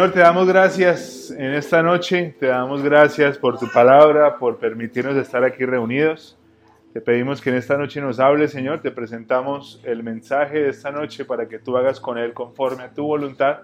Señor, 0.00 0.14
te 0.14 0.20
damos 0.20 0.48
gracias 0.48 1.30
en 1.30 1.52
esta 1.52 1.82
noche, 1.82 2.34
te 2.40 2.46
damos 2.46 2.82
gracias 2.82 3.36
por 3.36 3.58
tu 3.58 3.70
palabra, 3.70 4.38
por 4.38 4.56
permitirnos 4.56 5.14
estar 5.14 5.44
aquí 5.44 5.66
reunidos. 5.66 6.38
Te 6.94 7.02
pedimos 7.02 7.42
que 7.42 7.50
en 7.50 7.56
esta 7.56 7.76
noche 7.76 8.00
nos 8.00 8.18
hables, 8.18 8.50
Señor, 8.50 8.80
te 8.80 8.90
presentamos 8.90 9.78
el 9.84 10.02
mensaje 10.02 10.60
de 10.60 10.70
esta 10.70 10.90
noche 10.90 11.26
para 11.26 11.46
que 11.46 11.58
tú 11.58 11.76
hagas 11.76 12.00
con 12.00 12.16
él 12.16 12.32
conforme 12.32 12.84
a 12.84 12.94
tu 12.94 13.04
voluntad. 13.04 13.58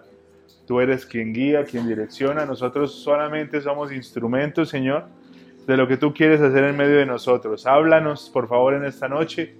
Tú 0.66 0.78
eres 0.78 1.06
quien 1.06 1.32
guía, 1.32 1.64
quien 1.64 1.88
direcciona, 1.88 2.44
nosotros 2.44 2.94
solamente 2.94 3.62
somos 3.62 3.90
instrumentos, 3.90 4.68
Señor, 4.68 5.06
de 5.66 5.74
lo 5.78 5.88
que 5.88 5.96
tú 5.96 6.12
quieres 6.12 6.42
hacer 6.42 6.64
en 6.64 6.76
medio 6.76 6.98
de 6.98 7.06
nosotros. 7.06 7.66
Háblanos, 7.66 8.28
por 8.28 8.46
favor, 8.46 8.74
en 8.74 8.84
esta 8.84 9.08
noche. 9.08 9.54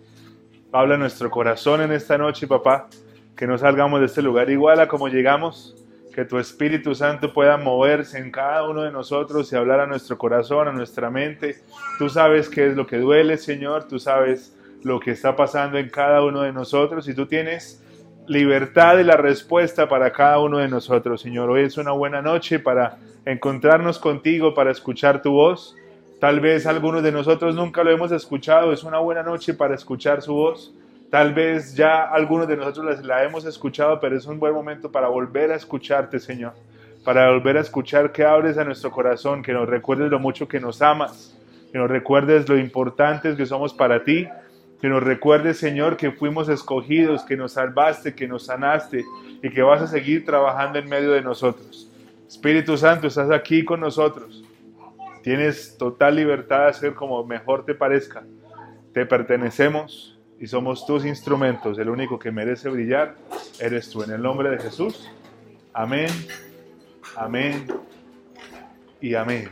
Habla 0.73 0.98
nuestro 0.98 1.30
corazón 1.30 1.80
en 1.80 1.93
esta 1.93 2.18
noche, 2.18 2.46
papá. 2.46 2.87
Que 3.34 3.46
no 3.46 3.56
salgamos 3.56 4.01
de 4.01 4.06
este 4.06 4.20
lugar 4.20 4.51
igual 4.51 4.79
a 4.79 4.88
como 4.88 5.09
llegamos 5.09 5.85
que 6.16 6.25
tu 6.25 6.38
Espíritu 6.38 6.95
Santo 6.95 7.34
pueda 7.34 7.59
moverse 7.59 8.16
en 8.16 8.30
cada 8.30 8.66
uno 8.66 8.84
de 8.84 8.91
nosotros 8.91 9.52
y 9.52 9.57
hablar 9.57 9.80
a 9.80 9.87
nuestro 9.87 10.16
corazón, 10.16 10.66
a 10.66 10.73
nuestra 10.73 11.11
mente. 11.11 11.59
Tú 11.98 12.09
sabes 12.09 12.48
qué 12.48 12.69
es 12.69 12.74
lo 12.74 12.87
que 12.87 12.97
duele, 12.97 13.37
Señor, 13.37 13.87
tú 13.87 13.98
sabes 13.98 14.57
lo 14.83 14.98
que 14.98 15.10
está 15.10 15.37
pasando 15.37 15.77
en 15.77 15.91
cada 15.91 16.24
uno 16.24 16.41
de 16.41 16.55
nosotros 16.55 17.07
y 17.07 17.15
tú 17.15 17.27
tienes 17.27 17.84
libertad 18.27 18.97
de 18.97 19.05
la 19.05 19.19
respuesta 19.19 19.91
para 19.91 20.10
cada 20.10 20.41
uno 20.41 20.57
de 20.57 20.69
nosotros, 20.69 21.21
Señor. 21.21 21.51
Hoy 21.51 21.65
es 21.65 21.77
una 21.77 21.93
buena 21.93 22.23
noche 22.23 22.60
para 22.60 22.96
encontrarnos 23.27 23.98
contigo, 23.98 24.55
para 24.55 24.71
escuchar 24.71 25.21
tu 25.21 25.33
voz. 25.33 25.77
Tal 26.18 26.40
vez 26.40 26.66
algunos 26.66 27.02
de 27.02 27.12
nosotros 27.12 27.55
nunca 27.55 27.85
lo 27.85 27.90
hemos 27.90 28.10
escuchado, 28.10 28.73
es 28.73 28.85
una 28.85 29.01
buena 29.01 29.23
noche 29.23 29.52
para 29.52 29.74
escuchar 29.74 30.23
su 30.23 30.33
voz. 30.33 30.73
Tal 31.10 31.35
vez 31.35 31.74
ya 31.74 32.02
algunos 32.02 32.49
de 32.49 32.57
nosotros 32.57 33.04
la, 33.04 33.23
hemos 33.23 33.45
escuchado, 33.45 34.01
pero 34.01 34.16
es 34.16 34.26
un 34.26 34.40
buen 34.40 34.52
momento 34.52 34.90
para 34.90 35.09
volver 35.09 35.52
a 35.52 35.57
escucharte, 35.57 36.18
Señor. 36.18 36.54
Para 37.04 37.30
volver 37.30 37.57
a 37.57 37.60
escuchar 37.60 38.10
que 38.10 38.24
abres 38.24 38.59
a 38.59 38.65
nuestro 38.65 38.90
corazón, 38.90 39.43
que 39.43 39.52
nos 39.52 39.68
recuerdes 39.68 40.10
lo 40.10 40.18
mucho 40.18 40.49
que 40.49 40.59
nos 40.59 40.82
amas, 40.82 41.37
que 41.71 41.79
nos 41.79 41.88
recuerdes 41.88 42.49
lo 42.49 42.59
importantes 42.59 43.37
que 43.37 43.46
somos 43.46 43.73
para 43.73 44.02
ti, 44.02 44.27
que 44.80 44.88
nos 44.88 45.02
recuerdes, 45.02 45.59
Señor, 45.59 45.96
que 45.96 46.10
fuimos 46.10 46.49
escogidos, 46.49 47.23
que 47.23 47.37
nos 47.37 47.52
salvaste, 47.52 48.15
que 48.15 48.27
nos 48.27 48.46
sanaste 48.46 49.04
y 49.43 49.51
que 49.51 49.62
vas 49.62 49.82
a 49.82 49.87
seguir 49.87 50.24
trabajando 50.24 50.80
en 50.80 50.88
medio 50.88 51.12
de 51.12 51.23
nosotros. 51.23 51.88
Espíritu 52.27 52.77
Santo, 52.77 53.07
estás 53.07 53.30
aquí 53.30 53.65
con 53.65 53.79
nosotros. 53.79 54.43
Tienes 55.23 55.79
total 55.79 56.16
libertad 56.16 56.62
de 56.62 56.66
hacer 56.71 56.95
como 56.95 57.24
mejor 57.24 57.65
te 57.65 57.74
parezca. 57.74 58.24
Te 58.93 59.07
pertenecemos 59.07 60.15
y 60.38 60.46
somos 60.46 60.87
tus 60.87 61.04
instrumentos. 61.04 61.79
El 61.79 61.88
único 61.88 62.18
que 62.18 62.30
merece 62.30 62.68
brillar 62.68 63.16
eres 63.59 63.90
tú. 63.90 64.03
En 64.03 64.10
el 64.10 64.22
nombre 64.22 64.50
de 64.50 64.59
Jesús. 64.59 65.10
Amén, 65.72 66.09
amén 67.16 67.66
y 69.00 69.15
amén. 69.15 69.50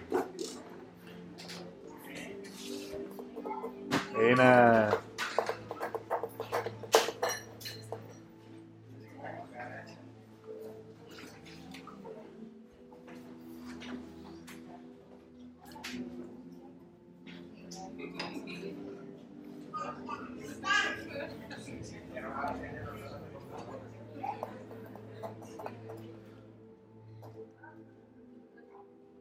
Ena. 4.18 4.90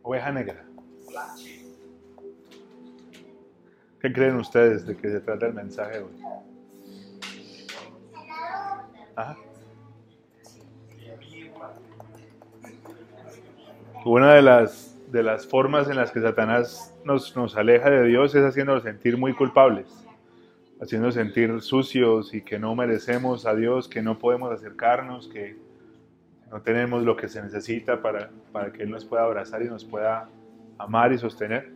Oveja 0.01 0.31
negra. 0.31 0.65
¿Qué 4.01 4.11
creen 4.11 4.35
ustedes 4.35 4.85
de 4.85 4.97
que 4.97 5.09
se 5.09 5.21
trata 5.21 5.45
el 5.45 5.53
mensaje 5.53 5.99
hoy? 5.99 6.11
Una 14.05 14.33
de 14.33 14.41
las, 14.41 14.97
de 15.09 15.23
las 15.23 15.47
formas 15.47 15.89
en 15.89 15.95
las 15.95 16.11
que 16.11 16.19
Satanás 16.19 16.93
nos, 17.05 17.33
nos 17.37 17.55
aleja 17.55 17.89
de 17.89 18.03
Dios 18.03 18.35
es 18.35 18.43
haciéndonos 18.43 18.83
sentir 18.83 19.17
muy 19.17 19.33
culpables, 19.33 20.02
haciéndonos 20.83 21.15
sentir 21.15 21.61
sucios 21.61 22.33
y 22.33 22.41
que 22.41 22.59
no 22.59 22.75
merecemos 22.75 23.45
a 23.45 23.55
Dios, 23.55 23.87
que 23.87 24.01
no 24.01 24.19
podemos 24.19 24.51
acercarnos, 24.51 25.27
que, 25.27 25.55
no 26.51 26.61
tenemos 26.61 27.03
lo 27.03 27.15
que 27.15 27.27
se 27.29 27.41
necesita 27.41 27.99
para, 28.03 28.29
para 28.51 28.71
que 28.71 28.83
Él 28.83 28.91
nos 28.91 29.05
pueda 29.05 29.23
abrazar 29.23 29.63
y 29.63 29.65
nos 29.65 29.83
pueda 29.83 30.29
amar 30.77 31.11
y 31.11 31.17
sostener. 31.17 31.71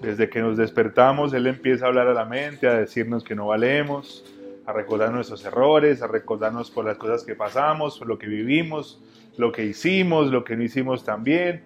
Desde 0.00 0.30
que 0.30 0.40
nos 0.40 0.56
despertamos, 0.56 1.32
Él 1.34 1.48
empieza 1.48 1.84
a 1.86 1.88
hablar 1.88 2.06
a 2.06 2.14
la 2.14 2.24
mente, 2.24 2.68
a 2.68 2.74
decirnos 2.74 3.24
que 3.24 3.34
no 3.34 3.48
valemos, 3.48 4.24
a 4.66 4.72
recordar 4.72 5.10
nuestros 5.10 5.44
errores, 5.44 6.00
a 6.00 6.06
recordarnos 6.06 6.70
por 6.70 6.84
las 6.84 6.96
cosas 6.96 7.24
que 7.24 7.34
pasamos, 7.34 7.98
por 7.98 8.06
lo 8.06 8.18
que 8.18 8.28
vivimos, 8.28 9.02
lo 9.36 9.50
que 9.50 9.64
hicimos, 9.64 10.30
lo 10.30 10.44
que 10.44 10.56
no 10.56 10.62
hicimos 10.62 11.04
también. 11.04 11.64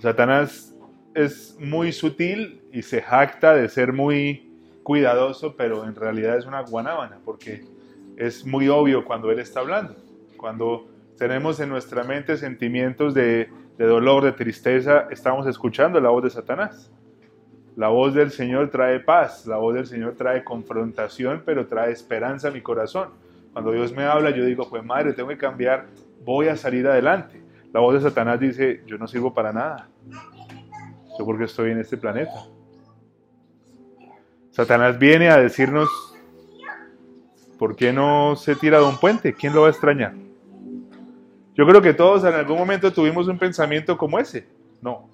Satanás 0.00 0.74
es 1.14 1.56
muy 1.60 1.92
sutil 1.92 2.62
y 2.72 2.82
se 2.82 3.00
jacta 3.00 3.54
de 3.54 3.68
ser 3.68 3.92
muy 3.92 4.45
cuidadoso, 4.86 5.56
pero 5.56 5.84
en 5.84 5.96
realidad 5.96 6.38
es 6.38 6.46
una 6.46 6.60
guanábana, 6.60 7.18
porque 7.24 7.64
es 8.16 8.46
muy 8.46 8.68
obvio 8.68 9.04
cuando 9.04 9.32
Él 9.32 9.40
está 9.40 9.58
hablando. 9.58 9.96
Cuando 10.36 10.86
tenemos 11.18 11.58
en 11.58 11.70
nuestra 11.70 12.04
mente 12.04 12.36
sentimientos 12.36 13.12
de, 13.12 13.50
dolor, 13.78 14.22
de 14.22 14.30
tristeza, 14.30 15.08
estamos 15.10 15.44
escuchando 15.48 16.00
la 16.00 16.10
voz 16.10 16.22
de 16.22 16.30
Satanás. 16.30 16.92
La 17.74 17.88
voz 17.88 18.14
del 18.14 18.30
Señor 18.30 18.70
trae 18.70 19.00
paz, 19.00 19.44
la 19.44 19.56
voz 19.56 19.74
del 19.74 19.88
Señor 19.88 20.14
trae 20.14 20.44
confrontación, 20.44 21.42
pero 21.44 21.66
trae 21.66 21.90
esperanza 21.90 22.46
a 22.46 22.50
mi 22.52 22.60
corazón. 22.60 23.08
Cuando 23.52 23.72
Dios 23.72 23.92
me 23.92 24.04
habla, 24.04 24.30
yo 24.30 24.44
digo, 24.44 24.70
pues 24.70 24.84
madre, 24.84 25.14
tengo 25.14 25.30
que 25.30 25.36
cambiar, 25.36 25.86
voy 26.24 26.46
a 26.46 26.56
salir 26.56 26.86
adelante. 26.86 27.42
La 27.72 27.80
voz 27.80 27.94
de 27.94 28.08
Satanás 28.08 28.38
dice, 28.38 28.84
yo 28.86 28.98
no 28.98 29.08
sirvo 29.08 29.34
para 29.34 29.52
nada. 29.52 29.88
Yo 31.18 31.24
porque 31.24 31.42
estoy 31.42 31.72
en 31.72 31.80
este 31.80 31.96
planeta. 31.96 32.55
Satanás 34.56 34.98
viene 34.98 35.28
a 35.28 35.36
decirnos, 35.36 35.90
¿por 37.58 37.76
qué 37.76 37.92
no 37.92 38.36
se 38.36 38.56
tira 38.56 38.78
de 38.78 38.86
un 38.86 38.96
puente? 38.96 39.34
¿Quién 39.34 39.52
lo 39.52 39.60
va 39.60 39.66
a 39.66 39.70
extrañar? 39.70 40.14
Yo 41.54 41.66
creo 41.66 41.82
que 41.82 41.92
todos 41.92 42.24
en 42.24 42.32
algún 42.32 42.56
momento 42.56 42.90
tuvimos 42.90 43.28
un 43.28 43.38
pensamiento 43.38 43.98
como 43.98 44.18
ese. 44.18 44.46
No. 44.80 45.10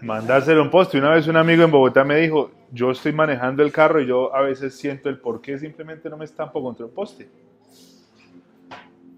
Mandárselo 0.00 0.62
un 0.62 0.70
poste. 0.70 0.96
Una 0.96 1.10
vez 1.10 1.26
un 1.26 1.36
amigo 1.36 1.62
en 1.62 1.70
Bogotá 1.70 2.04
me 2.04 2.16
dijo, 2.16 2.52
yo 2.72 2.90
estoy 2.92 3.12
manejando 3.12 3.62
el 3.62 3.70
carro 3.70 4.00
y 4.00 4.06
yo 4.06 4.34
a 4.34 4.40
veces 4.40 4.74
siento 4.74 5.10
el 5.10 5.18
por 5.18 5.42
qué 5.42 5.58
simplemente 5.58 6.08
no 6.08 6.16
me 6.16 6.24
estampo 6.24 6.62
contra 6.62 6.86
un 6.86 6.92
poste. 6.94 7.28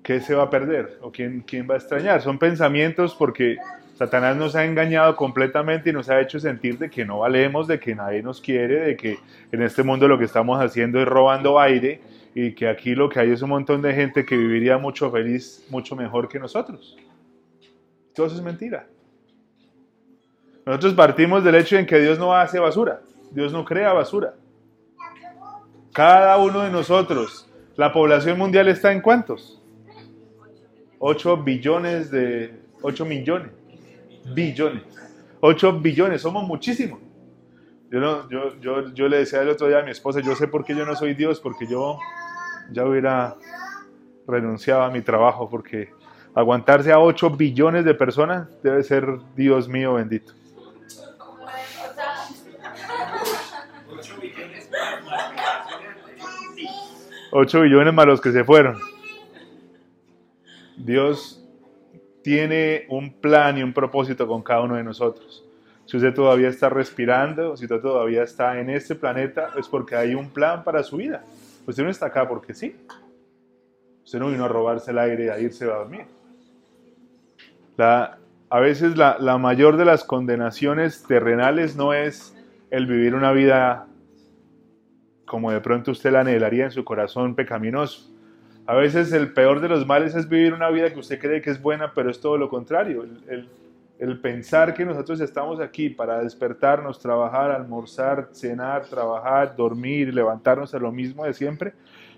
¿Qué 0.02 0.20
se 0.20 0.34
va 0.34 0.42
a 0.42 0.50
perder? 0.50 0.98
¿O 1.02 1.12
quién, 1.12 1.44
quién 1.46 1.70
va 1.70 1.74
a 1.74 1.78
extrañar? 1.78 2.20
Son 2.20 2.36
pensamientos 2.36 3.14
porque 3.14 3.58
Satanás 3.96 4.36
nos 4.36 4.54
ha 4.54 4.64
engañado 4.66 5.16
completamente 5.16 5.88
y 5.88 5.92
nos 5.92 6.10
ha 6.10 6.20
hecho 6.20 6.38
sentir 6.38 6.78
de 6.78 6.90
que 6.90 7.06
no 7.06 7.20
valemos, 7.20 7.66
de 7.66 7.80
que 7.80 7.94
nadie 7.94 8.22
nos 8.22 8.42
quiere, 8.42 8.80
de 8.80 8.96
que 8.96 9.18
en 9.50 9.62
este 9.62 9.82
mundo 9.82 10.06
lo 10.06 10.18
que 10.18 10.26
estamos 10.26 10.60
haciendo 10.60 11.00
es 11.00 11.08
robando 11.08 11.58
aire 11.58 12.02
y 12.34 12.52
que 12.52 12.68
aquí 12.68 12.94
lo 12.94 13.08
que 13.08 13.20
hay 13.20 13.30
es 13.30 13.40
un 13.40 13.48
montón 13.48 13.80
de 13.80 13.94
gente 13.94 14.26
que 14.26 14.36
viviría 14.36 14.76
mucho 14.76 15.10
feliz, 15.10 15.66
mucho 15.70 15.96
mejor 15.96 16.28
que 16.28 16.38
nosotros. 16.38 16.94
Todo 18.14 18.26
eso 18.26 18.36
es 18.36 18.42
mentira. 18.42 18.86
Nosotros 20.66 20.92
partimos 20.92 21.42
del 21.42 21.54
hecho 21.54 21.78
en 21.78 21.86
que 21.86 21.98
Dios 21.98 22.18
no 22.18 22.34
hace 22.34 22.58
basura, 22.58 23.00
Dios 23.30 23.50
no 23.50 23.64
crea 23.64 23.94
basura. 23.94 24.34
Cada 25.94 26.36
uno 26.36 26.60
de 26.60 26.70
nosotros, 26.70 27.50
la 27.76 27.94
población 27.94 28.36
mundial 28.36 28.68
está 28.68 28.92
en 28.92 29.00
cuántos? 29.00 29.62
8 30.98 31.38
billones 31.38 32.10
de 32.10 32.60
8 32.82 33.06
millones. 33.06 33.52
Billones. 34.34 34.82
8 35.40 35.80
billones, 35.80 36.22
somos 36.22 36.44
muchísimos. 36.44 37.00
Yo, 37.90 38.28
yo, 38.28 38.60
yo, 38.60 38.92
yo 38.92 39.08
le 39.08 39.18
decía 39.18 39.42
el 39.42 39.48
otro 39.48 39.68
día 39.68 39.78
a 39.78 39.82
mi 39.82 39.90
esposa, 39.90 40.20
yo 40.20 40.34
sé 40.34 40.48
por 40.48 40.64
qué 40.64 40.74
yo 40.74 40.84
no 40.84 40.96
soy 40.96 41.14
Dios, 41.14 41.40
porque 41.40 41.66
yo 41.66 41.98
ya 42.72 42.84
hubiera 42.84 43.36
renunciado 44.26 44.82
a 44.82 44.90
mi 44.90 45.02
trabajo 45.02 45.48
porque 45.48 45.90
aguantarse 46.34 46.92
a 46.92 46.98
8 46.98 47.30
billones 47.30 47.84
de 47.84 47.94
personas 47.94 48.48
debe 48.62 48.82
ser 48.82 49.06
Dios 49.36 49.68
mío 49.68 49.94
bendito. 49.94 50.32
8 57.30 57.60
billones 57.60 57.92
más 57.94 58.06
los 58.06 58.20
que 58.20 58.32
se 58.32 58.44
fueron. 58.44 58.78
Dios 60.76 61.45
tiene 62.26 62.86
un 62.88 63.12
plan 63.12 63.56
y 63.56 63.62
un 63.62 63.72
propósito 63.72 64.26
con 64.26 64.42
cada 64.42 64.62
uno 64.62 64.74
de 64.74 64.82
nosotros. 64.82 65.44
Si 65.84 65.96
usted 65.96 66.12
todavía 66.12 66.48
está 66.48 66.68
respirando, 66.68 67.56
si 67.56 67.66
usted 67.66 67.80
todavía 67.80 68.24
está 68.24 68.58
en 68.58 68.68
este 68.68 68.96
planeta, 68.96 69.50
es 69.56 69.68
porque 69.68 69.94
hay 69.94 70.16
un 70.16 70.30
plan 70.30 70.64
para 70.64 70.82
su 70.82 70.96
vida. 70.96 71.22
Usted 71.68 71.84
no 71.84 71.88
está 71.88 72.06
acá 72.06 72.26
porque 72.26 72.52
sí. 72.52 72.74
Usted 74.04 74.18
no 74.18 74.28
vino 74.28 74.44
a 74.44 74.48
robarse 74.48 74.90
el 74.90 74.98
aire 74.98 75.26
y 75.26 75.28
a 75.28 75.38
irse 75.38 75.66
a 75.66 75.76
dormir. 75.76 76.06
La, 77.76 78.18
a 78.50 78.58
veces 78.58 78.96
la, 78.96 79.18
la 79.20 79.38
mayor 79.38 79.76
de 79.76 79.84
las 79.84 80.02
condenaciones 80.02 81.04
terrenales 81.04 81.76
no 81.76 81.94
es 81.94 82.36
el 82.72 82.86
vivir 82.86 83.14
una 83.14 83.30
vida 83.30 83.86
como 85.26 85.52
de 85.52 85.60
pronto 85.60 85.92
usted 85.92 86.10
la 86.10 86.22
anhelaría 86.22 86.64
en 86.64 86.72
su 86.72 86.84
corazón 86.84 87.36
pecaminoso. 87.36 88.15
A 88.66 88.74
veces 88.74 89.12
el 89.12 89.32
peor 89.32 89.60
de 89.60 89.68
los 89.68 89.86
males 89.86 90.16
es 90.16 90.28
vivir 90.28 90.52
una 90.52 90.70
vida 90.70 90.92
que 90.92 90.98
usted 90.98 91.20
cree 91.20 91.40
que 91.40 91.50
es 91.50 91.62
buena, 91.62 91.94
pero 91.94 92.10
es 92.10 92.20
todo 92.20 92.36
lo 92.36 92.48
contrario. 92.48 93.06
El, 93.98 94.20
pensar 94.20 94.74
que 94.74 94.84
nosotros 94.84 95.20
estamos 95.20 95.60
aquí 95.60 95.88
para 95.88 96.20
despertarnos, 96.20 96.98
trabajar, 96.98 97.52
almorzar, 97.52 98.28
cenar, 98.32 98.84
trabajar, 98.86 99.54
dormir, 99.54 100.12
levantarnos 100.12 100.74
a 100.74 100.78
lo 100.78 100.90
mismo 100.90 101.24
de 101.24 101.32
siempre, 101.32 101.74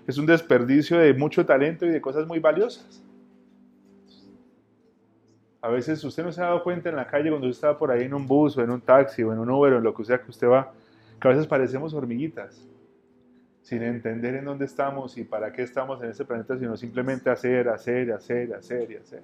es 0.07 0.17
un 0.17 0.25
desperdicio 0.25 0.97
de 0.97 1.13
mucho 1.13 1.45
talento 1.45 1.85
y 1.85 1.89
de 1.89 2.01
cosas 2.01 2.25
muy 2.25 2.39
valiosas. 2.39 3.03
A 5.61 5.69
veces 5.69 6.03
usted 6.03 6.23
no 6.23 6.31
se 6.31 6.41
ha 6.41 6.45
dado 6.45 6.63
cuenta 6.63 6.89
en 6.89 6.95
la 6.95 7.05
calle 7.05 7.29
cuando 7.29 7.47
usted 7.47 7.67
está 7.67 7.77
por 7.77 7.91
ahí 7.91 8.05
en 8.05 8.13
un 8.13 8.25
bus 8.25 8.57
o 8.57 8.63
en 8.63 8.71
un 8.71 8.81
taxi 8.81 9.21
o 9.21 9.31
en 9.31 9.39
un 9.39 9.49
Uber 9.51 9.73
o 9.73 9.77
en 9.77 9.83
lo 9.83 9.93
que 9.93 10.03
sea 10.03 10.19
que 10.19 10.31
usted 10.31 10.47
va, 10.47 10.71
que 11.21 11.27
a 11.27 11.31
veces 11.31 11.45
parecemos 11.45 11.93
hormiguitas 11.93 12.67
sin 13.69 13.83
entender 13.83 14.33
en 14.33 14.45
dónde 14.45 14.65
estamos 14.65 15.15
y 15.19 15.23
para 15.23 15.53
qué 15.53 15.61
estamos 15.61 16.01
en 16.01 16.09
este 16.09 16.25
planeta, 16.25 16.57
sino 16.57 16.75
simplemente 16.75 17.29
hacer, 17.29 17.69
hacer, 17.69 18.11
hacer, 18.11 18.51
hacer 18.55 18.89
y 18.89 18.95
hacer. 18.95 19.21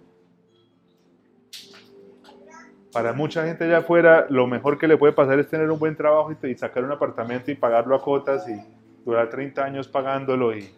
Para 2.93 3.11
mucha 3.11 3.43
gente 3.43 3.63
allá 3.63 3.79
afuera, 3.79 4.27
lo 4.29 4.45
mejor 4.45 4.77
que 4.77 4.87
le 4.87 4.97
puede 4.97 5.13
pasar 5.13 5.39
es 5.39 5.49
tener 5.49 5.71
un 5.71 5.79
buen 5.79 5.95
trabajo 5.95 6.31
y, 6.31 6.53
sacar 6.53 6.83
un 6.83 6.91
apartamento 6.91 7.49
y 7.49 7.55
pagarlo 7.55 7.95
a 7.95 8.03
cotas 8.03 8.47
y 8.47 8.61
durar 9.03 9.31
30 9.31 9.65
años 9.65 9.87
pagándolo 9.87 10.55
y, 10.55 10.69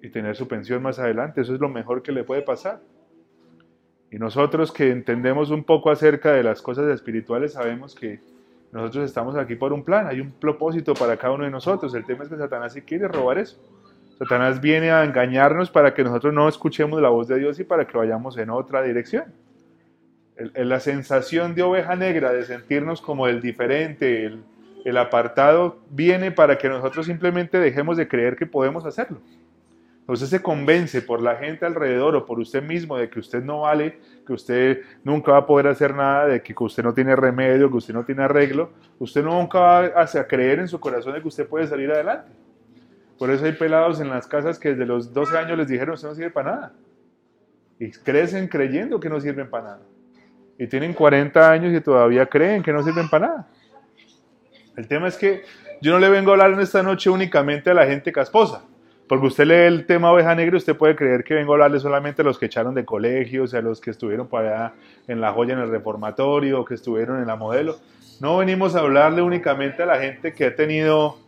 y 0.00 0.08
tener 0.08 0.34
su 0.34 0.48
pensión 0.48 0.82
más 0.82 0.98
adelante. 0.98 1.42
Eso 1.42 1.52
es 1.52 1.60
lo 1.60 1.68
mejor 1.68 2.00
que 2.00 2.10
le 2.10 2.24
puede 2.24 2.40
pasar. 2.40 2.80
Y 4.10 4.18
nosotros 4.18 4.72
que 4.72 4.90
entendemos 4.90 5.50
un 5.50 5.62
poco 5.62 5.90
acerca 5.90 6.32
de 6.32 6.42
las 6.42 6.62
cosas 6.62 6.88
espirituales 6.88 7.52
sabemos 7.52 7.94
que 7.94 8.18
nosotros 8.72 9.04
estamos 9.04 9.36
aquí 9.36 9.56
por 9.56 9.72
un 9.72 9.82
plan, 9.82 10.06
hay 10.06 10.20
un 10.20 10.30
propósito 10.30 10.94
para 10.94 11.16
cada 11.16 11.34
uno 11.34 11.44
de 11.44 11.50
nosotros. 11.50 11.94
El 11.94 12.04
tema 12.04 12.22
es 12.22 12.30
que 12.30 12.36
Satanás 12.36 12.72
sí 12.72 12.82
quiere 12.82 13.08
robar 13.08 13.38
eso. 13.38 13.60
Satanás 14.18 14.60
viene 14.60 14.90
a 14.90 15.02
engañarnos 15.04 15.70
para 15.70 15.94
que 15.94 16.04
nosotros 16.04 16.32
no 16.32 16.48
escuchemos 16.48 17.00
la 17.00 17.08
voz 17.08 17.26
de 17.26 17.38
Dios 17.38 17.58
y 17.58 17.64
para 17.64 17.86
que 17.86 17.96
vayamos 17.96 18.36
en 18.36 18.50
otra 18.50 18.82
dirección. 18.82 19.24
la 20.54 20.80
sensación 20.80 21.54
de 21.54 21.62
oveja 21.62 21.96
negra, 21.96 22.32
de 22.32 22.44
sentirnos 22.44 23.00
como 23.00 23.26
el 23.26 23.40
diferente, 23.40 24.24
el, 24.24 24.42
el 24.84 24.96
apartado, 24.96 25.78
viene 25.90 26.30
para 26.30 26.56
que 26.58 26.68
nosotros 26.68 27.06
simplemente 27.06 27.58
dejemos 27.58 27.96
de 27.96 28.08
creer 28.08 28.36
que 28.36 28.46
podemos 28.46 28.86
hacerlo. 28.86 29.20
Usted 30.12 30.26
se 30.26 30.42
convence 30.42 31.02
por 31.02 31.22
la 31.22 31.36
gente 31.36 31.64
alrededor 31.64 32.16
o 32.16 32.26
por 32.26 32.40
usted 32.40 32.62
mismo 32.64 32.98
de 32.98 33.08
que 33.08 33.20
usted 33.20 33.44
no 33.44 33.60
vale, 33.60 34.00
que 34.26 34.32
usted 34.32 34.82
nunca 35.04 35.30
va 35.30 35.38
a 35.38 35.46
poder 35.46 35.68
hacer 35.68 35.94
nada, 35.94 36.26
de 36.26 36.42
que 36.42 36.52
usted 36.58 36.82
no 36.82 36.92
tiene 36.92 37.14
remedio, 37.14 37.70
que 37.70 37.76
usted 37.76 37.94
no 37.94 38.04
tiene 38.04 38.24
arreglo. 38.24 38.70
Usted 38.98 39.22
nunca 39.22 39.60
va 39.60 40.02
a 40.02 40.26
creer 40.26 40.58
en 40.58 40.66
su 40.66 40.80
corazón 40.80 41.14
de 41.14 41.22
que 41.22 41.28
usted 41.28 41.46
puede 41.46 41.68
salir 41.68 41.92
adelante. 41.92 42.32
Por 43.18 43.30
eso 43.30 43.44
hay 43.44 43.52
pelados 43.52 44.00
en 44.00 44.08
las 44.08 44.26
casas 44.26 44.58
que 44.58 44.70
desde 44.70 44.84
los 44.84 45.12
12 45.12 45.38
años 45.38 45.56
les 45.56 45.68
dijeron 45.68 45.94
usted 45.94 46.08
no 46.08 46.14
sirve 46.16 46.30
para 46.30 46.50
nada. 46.50 46.72
Y 47.78 47.92
crecen 47.92 48.48
creyendo 48.48 48.98
que 48.98 49.08
no 49.08 49.20
sirven 49.20 49.48
para 49.48 49.64
nada. 49.64 49.82
Y 50.58 50.66
tienen 50.66 50.92
40 50.92 51.50
años 51.50 51.72
y 51.72 51.80
todavía 51.80 52.26
creen 52.26 52.64
que 52.64 52.72
no 52.72 52.82
sirven 52.82 53.08
para 53.08 53.28
nada. 53.28 53.48
El 54.76 54.88
tema 54.88 55.06
es 55.06 55.16
que 55.16 55.44
yo 55.80 55.92
no 55.92 56.00
le 56.00 56.08
vengo 56.08 56.30
a 56.30 56.34
hablar 56.34 56.50
en 56.50 56.60
esta 56.60 56.82
noche 56.82 57.10
únicamente 57.10 57.70
a 57.70 57.74
la 57.74 57.86
gente 57.86 58.10
casposa. 58.10 58.64
Porque 59.10 59.26
usted 59.26 59.44
lee 59.44 59.66
el 59.66 59.86
tema 59.86 60.12
oveja 60.12 60.36
negra, 60.36 60.56
usted 60.56 60.76
puede 60.76 60.94
creer 60.94 61.24
que 61.24 61.34
vengo 61.34 61.50
a 61.50 61.54
hablarle 61.56 61.80
solamente 61.80 62.22
a 62.22 62.24
los 62.24 62.38
que 62.38 62.46
echaron 62.46 62.76
de 62.76 62.84
colegios, 62.84 63.52
a 63.54 63.60
los 63.60 63.80
que 63.80 63.90
estuvieron 63.90 64.28
por 64.28 64.46
allá 64.46 64.72
en 65.08 65.20
la 65.20 65.32
joya 65.32 65.54
en 65.54 65.58
el 65.58 65.68
reformatorio, 65.68 66.64
que 66.64 66.74
estuvieron 66.74 67.18
en 67.18 67.26
la 67.26 67.34
modelo. 67.34 67.76
No 68.20 68.36
venimos 68.36 68.76
a 68.76 68.78
hablarle 68.78 69.20
únicamente 69.20 69.82
a 69.82 69.86
la 69.86 69.98
gente 69.98 70.32
que 70.32 70.44
ha 70.44 70.54
tenido. 70.54 71.18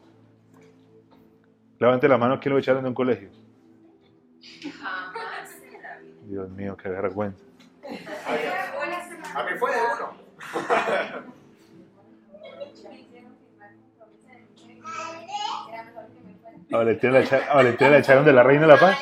Levante 1.80 2.06
la 2.06 2.18
mano, 2.18 2.38
¿quién 2.38 2.52
lo 2.52 2.60
echaron 2.60 2.84
de 2.84 2.88
un 2.90 2.94
colegio? 2.94 3.30
Dios 6.22 6.50
mío, 6.50 6.76
qué 6.76 6.88
vergüenza. 6.88 7.42
A 9.34 9.42
mí 9.42 9.50
fue 9.58 9.72
de 9.72 9.78
uno. 9.98 11.32
A 16.72 16.78
Valentina, 16.78 17.12
la, 17.92 17.98
echaron 17.98 18.24
de 18.24 18.32
la 18.32 18.42
Reina 18.42 18.62
de 18.62 18.68
la 18.68 18.78
Paz. 18.78 18.98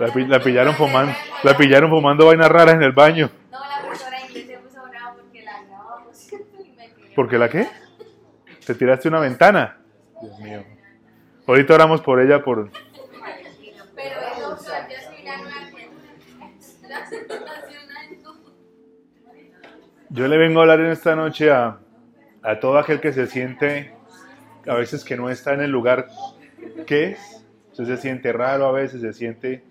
La, 0.00 0.40
pillaron 0.40 0.74
fumando, 0.74 1.12
la 1.44 1.56
pillaron 1.56 1.88
fumando 1.88 2.26
vainas 2.26 2.48
raras 2.48 2.74
en 2.74 2.82
el 2.82 2.90
baño. 2.90 3.30
No, 3.50 3.60
la 3.60 3.80
profesora 3.86 4.18
de 4.18 4.26
inglés 4.26 4.46
se 4.46 4.58
puso 4.58 4.82
brava 4.88 5.14
porque 5.14 5.42
la 5.42 5.62
grabamos. 5.62 6.30
¿Por 7.14 7.28
qué 7.28 7.38
la 7.38 7.48
qué? 7.48 7.68
¿Te 8.66 8.74
tiraste 8.74 9.06
una 9.08 9.20
ventana? 9.20 9.78
Dios 10.20 10.38
mío. 10.40 10.64
Ahorita 11.46 11.74
oramos 11.74 12.00
por 12.00 12.20
ella 12.20 12.42
por... 12.42 12.70
Pero 13.94 14.20
eso, 14.56 14.72
yo 20.08 20.26
le 20.26 20.38
vengo 20.38 20.58
a 20.58 20.62
hablar 20.62 20.80
en 20.80 20.90
esta 20.90 21.14
noche 21.14 21.52
a, 21.52 21.78
a 22.42 22.58
todo 22.58 22.78
aquel 22.78 23.00
que 23.00 23.12
se 23.12 23.28
siente 23.28 23.99
a 24.66 24.74
veces 24.74 25.04
que 25.04 25.16
no 25.16 25.30
está 25.30 25.54
en 25.54 25.60
el 25.60 25.70
lugar 25.70 26.08
que 26.86 27.12
es. 27.12 27.44
Usted 27.70 27.84
se 27.84 27.96
siente 27.96 28.32
raro 28.32 28.66
a 28.66 28.72
veces, 28.72 29.00
se 29.00 29.12
siente 29.12 29.62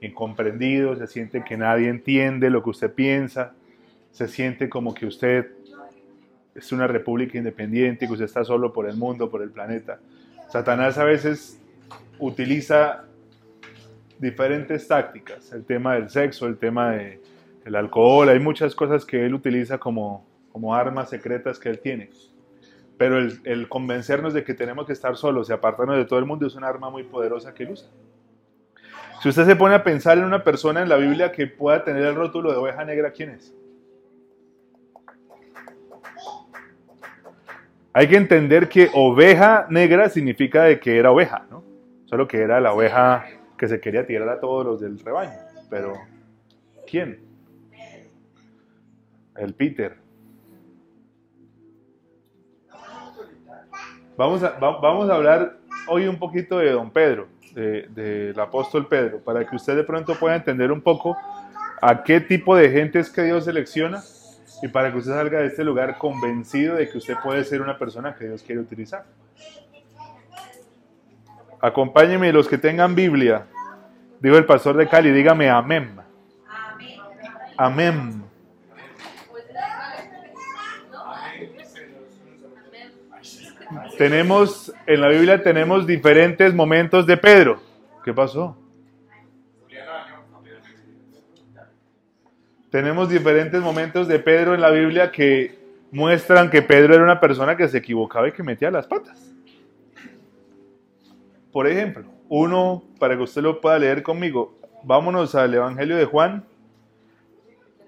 incomprendido, 0.00 0.96
se 0.96 1.06
siente 1.06 1.42
que 1.42 1.56
nadie 1.56 1.88
entiende 1.88 2.50
lo 2.50 2.62
que 2.62 2.70
usted 2.70 2.92
piensa, 2.92 3.54
se 4.12 4.28
siente 4.28 4.68
como 4.68 4.94
que 4.94 5.06
usted 5.06 5.50
es 6.54 6.72
una 6.72 6.86
república 6.86 7.36
independiente, 7.36 8.06
que 8.06 8.12
usted 8.12 8.24
está 8.24 8.44
solo 8.44 8.72
por 8.72 8.88
el 8.88 8.96
mundo, 8.96 9.30
por 9.30 9.42
el 9.42 9.50
planeta. 9.50 10.00
Satanás 10.48 10.96
a 10.96 11.04
veces 11.04 11.60
utiliza 12.18 13.04
diferentes 14.18 14.88
tácticas, 14.88 15.52
el 15.52 15.64
tema 15.64 15.94
del 15.94 16.08
sexo, 16.08 16.46
el 16.46 16.56
tema 16.56 16.92
del 16.92 17.76
alcohol, 17.76 18.28
hay 18.28 18.38
muchas 18.38 18.74
cosas 18.74 19.04
que 19.04 19.26
él 19.26 19.34
utiliza 19.34 19.78
como, 19.78 20.24
como 20.52 20.74
armas 20.74 21.10
secretas 21.10 21.58
que 21.58 21.68
él 21.68 21.80
tiene. 21.80 22.10
Pero 22.98 23.18
el, 23.18 23.68
convencernos 23.68 24.32
de 24.32 24.42
que 24.42 24.54
tenemos 24.54 24.86
que 24.86 24.92
estar 24.92 25.16
solos 25.16 25.50
y 25.50 25.52
apartarnos 25.52 25.96
de 25.96 26.06
todo 26.06 26.18
el 26.18 26.24
mundo 26.24 26.46
es 26.46 26.54
un 26.54 26.64
arma 26.64 26.88
muy 26.88 27.04
poderosa 27.04 27.52
que 27.52 27.64
él 27.64 27.70
usa. 27.70 27.90
Si 29.22 29.28
usted 29.28 29.44
se 29.44 29.56
pone 29.56 29.74
a 29.74 29.84
pensar 29.84 30.18
en 30.18 30.24
una 30.24 30.44
persona 30.44 30.82
en 30.82 30.88
la 30.88 30.96
Biblia 30.96 31.32
que 31.32 31.46
pueda 31.46 31.84
tener 31.84 32.04
el 32.04 32.14
rótulo 32.14 32.50
de 32.50 32.56
oveja 32.56 32.84
negra, 32.84 33.10
¿quién 33.12 33.30
es? 33.30 33.54
Hay 37.92 38.08
que 38.08 38.16
entender 38.16 38.68
que 38.68 38.90
oveja 38.92 39.66
negra 39.70 40.10
significa 40.10 40.64
de 40.64 40.78
que 40.78 40.98
era 40.98 41.10
oveja, 41.10 41.46
¿no? 41.50 41.64
Solo 42.04 42.28
que 42.28 42.40
era 42.40 42.60
la 42.60 42.72
oveja 42.74 43.24
que 43.56 43.68
se 43.68 43.80
quería 43.80 44.06
tirar 44.06 44.28
a 44.28 44.38
todos 44.38 44.66
los 44.66 44.80
del 44.80 44.98
rebaño. 44.98 45.32
Pero, 45.70 45.94
¿quién? 46.86 47.20
El 49.34 49.54
Peter, 49.54 49.96
Vamos 54.16 54.42
a, 54.42 54.50
vamos 54.58 55.10
a 55.10 55.14
hablar 55.14 55.58
hoy 55.88 56.06
un 56.06 56.18
poquito 56.18 56.58
de 56.58 56.70
don 56.70 56.90
Pedro, 56.90 57.28
del 57.54 58.38
apóstol 58.40 58.86
Pedro, 58.86 59.20
para 59.20 59.46
que 59.46 59.56
usted 59.56 59.76
de 59.76 59.84
pronto 59.84 60.14
pueda 60.14 60.36
entender 60.36 60.72
un 60.72 60.80
poco 60.80 61.16
a 61.82 62.02
qué 62.02 62.20
tipo 62.20 62.56
de 62.56 62.70
gente 62.70 62.98
es 62.98 63.10
que 63.10 63.22
Dios 63.22 63.44
selecciona 63.44 64.02
y 64.62 64.68
para 64.68 64.90
que 64.90 64.98
usted 64.98 65.12
salga 65.12 65.40
de 65.40 65.48
este 65.48 65.62
lugar 65.64 65.98
convencido 65.98 66.76
de 66.76 66.88
que 66.88 66.96
usted 66.96 67.14
puede 67.22 67.44
ser 67.44 67.60
una 67.60 67.78
persona 67.78 68.14
que 68.14 68.26
Dios 68.26 68.42
quiere 68.42 68.60
utilizar. 68.60 69.04
Acompáñenme 71.60 72.32
los 72.32 72.48
que 72.48 72.56
tengan 72.56 72.94
Biblia. 72.94 73.46
Digo 74.20 74.38
el 74.38 74.46
pastor 74.46 74.76
de 74.76 74.88
Cali, 74.88 75.10
dígame 75.10 75.50
amén. 75.50 75.94
Amén. 77.58 78.25
Tenemos, 83.96 84.72
en 84.86 85.00
la 85.00 85.08
Biblia 85.08 85.42
tenemos 85.42 85.86
diferentes 85.86 86.54
momentos 86.54 87.06
de 87.06 87.16
Pedro. 87.16 87.60
¿Qué 88.04 88.12
pasó? 88.12 88.56
Tenemos 92.70 93.08
diferentes 93.08 93.60
momentos 93.60 94.06
de 94.08 94.18
Pedro 94.18 94.54
en 94.54 94.60
la 94.60 94.70
Biblia 94.70 95.10
que 95.10 95.58
muestran 95.90 96.50
que 96.50 96.62
Pedro 96.62 96.94
era 96.94 97.04
una 97.04 97.20
persona 97.20 97.56
que 97.56 97.68
se 97.68 97.78
equivocaba 97.78 98.28
y 98.28 98.32
que 98.32 98.42
metía 98.42 98.70
las 98.70 98.86
patas. 98.86 99.32
Por 101.52 101.66
ejemplo, 101.66 102.04
uno, 102.28 102.82
para 102.98 103.16
que 103.16 103.22
usted 103.22 103.40
lo 103.40 103.60
pueda 103.60 103.78
leer 103.78 104.02
conmigo, 104.02 104.58
vámonos 104.82 105.34
al 105.34 105.54
Evangelio 105.54 105.96
de 105.96 106.04
Juan, 106.04 106.44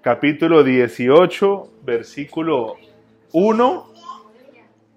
capítulo 0.01 0.63
18, 0.63 1.71
versículo 1.83 2.77
1 3.31 3.93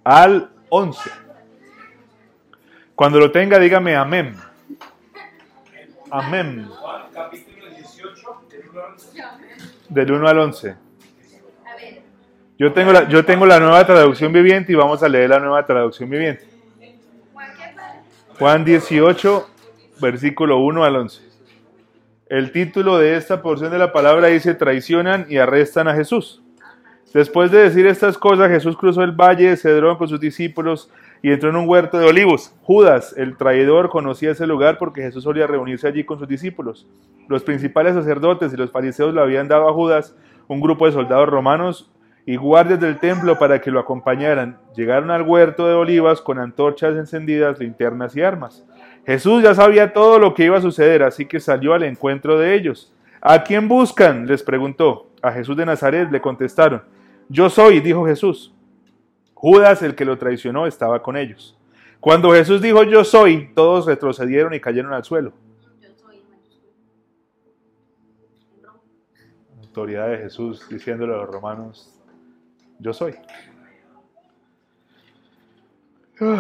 al 0.05 0.52
11. 0.75 1.11
Cuando 2.95 3.19
lo 3.19 3.31
tenga, 3.31 3.59
dígame 3.59 3.95
amén. 3.95 4.35
Amén. 6.11 6.67
Juan 6.67 7.03
capítulo 7.13 7.69
18, 7.77 8.47
del 8.49 8.69
1 8.71 8.81
al 8.81 8.93
11. 8.93 9.23
Del 9.91 10.13
1 10.13 10.29
al 10.29 10.39
11. 10.39 10.71
A 10.71 10.75
ver, 11.77 12.03
Yo 12.59 12.73
tengo, 12.73 12.91
la, 12.91 13.07
yo 13.07 13.23
tengo 13.23 13.45
la 13.45 13.61
nueva 13.61 13.87
traducción 13.87 14.33
viviente 14.33 14.73
y 14.73 14.75
vamos 14.75 15.03
a 15.03 15.11
leer 15.11 15.29
la 15.29 15.41
nueva 15.41 15.67
traducción 15.67 16.09
viviente. 16.09 16.49
Juan 18.39 18.65
18, 18.65 19.51
versículo 20.01 20.57
1 20.61 20.85
al 20.85 20.97
11. 20.97 21.23
El 22.31 22.51
título 22.51 22.97
de 22.97 23.19
esta 23.19 23.43
porción 23.43 23.71
de 23.71 23.79
la 23.79 23.93
palabra 23.93 24.29
dice, 24.29 24.55
traicionan 24.55 25.27
y 25.29 25.37
arrestan 25.37 25.87
a 25.87 25.95
Jesús. 25.95 26.43
Después 27.15 27.51
de 27.51 27.59
decir 27.59 27.87
estas 27.87 28.17
cosas, 28.17 28.49
Jesús 28.49 28.77
cruzó 28.77 29.03
el 29.03 29.13
valle 29.13 29.51
de 29.51 29.57
Cedrón 29.59 29.99
con 29.99 30.09
sus 30.09 30.19
discípulos 30.19 30.91
y 31.21 31.31
entró 31.31 31.51
en 31.51 31.57
un 31.57 31.69
huerto 31.69 31.99
de 31.99 32.07
olivos. 32.07 32.55
Judas, 32.63 33.15
el 33.19 33.37
traidor, 33.37 33.91
conocía 33.91 34.31
ese 34.31 34.47
lugar 34.47 34.79
porque 34.79 35.03
Jesús 35.03 35.25
solía 35.25 35.47
reunirse 35.47 35.87
allí 35.87 36.05
con 36.05 36.19
sus 36.19 36.27
discípulos. 36.27 36.87
Los 37.29 37.43
principales 37.43 37.95
sacerdotes 37.95 38.53
y 38.53 38.57
los 38.57 38.71
fariseos 38.71 39.13
le 39.13 39.21
habían 39.21 39.47
dado 39.47 39.69
a 39.69 39.75
Judas 39.75 40.17
un 40.49 40.61
grupo 40.61 40.87
de 40.87 40.93
soldados 40.93 41.29
romanos 41.29 41.91
y 42.25 42.37
guardias 42.37 42.81
del 42.81 42.99
templo 42.99 43.39
para 43.39 43.61
que 43.61 43.71
lo 43.71 43.81
acompañaran. 43.81 44.57
Llegaron 44.75 45.11
al 45.11 45.23
huerto 45.23 45.67
de 45.67 45.75
olivas 45.75 46.23
con 46.23 46.39
antorchas 46.39 46.97
encendidas, 46.97 47.59
linternas 47.59 48.17
y 48.17 48.23
armas. 48.23 48.65
Jesús 49.05 49.43
ya 49.43 49.55
sabía 49.55 49.93
todo 49.93 50.19
lo 50.19 50.33
que 50.33 50.45
iba 50.45 50.57
a 50.57 50.63
suceder, 50.63 51.03
así 51.03 51.27
que 51.27 51.41
salió 51.41 51.75
al 51.75 51.83
encuentro 51.83 52.39
de 52.39 52.55
ellos. 52.55 52.93
¿A 53.21 53.43
quién 53.43 53.69
buscan? 53.69 54.27
les 54.27 54.43
preguntó. 54.43 55.09
A 55.21 55.33
Jesús 55.33 55.57
de 55.57 55.67
Nazaret 55.67 56.11
le 56.11 56.21
contestaron. 56.21 56.83
Yo 57.33 57.49
soy, 57.49 57.81
dijo 57.81 58.05
Jesús. 58.05 58.53
Judas, 59.33 59.83
el 59.83 59.95
que 59.95 60.05
lo 60.05 60.19
traicionó, 60.19 60.67
estaba 60.67 61.03
con 61.03 61.17
ellos. 61.17 61.59
Cuando 61.99 62.31
Jesús 62.33 62.61
dijo 62.61 62.83
yo 62.83 63.05
soy, 63.05 63.51
todos 63.55 63.87
retrocedieron 63.87 64.53
y 64.53 64.61
cayeron 64.61 64.93
al 64.93 65.03
suelo. 65.03 65.33
Autoridad 69.61 70.11
de 70.11 70.19
Jesús 70.19 70.69
diciéndole 70.69 71.15
a 71.15 71.17
los 71.17 71.31
romanos, 71.31 71.99
yo 72.79 72.93
soy. 72.93 73.15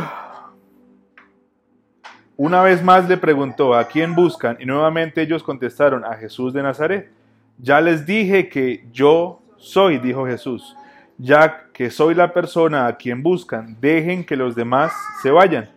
Una 2.37 2.63
vez 2.63 2.85
más 2.85 3.09
le 3.09 3.17
preguntó, 3.17 3.73
¿a 3.75 3.85
quién 3.85 4.15
buscan? 4.15 4.59
Y 4.61 4.67
nuevamente 4.67 5.23
ellos 5.23 5.43
contestaron, 5.43 6.05
a 6.05 6.17
Jesús 6.17 6.53
de 6.53 6.63
Nazaret. 6.63 7.11
Ya 7.57 7.81
les 7.81 8.05
dije 8.05 8.51
que 8.51 8.87
yo 8.93 9.41
soy, 9.57 9.97
dijo 9.97 10.27
Jesús. 10.27 10.77
Ya 11.25 11.69
que 11.73 11.89
soy 11.93 12.17
la 12.17 12.33
persona 12.33 12.89
a 12.89 12.97
quien 12.97 13.23
buscan, 13.23 13.77
dejen 13.81 14.25
que 14.25 14.35
los 14.35 14.57
demás 14.57 14.93
se 15.23 15.31
vayan. 15.31 15.71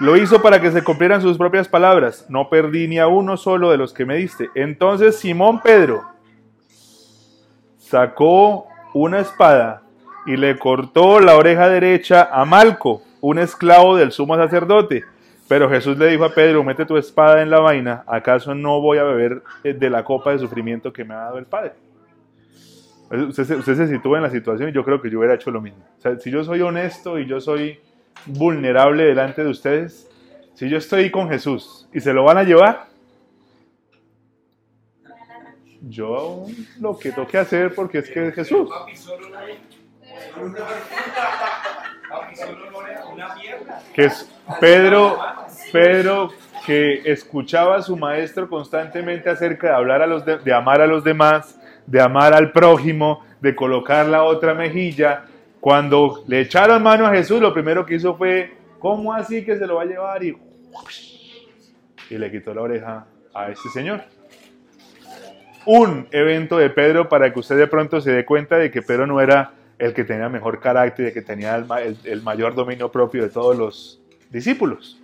Lo 0.00 0.16
hizo 0.16 0.42
para 0.42 0.60
que 0.60 0.72
se 0.72 0.82
cumplieran 0.82 1.22
sus 1.22 1.38
propias 1.38 1.68
palabras. 1.68 2.26
No 2.28 2.50
perdí 2.50 2.88
ni 2.88 2.98
a 2.98 3.06
uno 3.06 3.36
solo 3.36 3.70
de 3.70 3.76
los 3.76 3.92
que 3.92 4.04
me 4.04 4.16
diste. 4.16 4.50
Entonces 4.56 5.14
Simón 5.14 5.60
Pedro 5.60 6.02
sacó 7.78 8.66
una 8.92 9.20
espada 9.20 9.82
y 10.26 10.36
le 10.36 10.58
cortó 10.58 11.20
la 11.20 11.36
oreja 11.36 11.68
derecha 11.68 12.28
a 12.32 12.44
Malco, 12.44 13.02
un 13.20 13.38
esclavo 13.38 13.94
del 13.94 14.10
sumo 14.10 14.34
sacerdote. 14.34 15.04
Pero 15.46 15.70
Jesús 15.70 15.96
le 15.96 16.08
dijo 16.08 16.24
a 16.24 16.34
Pedro, 16.34 16.64
mete 16.64 16.86
tu 16.86 16.96
espada 16.96 17.40
en 17.40 17.50
la 17.50 17.60
vaina, 17.60 18.02
¿acaso 18.08 18.52
no 18.52 18.80
voy 18.80 18.98
a 18.98 19.04
beber 19.04 19.44
de 19.62 19.90
la 19.90 20.02
copa 20.02 20.32
de 20.32 20.40
sufrimiento 20.40 20.92
que 20.92 21.04
me 21.04 21.14
ha 21.14 21.18
dado 21.18 21.38
el 21.38 21.46
Padre? 21.46 21.74
Usted 23.12 23.44
se, 23.44 23.56
usted 23.56 23.76
se 23.76 23.88
sitúa 23.88 24.16
en 24.16 24.22
la 24.22 24.30
situación 24.30 24.70
y 24.70 24.72
yo 24.72 24.84
creo 24.84 25.02
que 25.02 25.10
yo 25.10 25.18
hubiera 25.18 25.34
hecho 25.34 25.50
lo 25.50 25.60
mismo. 25.60 25.84
O 25.98 26.00
sea, 26.00 26.18
si 26.18 26.30
yo 26.30 26.42
soy 26.44 26.62
honesto 26.62 27.18
y 27.18 27.26
yo 27.26 27.40
soy 27.40 27.78
vulnerable 28.24 29.04
delante 29.04 29.44
de 29.44 29.50
ustedes, 29.50 30.08
si 30.54 30.68
yo 30.68 30.78
estoy 30.78 31.10
con 31.10 31.28
Jesús 31.28 31.88
y 31.92 32.00
se 32.00 32.12
lo 32.14 32.24
van 32.24 32.38
a 32.38 32.42
llevar, 32.42 32.86
yo 35.82 36.46
lo 36.80 36.98
que 36.98 37.12
toque 37.12 37.36
hacer 37.36 37.74
porque 37.74 37.98
es 37.98 38.08
que 38.08 38.28
es 38.28 38.34
Jesús. 38.34 38.70
Que 43.94 44.04
es 44.04 44.30
Pedro, 44.60 45.18
Pedro 45.72 46.30
que 46.64 47.02
escuchaba 47.10 47.76
a 47.76 47.82
su 47.82 47.96
maestro 47.96 48.48
constantemente 48.48 49.28
acerca 49.28 49.68
de 49.68 49.74
hablar 49.74 50.02
a 50.02 50.06
los 50.06 50.24
de, 50.24 50.38
de 50.38 50.54
amar 50.54 50.80
a 50.80 50.86
los 50.86 51.02
demás, 51.02 51.58
de 51.86 52.00
amar 52.00 52.32
al 52.34 52.52
prójimo, 52.52 53.24
de 53.40 53.54
colocar 53.54 54.06
la 54.06 54.22
otra 54.24 54.54
mejilla. 54.54 55.24
Cuando 55.60 56.24
le 56.26 56.40
echaron 56.40 56.82
mano 56.82 57.06
a 57.06 57.10
Jesús, 57.10 57.40
lo 57.40 57.52
primero 57.52 57.86
que 57.86 57.94
hizo 57.94 58.16
fue, 58.16 58.52
¿cómo 58.78 59.12
así 59.12 59.44
que 59.44 59.56
se 59.56 59.66
lo 59.66 59.76
va 59.76 59.82
a 59.82 59.86
llevar? 59.86 60.24
Y, 60.24 60.36
y 62.10 62.18
le 62.18 62.30
quitó 62.30 62.52
la 62.54 62.62
oreja 62.62 63.06
a 63.34 63.50
este 63.50 63.68
señor. 63.68 64.02
Un 65.64 66.08
evento 66.10 66.58
de 66.58 66.70
Pedro 66.70 67.08
para 67.08 67.32
que 67.32 67.38
usted 67.38 67.56
de 67.56 67.68
pronto 67.68 68.00
se 68.00 68.10
dé 68.10 68.24
cuenta 68.24 68.56
de 68.56 68.70
que 68.72 68.82
Pedro 68.82 69.06
no 69.06 69.20
era 69.20 69.52
el 69.78 69.94
que 69.94 70.02
tenía 70.04 70.28
mejor 70.28 70.58
carácter, 70.60 71.06
de 71.06 71.12
que 71.12 71.22
tenía 71.22 71.54
el, 71.54 71.66
el- 71.80 71.98
el 72.04 72.22
mayor 72.22 72.54
dominio 72.54 72.90
propio 72.90 73.22
de 73.22 73.30
todos 73.30 73.56
los 73.56 74.00
discípulos. 74.30 74.98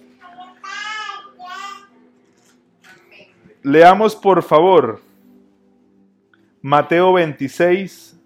Leamos 3.62 4.16
por 4.16 4.42
favor 4.42 5.00
Mateo 6.62 7.12
26, 7.12 8.18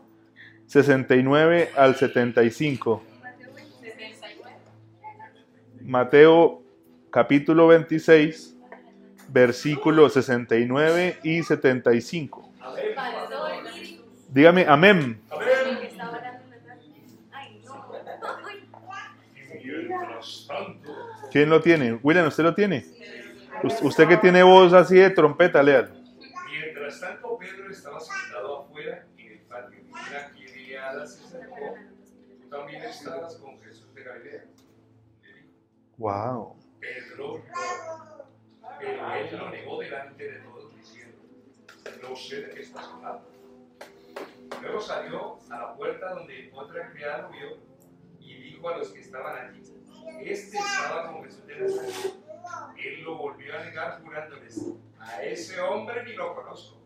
69 0.67 1.71
al 1.77 1.97
75. 1.97 3.03
Mateo 3.23 3.55
79. 3.81 4.57
Mateo 5.83 6.63
capítulo 7.11 7.67
26, 7.69 8.57
versículos 9.29 10.15
69 10.15 11.19
y 11.23 11.43
75. 11.43 12.53
Pasó 12.59 12.79
el 12.79 12.95
Dígame 14.31 14.65
amén. 14.67 15.21
¿Quién 21.31 21.49
lo 21.51 21.61
tiene? 21.61 21.95
William, 22.03 22.27
¿usted 22.29 22.45
lo 22.45 22.55
tiene? 22.55 22.85
Us- 23.63 23.81
Usted 23.83 24.09
que 24.09 24.17
tiene 24.19 24.43
voz 24.43 24.73
así 24.73 24.97
de 24.97 25.11
trompeta, 25.11 25.63
léalo. 25.63 25.91
mientras 26.51 27.01
tanto 27.01 27.39
Pedro 27.39 27.71
estaba 27.71 28.01
sentado 28.01 28.63
afuera 28.63 29.07
en 29.17 29.33
el 29.33 29.39
patio. 29.41 29.81
Una 29.91 30.31
criada 30.35 31.07
se 31.07 31.25
acercó. 31.25 31.75
Tú 32.51 32.57
estabas 33.03 33.35
con 33.37 33.61
Jesús 33.61 33.93
de 33.95 34.05
Galilea. 34.05 34.45
Le 35.23 35.33
dijo. 35.33 35.49
Wow. 35.99 36.57
Pedro. 36.79 37.43
Pero 38.79 39.15
él 39.15 39.39
lo 39.39 39.51
negó 39.51 39.81
delante 39.81 40.31
de 40.31 40.39
todos 40.41 40.75
diciendo, 40.77 41.19
no 42.01 42.15
sé 42.15 42.43
de 42.43 42.55
qué 42.55 42.61
estás 42.61 42.87
hablando. 42.87 43.29
Luego 44.61 44.81
salió 44.81 45.39
a 45.51 45.59
la 45.59 45.75
puerta 45.75 46.15
donde 46.15 46.51
otra 46.55 46.93
criada 46.93 47.29
vio 47.29 47.59
y 48.21 48.35
dijo 48.35 48.69
a 48.69 48.79
los 48.79 48.91
que 48.91 49.01
estaban 49.01 49.49
allí, 49.49 49.63
este 50.21 50.59
estaba 50.59 51.13
con 51.13 51.25
Jesús 51.25 51.47
de 51.47 51.57
Nazaret. 51.57 52.15
Él 52.77 53.03
lo 53.03 53.19
volvió 53.19 53.59
a 53.59 53.65
negar 53.65 54.03
jurándoles, 54.03 54.65
a 55.01 55.23
ese 55.25 55.61
hombre 55.61 56.05
ni 56.05 56.13
lo 56.13 56.35
conozco. 56.35 56.81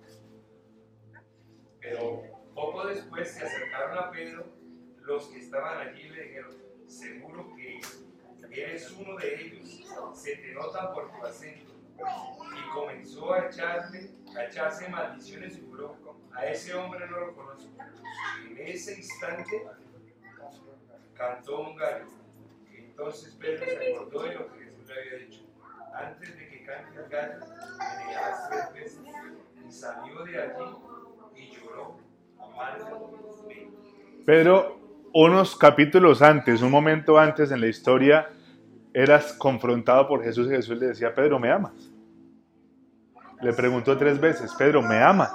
Pero 1.81 2.23
poco 2.55 2.87
después 2.87 3.31
se 3.33 3.45
acercaron 3.45 3.99
a 3.99 4.11
Pedro 4.11 4.56
los 5.07 5.29
que 5.29 5.39
estaban 5.39 5.89
allí 5.89 6.09
le 6.09 6.23
dijeron, 6.25 6.57
seguro 6.89 7.55
que 7.55 7.81
eres 8.51 8.91
uno 8.91 9.17
de 9.17 9.41
ellos, 9.41 9.87
se 10.15 10.37
te 10.37 10.53
nota 10.53 10.93
por 10.93 11.11
tu 11.13 11.25
acento. 11.25 11.73
Y 11.97 12.71
comenzó 12.75 13.33
a 13.33 13.47
echarle, 13.47 14.11
a 14.37 14.45
echarse 14.45 14.89
maldiciones 14.89 15.57
y 15.57 15.67
juró, 15.67 15.97
a 16.35 16.47
ese 16.47 16.75
hombre 16.75 17.07
no 17.09 17.21
lo 17.21 17.35
conozco. 17.35 17.71
En 18.45 18.59
ese 18.59 18.97
instante 18.97 19.67
cantó 21.15 21.61
un 21.61 21.77
gallo. 21.77 22.07
Entonces 22.73 23.35
Pedro 23.35 23.65
se 23.65 23.95
acordó 23.95 24.23
de 24.25 24.35
lo 24.35 24.53
que 24.53 24.65
Jesús 24.65 24.87
le 24.89 25.01
había 25.01 25.27
dicho. 25.27 25.43
Antes 25.95 26.37
de 26.37 26.49
que 26.49 26.65
cante 26.65 26.99
el 26.99 27.09
gallo, 27.09 27.47
me 27.79 28.05
negarás 28.07 28.51
tres 28.51 28.73
veces. 28.75 29.01
Y 29.67 29.73
salió 29.73 30.25
de 30.25 30.43
allí 30.43 30.77
y 31.37 31.51
lloró 31.53 31.99
amargamente. 32.39 33.71
Pero 34.27 34.86
unos 35.25 35.57
capítulos 35.57 36.21
antes, 36.21 36.61
un 36.61 36.71
momento 36.71 37.19
antes 37.19 37.51
en 37.51 37.63
la 37.63 37.69
historia, 37.69 38.29
eras 38.93 39.33
confrontado 39.33 40.07
por 40.07 40.23
Jesús 40.23 40.47
y 40.49 40.51
Jesús 40.51 40.79
le 40.79 40.89
decía, 40.89 41.15
Pedro, 41.15 41.39
¿me 41.39 41.51
amas? 41.51 41.73
Le 43.41 43.55
preguntó 43.55 43.97
tres 43.97 44.21
veces, 44.21 44.55
Pedro, 44.59 44.83
¿me 44.83 44.99
amas? 44.99 45.33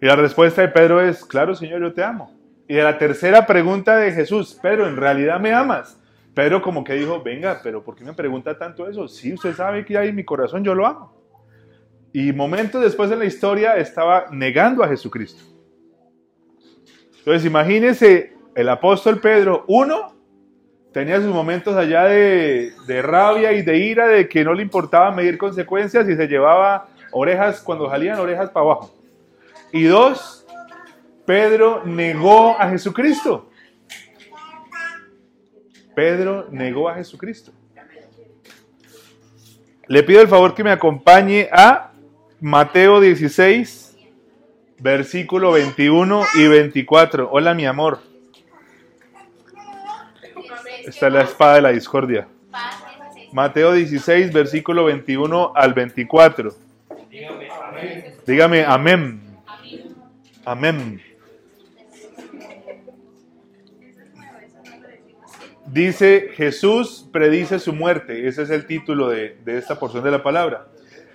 Y 0.00 0.06
la 0.06 0.16
respuesta 0.16 0.62
de 0.62 0.68
Pedro 0.68 1.02
es, 1.02 1.22
claro, 1.22 1.54
Señor, 1.54 1.82
yo 1.82 1.92
te 1.92 2.02
amo. 2.02 2.34
Y 2.66 2.76
de 2.76 2.82
la 2.82 2.96
tercera 2.96 3.46
pregunta 3.46 3.96
de 3.96 4.10
Jesús, 4.10 4.58
Pedro, 4.62 4.88
¿en 4.88 4.96
realidad 4.96 5.38
me 5.38 5.52
amas? 5.52 6.00
Pedro 6.32 6.62
como 6.62 6.82
que 6.82 6.94
dijo, 6.94 7.22
venga, 7.22 7.60
pero 7.62 7.84
¿por 7.84 7.94
qué 7.94 8.04
me 8.04 8.14
pregunta 8.14 8.56
tanto 8.56 8.88
eso? 8.88 9.06
Sí, 9.06 9.34
usted 9.34 9.54
sabe 9.54 9.84
que 9.84 9.98
hay 9.98 10.08
en 10.08 10.16
mi 10.16 10.24
corazón, 10.24 10.64
yo 10.64 10.74
lo 10.74 10.86
amo. 10.86 11.14
Y 12.14 12.32
momentos 12.32 12.80
después 12.80 13.10
en 13.10 13.18
la 13.18 13.26
historia 13.26 13.76
estaba 13.76 14.28
negando 14.30 14.82
a 14.82 14.88
Jesucristo. 14.88 15.44
Entonces 17.18 17.44
imagínense 17.44 18.32
el 18.54 18.68
apóstol 18.68 19.20
Pedro, 19.20 19.64
uno, 19.68 20.14
tenía 20.92 21.20
sus 21.20 21.32
momentos 21.32 21.76
allá 21.76 22.04
de, 22.04 22.72
de 22.86 23.02
rabia 23.02 23.52
y 23.52 23.62
de 23.62 23.78
ira, 23.78 24.08
de 24.08 24.28
que 24.28 24.44
no 24.44 24.54
le 24.54 24.62
importaba 24.62 25.10
medir 25.10 25.38
consecuencias 25.38 26.08
y 26.08 26.16
se 26.16 26.26
llevaba 26.26 26.88
orejas 27.12 27.60
cuando 27.60 27.88
salían 27.88 28.18
orejas 28.18 28.50
para 28.50 28.66
abajo. 28.66 28.94
Y 29.72 29.84
dos, 29.84 30.46
Pedro 31.24 31.82
negó 31.84 32.60
a 32.60 32.68
Jesucristo. 32.68 33.48
Pedro 35.94 36.48
negó 36.50 36.88
a 36.88 36.94
Jesucristo. 36.94 37.52
Le 39.86 40.02
pido 40.02 40.22
el 40.22 40.28
favor 40.28 40.54
que 40.54 40.64
me 40.64 40.70
acompañe 40.70 41.48
a 41.52 41.92
Mateo 42.40 43.00
16, 43.00 43.96
versículo 44.78 45.52
21 45.52 46.24
y 46.34 46.46
24. 46.48 47.28
Hola, 47.30 47.54
mi 47.54 47.66
amor. 47.66 48.11
Esta 50.86 51.06
es 51.06 51.12
la 51.12 51.22
espada 51.22 51.54
de 51.56 51.62
la 51.62 51.70
discordia. 51.70 52.26
Mateo 53.32 53.72
16, 53.72 54.32
versículo 54.32 54.84
21 54.84 55.52
al 55.54 55.74
24. 55.74 56.52
Dígame, 57.08 57.48
amén. 57.50 58.14
Dígame 58.26 58.64
amén. 58.64 59.20
Amén. 60.44 61.02
Dice 65.66 66.30
Jesús 66.34 67.08
predice 67.12 67.58
su 67.58 67.72
muerte. 67.72 68.26
Ese 68.26 68.42
es 68.42 68.50
el 68.50 68.66
título 68.66 69.08
de, 69.08 69.38
de 69.44 69.58
esta 69.58 69.78
porción 69.78 70.02
de 70.02 70.10
la 70.10 70.22
palabra. 70.22 70.66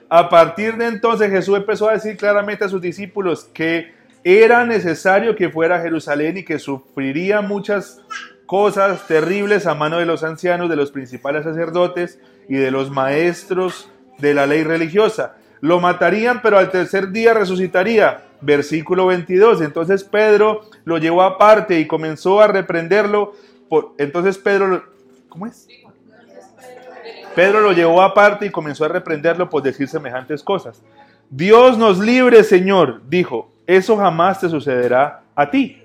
A 0.10 0.30
partir 0.30 0.78
de 0.78 0.88
entonces 0.88 1.30
Jesús 1.30 1.58
empezó 1.58 1.90
a 1.90 1.94
decir 1.94 2.16
claramente 2.16 2.64
a 2.64 2.70
sus 2.70 2.82
discípulos 2.82 3.44
que 3.54 3.92
era 4.24 4.66
necesario 4.66 5.36
que 5.36 5.50
fuera 5.50 5.76
a 5.76 5.82
Jerusalén 5.82 6.38
y 6.38 6.44
que 6.44 6.58
sufriría 6.58 7.42
muchas 7.42 8.02
cosas 8.48 9.06
terribles 9.08 9.68
a 9.68 9.76
mano 9.76 10.00
de 10.00 10.06
los 10.08 10.24
ancianos, 10.24 10.70
de 10.70 10.76
los 10.76 10.90
principales 10.90 11.44
sacerdotes 11.44 12.20
y 12.50 12.56
de 12.56 12.72
los 12.72 12.90
maestros 12.90 13.92
de 14.18 14.34
la 14.34 14.48
ley 14.48 14.64
religiosa. 14.64 15.36
Lo 15.62 15.80
matarían, 15.80 16.42
pero 16.42 16.58
al 16.58 16.72
tercer 16.72 17.12
día 17.12 17.34
resucitaría. 17.34 18.24
Versículo 18.40 19.08
22. 19.08 19.62
Entonces 19.62 20.04
Pedro 20.04 20.62
lo 20.86 20.98
llevó 20.98 21.24
aparte 21.24 21.80
y 21.80 21.88
comenzó 21.88 22.42
a 22.42 22.48
reprenderlo. 22.48 23.34
Por, 23.68 23.94
entonces 23.98 24.38
Pedro, 24.38 24.84
¿cómo 25.30 25.46
es? 25.46 25.68
Pedro 27.36 27.62
lo 27.62 27.74
llevó 27.74 28.02
aparte 28.02 28.46
y 28.46 28.50
comenzó 28.50 28.86
a 28.86 28.88
reprenderlo 28.88 29.50
por 29.50 29.62
decir 29.62 29.88
semejantes 29.88 30.42
cosas. 30.42 30.82
Dios 31.30 31.78
nos 31.78 32.00
libre, 32.00 32.44
Señor, 32.44 33.02
dijo, 33.10 33.52
eso 33.68 33.98
jamás 33.98 34.40
te 34.40 34.50
sucederá 34.50 35.22
a 35.36 35.52
ti. 35.52 35.84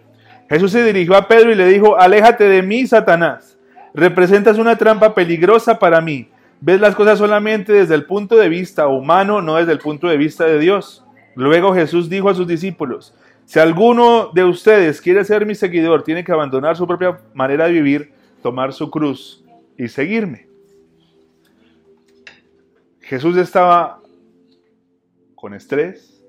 Jesús 0.53 0.73
se 0.73 0.85
dirigió 0.85 1.17
a 1.17 1.27
Pedro 1.27 1.51
y 1.51 1.55
le 1.55 1.67
dijo, 1.67 1.99
aléjate 1.99 2.45
de 2.45 2.61
mí, 2.61 2.87
Satanás. 2.87 3.59
Representas 3.95 4.59
una 4.59 4.77
trampa 4.77 5.15
peligrosa 5.15 5.79
para 5.79 6.03
mí. 6.03 6.29
Ves 6.61 6.79
las 6.79 6.95
cosas 6.95 7.19
solamente 7.19 7.73
desde 7.73 7.95
el 7.95 8.05
punto 8.05 8.37
de 8.37 8.51
vista 8.51 8.87
humano, 8.87 9.41
no 9.41 9.57
desde 9.57 9.73
el 9.73 9.79
punto 9.79 10.09
de 10.09 10.19
vista 10.19 10.45
de 10.45 10.59
Dios. 10.59 11.07
Luego 11.37 11.73
Jesús 11.73 12.11
dijo 12.11 12.29
a 12.29 12.35
sus 12.35 12.47
discípulos, 12.47 13.15
si 13.47 13.61
alguno 13.61 14.31
de 14.35 14.45
ustedes 14.45 15.01
quiere 15.01 15.25
ser 15.25 15.47
mi 15.47 15.55
seguidor, 15.55 16.03
tiene 16.03 16.23
que 16.23 16.33
abandonar 16.33 16.77
su 16.77 16.87
propia 16.87 17.19
manera 17.33 17.65
de 17.65 17.73
vivir, 17.73 18.13
tomar 18.43 18.75
su 18.75 18.91
cruz 18.91 19.43
y 19.79 19.89
seguirme. 19.89 20.49
Jesús 23.01 23.39
estaba 23.39 24.01
con 25.35 25.55
estrés, 25.55 26.23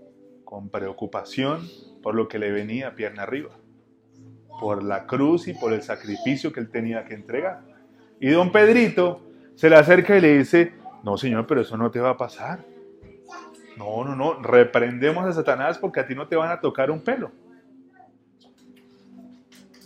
con 0.46 0.70
preocupación 0.70 1.68
por 2.02 2.16
lo 2.16 2.30
que 2.30 2.40
le 2.40 2.54
venía 2.54 2.96
pierna 2.96 3.24
arriba, 3.24 3.50
por 4.64 4.82
la 4.82 5.06
cruz 5.06 5.50
y 5.50 5.54
por 5.54 5.74
el 5.74 5.82
sacrificio 5.82 6.54
que 6.54 6.62
él 6.62 6.70
tenía 6.70 7.04
que 7.04 7.14
entregar. 7.14 7.64
Y 8.22 8.30
don 8.30 8.50
Pedrito 8.50 9.22
se 9.56 9.70
le 9.70 9.76
acerca 9.76 10.16
y 10.16 10.22
le 10.22 10.38
dice, 10.38 10.72
no 11.04 11.18
señor, 11.18 11.46
pero 11.46 11.60
eso 11.60 11.76
no 11.76 11.92
te 11.92 12.00
va 12.00 12.12
a 12.12 12.18
pasar. 12.18 12.64
No, 13.76 14.06
no, 14.06 14.16
no, 14.16 14.42
reprendemos 14.42 15.26
a 15.26 15.34
Satanás 15.34 15.78
porque 15.78 16.00
a 16.00 16.08
ti 16.08 16.16
no 16.16 16.30
te 16.30 16.38
van 16.38 16.50
a 16.50 16.62
tocar 16.62 16.92
un 16.92 17.02
pelo. 17.02 17.34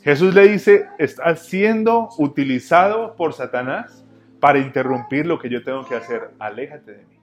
Jesús 0.04 0.36
le 0.36 0.48
dice, 0.48 0.86
estás 1.00 1.48
siendo 1.48 2.10
utilizado 2.20 3.16
por 3.16 3.34
Satanás 3.34 4.06
para 4.40 4.60
interrumpir 4.60 5.26
lo 5.26 5.40
que 5.40 5.50
yo 5.50 5.64
tengo 5.64 5.88
que 5.88 5.96
hacer. 5.96 6.30
Aléjate 6.38 6.92
de 6.92 7.04
mí. 7.04 7.20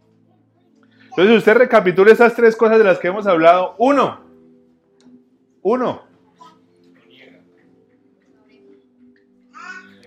Entonces 1.11 1.39
usted 1.39 1.55
recapitula 1.55 2.11
esas 2.11 2.35
tres 2.35 2.57
cosas 2.57 2.79
de 2.79 2.85
las 2.85 2.99
que 2.99 3.07
hemos 3.07 3.29
hablado. 3.29 3.77
Uno, 3.79 4.23
uno. 5.63 6.14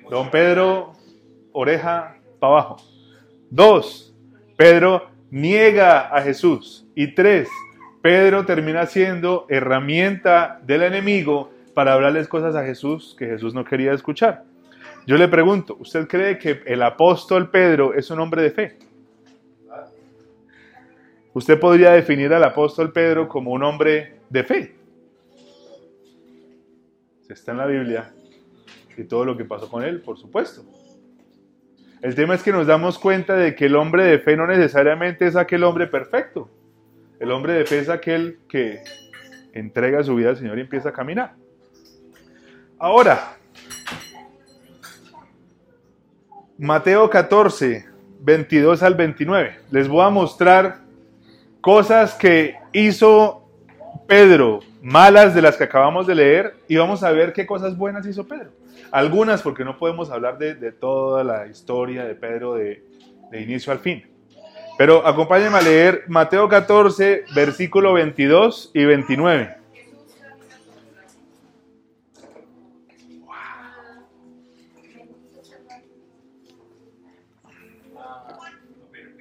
Don 0.09 0.31
Pedro, 0.31 0.93
oreja 1.51 2.15
para 2.39 2.53
abajo. 2.53 2.77
Dos, 3.49 4.15
Pedro 4.55 5.09
niega 5.29 6.07
a 6.07 6.21
Jesús. 6.21 6.87
Y 6.95 7.13
tres, 7.13 7.49
Pedro 8.01 8.45
termina 8.45 8.85
siendo 8.85 9.45
herramienta 9.49 10.61
del 10.63 10.83
enemigo 10.83 11.51
para 11.73 11.93
hablarles 11.93 12.29
cosas 12.29 12.55
a 12.55 12.63
Jesús 12.63 13.15
que 13.19 13.25
Jesús 13.25 13.53
no 13.53 13.65
quería 13.65 13.91
escuchar. 13.91 14.45
Yo 15.05 15.17
le 15.17 15.27
pregunto, 15.27 15.75
¿usted 15.79 16.07
cree 16.07 16.37
que 16.37 16.61
el 16.65 16.83
apóstol 16.83 17.49
Pedro 17.49 17.93
es 17.93 18.09
un 18.09 18.21
hombre 18.21 18.41
de 18.43 18.51
fe? 18.51 18.77
Usted 21.33 21.59
podría 21.59 21.91
definir 21.91 22.33
al 22.33 22.43
apóstol 22.45 22.93
Pedro 22.93 23.27
como 23.27 23.51
un 23.51 23.61
hombre 23.61 24.21
de 24.29 24.43
fe. 24.43 24.75
Está 27.29 27.51
en 27.51 27.57
la 27.57 27.65
Biblia 27.65 28.13
y 28.97 29.03
todo 29.03 29.25
lo 29.25 29.37
que 29.37 29.45
pasó 29.45 29.69
con 29.69 29.83
él, 29.83 30.01
por 30.01 30.17
supuesto. 30.17 30.63
El 32.01 32.15
tema 32.15 32.35
es 32.35 32.43
que 32.43 32.51
nos 32.51 32.67
damos 32.67 32.99
cuenta 32.99 33.35
de 33.35 33.55
que 33.55 33.65
el 33.65 33.75
hombre 33.75 34.03
de 34.03 34.19
fe 34.19 34.35
no 34.35 34.45
necesariamente 34.45 35.25
es 35.25 35.35
aquel 35.35 35.63
hombre 35.63 35.87
perfecto. 35.87 36.49
El 37.19 37.31
hombre 37.31 37.53
de 37.53 37.65
fe 37.65 37.79
es 37.79 37.89
aquel 37.89 38.39
que 38.47 38.83
entrega 39.53 40.03
su 40.03 40.15
vida 40.15 40.29
al 40.29 40.37
Señor 40.37 40.57
y 40.57 40.61
empieza 40.61 40.89
a 40.89 40.93
caminar. 40.93 41.33
Ahora, 42.77 43.37
Mateo 46.57 47.09
14, 47.09 47.87
22 48.19 48.83
al 48.83 48.95
29. 48.95 49.59
Les 49.71 49.87
voy 49.87 50.05
a 50.05 50.09
mostrar 50.09 50.81
cosas 51.61 52.13
que 52.13 52.55
hizo 52.73 53.47
Pedro, 54.07 54.59
malas 54.81 55.33
de 55.33 55.41
las 55.41 55.57
que 55.57 55.63
acabamos 55.63 56.05
de 56.05 56.15
leer, 56.15 56.55
y 56.67 56.77
vamos 56.77 57.03
a 57.03 57.11
ver 57.11 57.33
qué 57.33 57.45
cosas 57.45 57.75
buenas 57.75 58.05
hizo 58.05 58.27
Pedro. 58.27 58.51
Algunas, 58.91 59.41
porque 59.41 59.65
no 59.65 59.77
podemos 59.77 60.09
hablar 60.11 60.37
de, 60.37 60.55
de 60.55 60.71
toda 60.71 61.23
la 61.23 61.47
historia 61.47 62.05
de 62.05 62.15
Pedro 62.15 62.55
de, 62.55 62.83
de 63.31 63.41
inicio 63.41 63.71
al 63.73 63.79
fin. 63.79 64.05
Pero 64.77 65.05
acompáñenme 65.05 65.57
a 65.57 65.61
leer 65.61 66.03
Mateo 66.07 66.47
14, 66.47 67.23
versículo 67.35 67.93
22 67.93 68.71
y 68.73 68.85
29. 68.85 69.55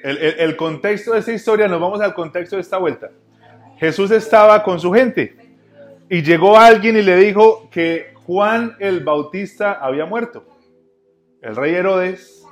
El, 0.03 0.19
el- 0.19 0.35
el 0.41 0.57
contexto 0.57 1.13
de 1.13 1.21
esta 1.21 1.33
historia, 1.33 1.69
nos 1.69 1.81
vamos 1.81 2.01
al 2.01 2.15
contexto 2.15 2.57
de 2.57 2.63
esta 2.63 2.79
vuelta. 2.79 3.11
Jesús 3.79 4.11
estaba 4.11 4.63
con 4.63 4.79
su 4.81 4.93
gente 4.93 5.37
y 6.09 6.23
llegó 6.23 6.57
alguien 6.57 6.97
y 6.97 7.03
le 7.03 7.17
dijo 7.17 7.69
que 7.71 8.15
Juan 8.27 8.75
el 8.81 9.05
Bautista 9.05 9.75
había 9.75 10.05
muerto. 10.05 10.45
El 11.41 11.55
rey 11.55 11.77
Herodes 11.77 12.45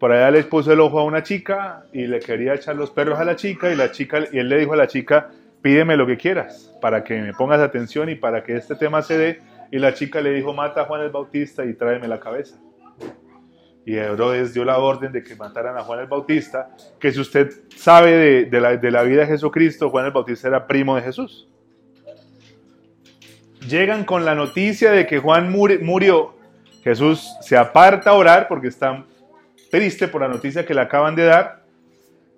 por 0.00 0.12
allá 0.12 0.30
les 0.30 0.46
puso 0.46 0.72
el 0.72 0.80
ojo 0.80 0.98
a 0.98 1.04
una 1.04 1.22
chica 1.22 1.84
y 1.92 2.06
le 2.06 2.20
quería 2.20 2.54
echar 2.54 2.74
los 2.76 2.90
perros 2.90 3.18
a 3.18 3.24
la 3.26 3.36
chica 3.36 3.70
y 3.70 3.76
la 3.76 3.92
chica 3.92 4.20
y 4.32 4.38
él 4.38 4.48
le 4.48 4.56
dijo 4.56 4.72
a 4.72 4.76
la 4.76 4.86
chica, 4.86 5.30
"Pídeme 5.60 5.98
lo 5.98 6.06
que 6.06 6.16
quieras 6.16 6.74
para 6.80 7.04
que 7.04 7.20
me 7.20 7.34
pongas 7.34 7.60
atención 7.60 8.08
y 8.08 8.14
para 8.14 8.42
que 8.42 8.56
este 8.56 8.76
tema 8.76 9.02
se 9.02 9.18
dé." 9.18 9.40
Y 9.70 9.78
la 9.78 9.92
chica 9.92 10.22
le 10.22 10.30
dijo, 10.30 10.54
"Mata 10.54 10.80
a 10.80 10.84
Juan 10.86 11.02
el 11.02 11.10
Bautista 11.10 11.66
y 11.66 11.74
tráeme 11.74 12.08
la 12.08 12.18
cabeza." 12.18 12.58
Y 13.84 13.96
Herodes 13.96 14.54
dio 14.54 14.64
la 14.64 14.78
orden 14.78 15.12
de 15.12 15.22
que 15.22 15.36
mataran 15.36 15.76
a 15.76 15.82
Juan 15.82 16.00
el 16.00 16.06
Bautista, 16.06 16.74
que 16.98 17.12
si 17.12 17.20
usted 17.20 17.50
sabe 17.76 18.46
de 18.46 18.60
la, 18.60 18.78
de 18.78 18.90
la 18.90 19.02
vida 19.02 19.20
de 19.20 19.26
Jesucristo, 19.26 19.90
Juan 19.90 20.06
el 20.06 20.12
Bautista 20.12 20.48
era 20.48 20.66
primo 20.66 20.96
de 20.96 21.02
Jesús. 21.02 21.50
Llegan 23.68 24.04
con 24.04 24.24
la 24.24 24.34
noticia 24.34 24.90
de 24.92 25.06
que 25.06 25.18
Juan 25.18 25.50
muri- 25.52 25.78
murió. 25.78 26.34
Jesús 26.82 27.34
se 27.40 27.56
aparta 27.56 28.10
a 28.10 28.14
orar 28.14 28.46
porque 28.48 28.68
está 28.68 29.04
triste 29.70 30.06
por 30.08 30.20
la 30.20 30.28
noticia 30.28 30.66
que 30.66 30.74
le 30.74 30.80
acaban 30.82 31.14
de 31.16 31.24
dar. 31.24 31.64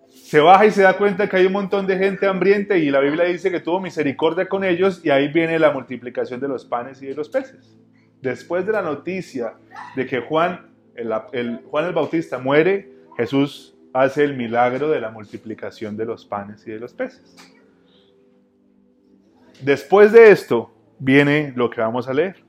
Se 0.08 0.40
baja 0.40 0.66
y 0.66 0.70
se 0.70 0.82
da 0.82 0.96
cuenta 0.96 1.28
que 1.28 1.36
hay 1.36 1.46
un 1.46 1.52
montón 1.52 1.86
de 1.86 1.98
gente 1.98 2.26
hambrienta 2.26 2.76
y 2.76 2.90
la 2.90 3.00
Biblia 3.00 3.24
dice 3.24 3.50
que 3.50 3.60
tuvo 3.60 3.80
misericordia 3.80 4.48
con 4.48 4.64
ellos 4.64 5.00
y 5.04 5.10
ahí 5.10 5.28
viene 5.28 5.58
la 5.58 5.70
multiplicación 5.72 6.40
de 6.40 6.48
los 6.48 6.64
panes 6.64 7.00
y 7.02 7.06
de 7.06 7.14
los 7.14 7.28
peces. 7.28 7.76
Después 8.22 8.66
de 8.66 8.72
la 8.72 8.82
noticia 8.82 9.54
de 9.94 10.06
que 10.06 10.20
Juan 10.20 10.72
el- 10.94 11.60
Juan 11.70 11.84
el 11.86 11.92
Bautista 11.92 12.38
muere, 12.38 12.88
Jesús 13.16 13.74
hace 13.92 14.24
el 14.24 14.36
milagro 14.36 14.90
de 14.90 15.00
la 15.00 15.10
multiplicación 15.10 15.96
de 15.96 16.06
los 16.06 16.24
panes 16.24 16.66
y 16.66 16.70
de 16.70 16.80
los 16.80 16.92
peces. 16.92 17.36
Después 19.60 20.12
de 20.12 20.30
esto 20.30 20.72
viene 20.98 21.52
lo 21.56 21.70
que 21.70 21.80
vamos 21.80 22.08
a 22.08 22.14
leer. 22.14 22.46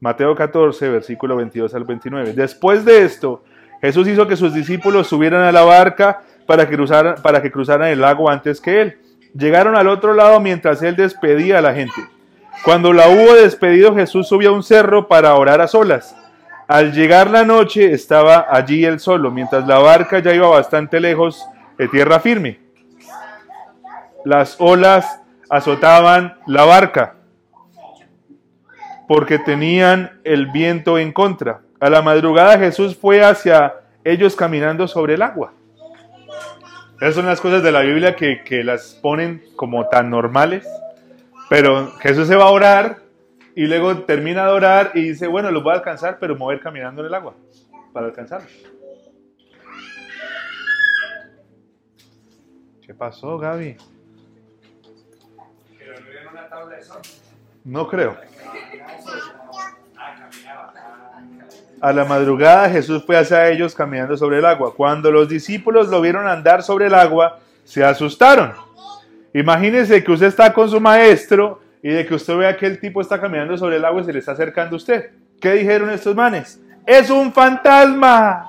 Mateo 0.00 0.34
14, 0.34 0.88
versículo 0.88 1.36
22 1.36 1.74
al 1.74 1.84
29. 1.84 2.32
Después 2.32 2.84
de 2.84 3.04
esto, 3.04 3.42
Jesús 3.80 4.06
hizo 4.08 4.26
que 4.26 4.36
sus 4.36 4.54
discípulos 4.54 5.08
subieran 5.08 5.42
a 5.42 5.52
la 5.52 5.62
barca 5.62 6.20
para 6.46 6.68
que 6.68 6.76
cruzaran, 6.76 7.16
para 7.22 7.42
que 7.42 7.50
cruzaran 7.50 7.88
el 7.88 8.00
lago 8.00 8.30
antes 8.30 8.60
que 8.60 8.80
él. 8.80 8.98
Llegaron 9.34 9.76
al 9.76 9.88
otro 9.88 10.14
lado 10.14 10.40
mientras 10.40 10.82
él 10.82 10.96
despedía 10.96 11.58
a 11.58 11.62
la 11.62 11.74
gente. 11.74 12.00
Cuando 12.64 12.92
la 12.92 13.08
hubo 13.08 13.34
despedido, 13.34 13.94
Jesús 13.94 14.28
subió 14.28 14.50
a 14.50 14.52
un 14.52 14.62
cerro 14.62 15.08
para 15.08 15.34
orar 15.34 15.60
a 15.60 15.68
solas. 15.68 16.16
Al 16.66 16.92
llegar 16.92 17.30
la 17.30 17.44
noche 17.44 17.92
estaba 17.92 18.46
allí 18.50 18.84
él 18.84 19.00
solo, 19.00 19.30
mientras 19.30 19.66
la 19.66 19.78
barca 19.78 20.18
ya 20.18 20.34
iba 20.34 20.48
bastante 20.48 21.00
lejos 21.00 21.46
de 21.76 21.88
tierra 21.88 22.20
firme. 22.20 22.60
Las 24.24 24.56
olas 24.58 25.22
azotaban 25.48 26.36
la 26.46 26.64
barca 26.64 27.17
porque 29.08 29.38
tenían 29.38 30.20
el 30.22 30.46
viento 30.46 30.98
en 30.98 31.12
contra. 31.12 31.62
A 31.80 31.88
la 31.88 32.02
madrugada 32.02 32.58
Jesús 32.58 32.96
fue 32.96 33.24
hacia 33.24 33.74
ellos 34.04 34.36
caminando 34.36 34.86
sobre 34.86 35.14
el 35.14 35.22
agua. 35.22 35.54
Esas 37.00 37.14
son 37.14 37.26
las 37.26 37.40
cosas 37.40 37.62
de 37.62 37.72
la 37.72 37.80
Biblia 37.80 38.14
que, 38.14 38.42
que 38.44 38.62
las 38.62 38.98
ponen 39.02 39.42
como 39.56 39.88
tan 39.88 40.10
normales. 40.10 40.68
Pero 41.48 41.92
Jesús 42.00 42.28
se 42.28 42.36
va 42.36 42.44
a 42.44 42.50
orar 42.50 42.98
y 43.54 43.66
luego 43.66 44.02
termina 44.02 44.44
de 44.44 44.52
orar 44.52 44.92
y 44.94 45.08
dice, 45.08 45.26
bueno, 45.26 45.50
los 45.50 45.62
voy 45.62 45.72
a 45.72 45.76
alcanzar, 45.76 46.18
pero 46.20 46.36
mover 46.36 46.60
caminando 46.60 47.00
en 47.00 47.06
el 47.06 47.14
agua 47.14 47.34
para 47.94 48.06
alcanzarlos. 48.06 48.52
¿Qué 52.84 52.92
pasó, 52.94 53.38
Gaby? 53.38 53.76
Pero 55.78 55.94
no 56.24 56.30
una 56.30 56.48
tabla 56.48 56.76
de 56.76 56.82
sol. 56.82 57.00
No 57.68 57.86
creo. 57.86 58.16
A 61.82 61.92
la 61.92 62.06
madrugada 62.06 62.70
Jesús 62.70 63.04
fue 63.04 63.18
hacia 63.18 63.50
ellos 63.50 63.74
caminando 63.74 64.16
sobre 64.16 64.38
el 64.38 64.46
agua. 64.46 64.74
Cuando 64.74 65.12
los 65.12 65.28
discípulos 65.28 65.88
lo 65.88 66.00
vieron 66.00 66.26
andar 66.26 66.62
sobre 66.62 66.86
el 66.86 66.94
agua, 66.94 67.40
se 67.64 67.84
asustaron. 67.84 68.54
Imagínense 69.34 70.02
que 70.02 70.10
usted 70.10 70.28
está 70.28 70.54
con 70.54 70.70
su 70.70 70.80
maestro 70.80 71.60
y 71.82 71.90
de 71.90 72.06
que 72.06 72.14
usted 72.14 72.36
ve 72.38 72.56
que 72.56 72.64
el 72.64 72.80
tipo 72.80 73.02
está 73.02 73.20
caminando 73.20 73.58
sobre 73.58 73.76
el 73.76 73.84
agua 73.84 74.00
y 74.00 74.04
se 74.04 74.14
le 74.14 74.20
está 74.20 74.32
acercando 74.32 74.74
a 74.74 74.78
usted. 74.78 75.10
¿Qué 75.38 75.52
dijeron 75.52 75.90
estos 75.90 76.16
manes? 76.16 76.58
¡Es 76.86 77.10
un 77.10 77.34
fantasma! 77.34 78.46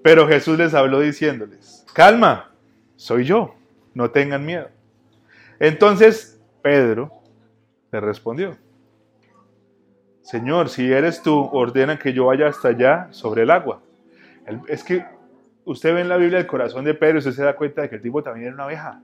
Pero 0.00 0.28
Jesús 0.28 0.56
les 0.56 0.74
habló 0.74 1.00
diciéndoles, 1.00 1.84
calma, 1.92 2.52
soy 2.94 3.24
yo, 3.24 3.56
no 3.94 4.10
tengan 4.10 4.46
miedo. 4.46 4.68
Entonces 5.60 6.40
Pedro 6.62 7.12
le 7.92 8.00
respondió, 8.00 8.56
Señor, 10.22 10.70
si 10.70 10.90
eres 10.90 11.22
tú, 11.22 11.48
ordena 11.52 11.98
que 11.98 12.12
yo 12.12 12.26
vaya 12.26 12.48
hasta 12.48 12.68
allá 12.68 13.08
sobre 13.10 13.42
el 13.42 13.50
agua. 13.50 13.82
Es 14.68 14.82
que 14.82 15.04
usted 15.64 15.94
ve 15.94 16.00
en 16.00 16.08
la 16.08 16.16
Biblia 16.16 16.38
el 16.38 16.46
corazón 16.46 16.84
de 16.84 16.94
Pedro 16.94 17.16
y 17.16 17.18
usted 17.18 17.32
se 17.32 17.42
da 17.42 17.54
cuenta 17.54 17.82
de 17.82 17.90
que 17.90 17.96
el 17.96 18.02
tipo 18.02 18.22
también 18.22 18.46
era 18.46 18.54
una 18.54 18.64
abeja. 18.64 19.02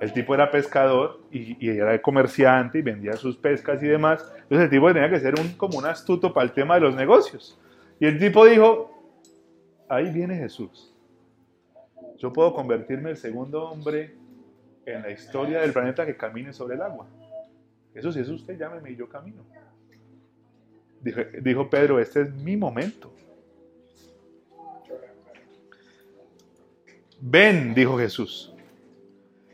El 0.00 0.12
tipo 0.12 0.34
era 0.34 0.50
pescador 0.50 1.20
y, 1.30 1.64
y 1.64 1.70
era 1.70 2.00
comerciante 2.02 2.80
y 2.80 2.82
vendía 2.82 3.14
sus 3.14 3.36
pescas 3.36 3.82
y 3.82 3.86
demás. 3.86 4.30
Entonces 4.42 4.64
el 4.64 4.70
tipo 4.70 4.92
tenía 4.92 5.08
que 5.08 5.20
ser 5.20 5.38
un, 5.40 5.52
como 5.56 5.78
un 5.78 5.86
astuto 5.86 6.34
para 6.34 6.44
el 6.44 6.52
tema 6.52 6.74
de 6.74 6.82
los 6.82 6.94
negocios. 6.94 7.58
Y 7.98 8.06
el 8.06 8.18
tipo 8.18 8.44
dijo, 8.44 8.90
ahí 9.88 10.10
viene 10.10 10.36
Jesús. 10.36 10.92
Yo 12.18 12.32
puedo 12.32 12.52
convertirme 12.52 13.10
el 13.10 13.16
segundo 13.16 13.64
hombre 13.64 14.14
en 14.86 15.02
la 15.02 15.10
historia 15.10 15.60
del 15.60 15.72
planeta 15.72 16.04
que 16.04 16.16
camine 16.16 16.52
sobre 16.52 16.74
el 16.74 16.82
agua. 16.82 17.06
Eso 17.94 18.12
si 18.12 18.20
es 18.20 18.28
usted, 18.28 18.58
llámeme 18.58 18.90
y 18.90 18.96
yo 18.96 19.08
camino. 19.08 19.44
Dijo, 21.00 21.20
dijo 21.42 21.70
Pedro, 21.70 22.00
este 22.00 22.22
es 22.22 22.34
mi 22.34 22.56
momento. 22.56 23.12
Ven, 27.20 27.74
dijo 27.74 27.96
Jesús. 27.98 28.54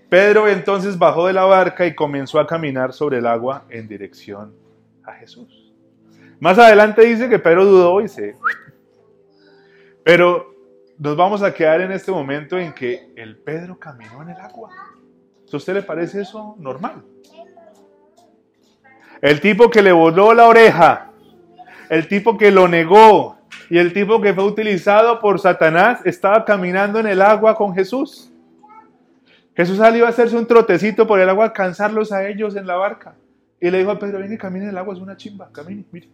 Pedro 0.08 0.48
entonces 0.48 0.98
bajó 0.98 1.28
de 1.28 1.32
la 1.32 1.44
barca 1.44 1.86
y 1.86 1.94
comenzó 1.94 2.40
a 2.40 2.46
caminar 2.46 2.92
sobre 2.92 3.18
el 3.18 3.26
agua 3.26 3.64
en 3.70 3.86
dirección 3.86 4.52
a 5.04 5.12
Jesús. 5.12 5.72
Más 6.40 6.58
adelante 6.58 7.02
dice 7.02 7.28
que 7.28 7.38
Pedro 7.38 7.64
dudó 7.64 8.00
y 8.00 8.08
se... 8.08 8.34
Pero 10.02 10.54
nos 10.98 11.16
vamos 11.16 11.42
a 11.42 11.54
quedar 11.54 11.80
en 11.80 11.92
este 11.92 12.10
momento 12.10 12.58
en 12.58 12.72
que 12.72 13.12
el 13.14 13.36
Pedro 13.36 13.78
caminó 13.78 14.22
en 14.22 14.30
el 14.30 14.36
agua. 14.36 14.70
¿A 15.52 15.56
usted 15.56 15.74
le 15.74 15.82
parece 15.82 16.22
eso 16.22 16.56
normal? 16.58 17.02
El 19.20 19.40
tipo 19.40 19.70
que 19.70 19.82
le 19.82 19.92
voló 19.92 20.32
la 20.32 20.46
oreja, 20.46 21.10
el 21.88 22.08
tipo 22.08 22.38
que 22.38 22.50
lo 22.50 22.68
negó 22.68 23.36
y 23.68 23.78
el 23.78 23.92
tipo 23.92 24.20
que 24.20 24.32
fue 24.32 24.44
utilizado 24.44 25.20
por 25.20 25.38
Satanás 25.38 26.00
estaba 26.04 26.44
caminando 26.44 26.98
en 26.98 27.06
el 27.06 27.20
agua 27.20 27.54
con 27.54 27.74
Jesús. 27.74 28.32
Jesús 29.54 29.78
salió 29.78 30.06
a 30.06 30.08
hacerse 30.08 30.36
un 30.36 30.46
trotecito 30.46 31.06
por 31.06 31.20
el 31.20 31.28
agua, 31.28 31.46
a 31.46 31.52
cansarlos 31.52 32.12
a 32.12 32.26
ellos 32.26 32.56
en 32.56 32.66
la 32.66 32.76
barca. 32.76 33.14
Y 33.60 33.70
le 33.70 33.78
dijo 33.78 33.90
a 33.90 33.98
Pedro, 33.98 34.20
ven 34.20 34.32
y 34.32 34.38
camine 34.38 34.64
en 34.64 34.70
el 34.70 34.78
agua, 34.78 34.94
es 34.94 35.00
una 35.00 35.16
chimba, 35.16 35.50
camine, 35.52 35.84
mire. 35.92 36.08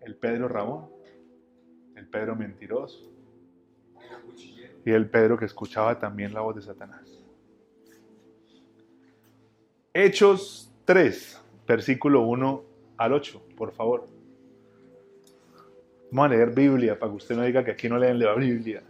El 0.00 0.16
Pedro 0.16 0.48
Ramón, 0.48 0.88
Pedro 2.10 2.34
mentiroso 2.36 3.10
y 4.84 4.90
el 4.90 5.08
Pedro 5.08 5.36
que 5.38 5.44
escuchaba 5.44 5.98
también 5.98 6.32
la 6.32 6.40
voz 6.40 6.56
de 6.56 6.62
Satanás. 6.62 7.06
Hechos 9.92 10.72
3, 10.84 11.42
versículo 11.66 12.22
1 12.22 12.62
al 12.96 13.12
8, 13.12 13.42
por 13.56 13.72
favor. 13.72 14.06
Vamos 16.10 16.30
a 16.30 16.34
leer 16.34 16.50
Biblia 16.50 16.98
para 16.98 17.10
que 17.10 17.16
usted 17.16 17.36
no 17.36 17.42
diga 17.42 17.64
que 17.64 17.72
aquí 17.72 17.88
no 17.88 17.98
leen 17.98 18.18
la 18.18 18.34
Biblia. 18.34 18.82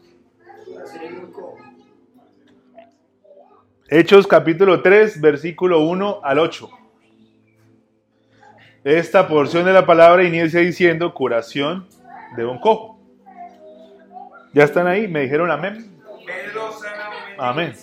Hechos 3.88 4.26
capítulo 4.26 4.82
3, 4.82 5.20
versículo 5.20 5.80
1 5.80 6.20
al 6.22 6.38
8. 6.38 6.70
Esta 8.84 9.26
porción 9.26 9.64
de 9.64 9.72
la 9.72 9.84
palabra 9.84 10.22
inicia 10.22 10.60
diciendo 10.60 11.12
curación 11.12 11.88
de 12.36 12.44
un 12.44 12.60
cojo. 12.60 12.97
¿Ya 14.52 14.64
están 14.64 14.86
ahí? 14.86 15.08
¿Me 15.08 15.20
dijeron 15.20 15.50
amén? 15.50 15.92
Amén. 17.38 17.74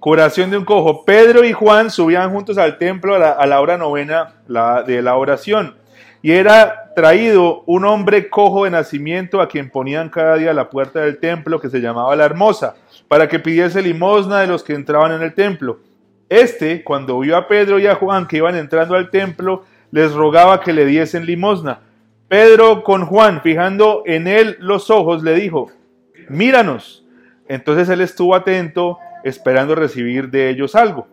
Curación 0.00 0.50
de 0.50 0.58
un 0.58 0.64
cojo. 0.64 1.04
Pedro 1.04 1.44
y 1.44 1.52
Juan 1.52 1.90
subían 1.90 2.30
juntos 2.32 2.58
al 2.58 2.76
templo 2.78 3.14
a 3.14 3.18
la, 3.18 3.30
a 3.30 3.46
la 3.46 3.60
hora 3.60 3.78
novena 3.78 4.34
la- 4.48 4.82
de 4.82 5.00
la 5.00 5.16
oración. 5.16 5.76
Y 6.22 6.32
era 6.32 6.92
traído 6.94 7.62
un 7.66 7.84
hombre 7.84 8.28
cojo 8.28 8.64
de 8.64 8.70
nacimiento 8.70 9.40
a 9.40 9.48
quien 9.48 9.70
ponían 9.70 10.08
cada 10.08 10.36
día 10.36 10.50
a 10.50 10.54
la 10.54 10.70
puerta 10.70 11.00
del 11.00 11.18
templo 11.18 11.60
que 11.60 11.68
se 11.68 11.80
llamaba 11.80 12.14
la 12.16 12.24
hermosa, 12.24 12.74
para 13.08 13.28
que 13.28 13.38
pidiese 13.38 13.80
limosna 13.82 14.40
de 14.40 14.46
los 14.46 14.62
que 14.62 14.74
entraban 14.74 15.12
en 15.12 15.22
el 15.22 15.34
templo. 15.34 15.78
Este, 16.28 16.82
cuando 16.84 17.18
vio 17.18 17.36
a 17.36 17.46
Pedro 17.48 17.78
y 17.78 17.86
a 17.86 17.94
Juan 17.94 18.26
que 18.26 18.36
iban 18.38 18.56
entrando 18.56 18.94
al 18.94 19.10
templo, 19.10 19.64
les 19.90 20.12
rogaba 20.12 20.60
que 20.60 20.72
le 20.72 20.84
diesen 20.86 21.26
limosna. 21.26 21.80
Pedro 22.32 22.82
con 22.82 23.04
Juan, 23.04 23.42
fijando 23.42 24.04
en 24.06 24.26
él 24.26 24.56
los 24.58 24.88
ojos, 24.88 25.22
le 25.22 25.34
dijo, 25.34 25.70
míranos. 26.30 27.04
Entonces 27.46 27.90
él 27.90 28.00
estuvo 28.00 28.34
atento, 28.34 28.98
esperando 29.22 29.74
recibir 29.74 30.30
de 30.30 30.48
ellos 30.48 30.74
algo. 30.74 31.06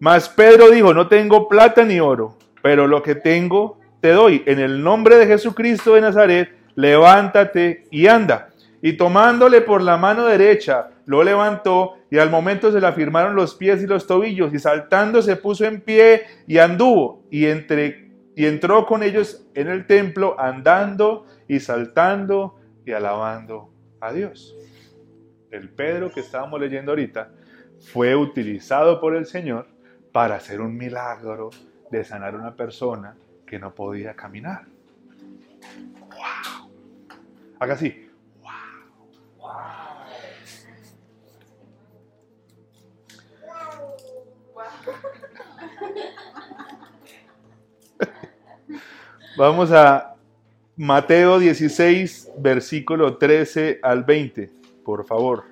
Mas 0.00 0.28
Pedro 0.28 0.68
dijo, 0.70 0.92
no 0.92 1.06
tengo 1.06 1.48
plata 1.48 1.84
ni 1.84 2.00
oro, 2.00 2.36
pero 2.60 2.88
lo 2.88 3.04
que 3.04 3.14
tengo 3.14 3.78
te 4.00 4.10
doy. 4.10 4.42
En 4.46 4.58
el 4.58 4.82
nombre 4.82 5.14
de 5.14 5.28
Jesucristo 5.28 5.94
de 5.94 6.00
Nazaret, 6.00 6.52
levántate 6.74 7.84
y 7.92 8.08
anda. 8.08 8.48
Y 8.82 8.94
tomándole 8.94 9.60
por 9.60 9.80
la 9.80 9.96
mano 9.96 10.26
derecha, 10.26 10.88
lo 11.06 11.22
levantó 11.22 11.98
y 12.10 12.18
al 12.18 12.30
momento 12.30 12.72
se 12.72 12.80
le 12.80 12.86
afirmaron 12.88 13.36
los 13.36 13.54
pies 13.54 13.80
y 13.80 13.86
los 13.86 14.08
tobillos 14.08 14.52
y 14.52 14.58
saltando 14.58 15.22
se 15.22 15.36
puso 15.36 15.66
en 15.66 15.80
pie 15.82 16.22
y 16.48 16.58
anduvo 16.58 17.22
y, 17.30 17.46
entre, 17.46 18.07
y 18.38 18.46
entró 18.46 18.86
con 18.86 19.02
ellos 19.02 19.44
en 19.54 19.66
el 19.66 19.84
templo 19.84 20.38
andando 20.38 21.26
y 21.48 21.58
saltando 21.58 22.60
y 22.86 22.92
alabando 22.92 23.68
a 24.00 24.12
Dios. 24.12 24.54
El 25.50 25.70
Pedro 25.70 26.12
que 26.12 26.20
estábamos 26.20 26.60
leyendo 26.60 26.92
ahorita 26.92 27.32
fue 27.80 28.14
utilizado 28.14 29.00
por 29.00 29.16
el 29.16 29.26
Señor 29.26 29.66
para 30.12 30.36
hacer 30.36 30.60
un 30.60 30.76
milagro 30.76 31.50
de 31.90 32.04
sanar 32.04 32.36
a 32.36 32.38
una 32.38 32.54
persona 32.54 33.16
que 33.44 33.58
no 33.58 33.74
podía 33.74 34.14
caminar. 34.14 34.66
¡Wow! 35.98 36.70
Haga 37.58 37.74
así. 37.74 38.08
Vamos 49.38 49.70
a 49.70 50.16
Mateo 50.74 51.38
16, 51.38 52.32
versículo 52.38 53.18
13 53.18 53.78
al 53.84 54.02
20, 54.02 54.50
por 54.84 55.06
favor. 55.06 55.44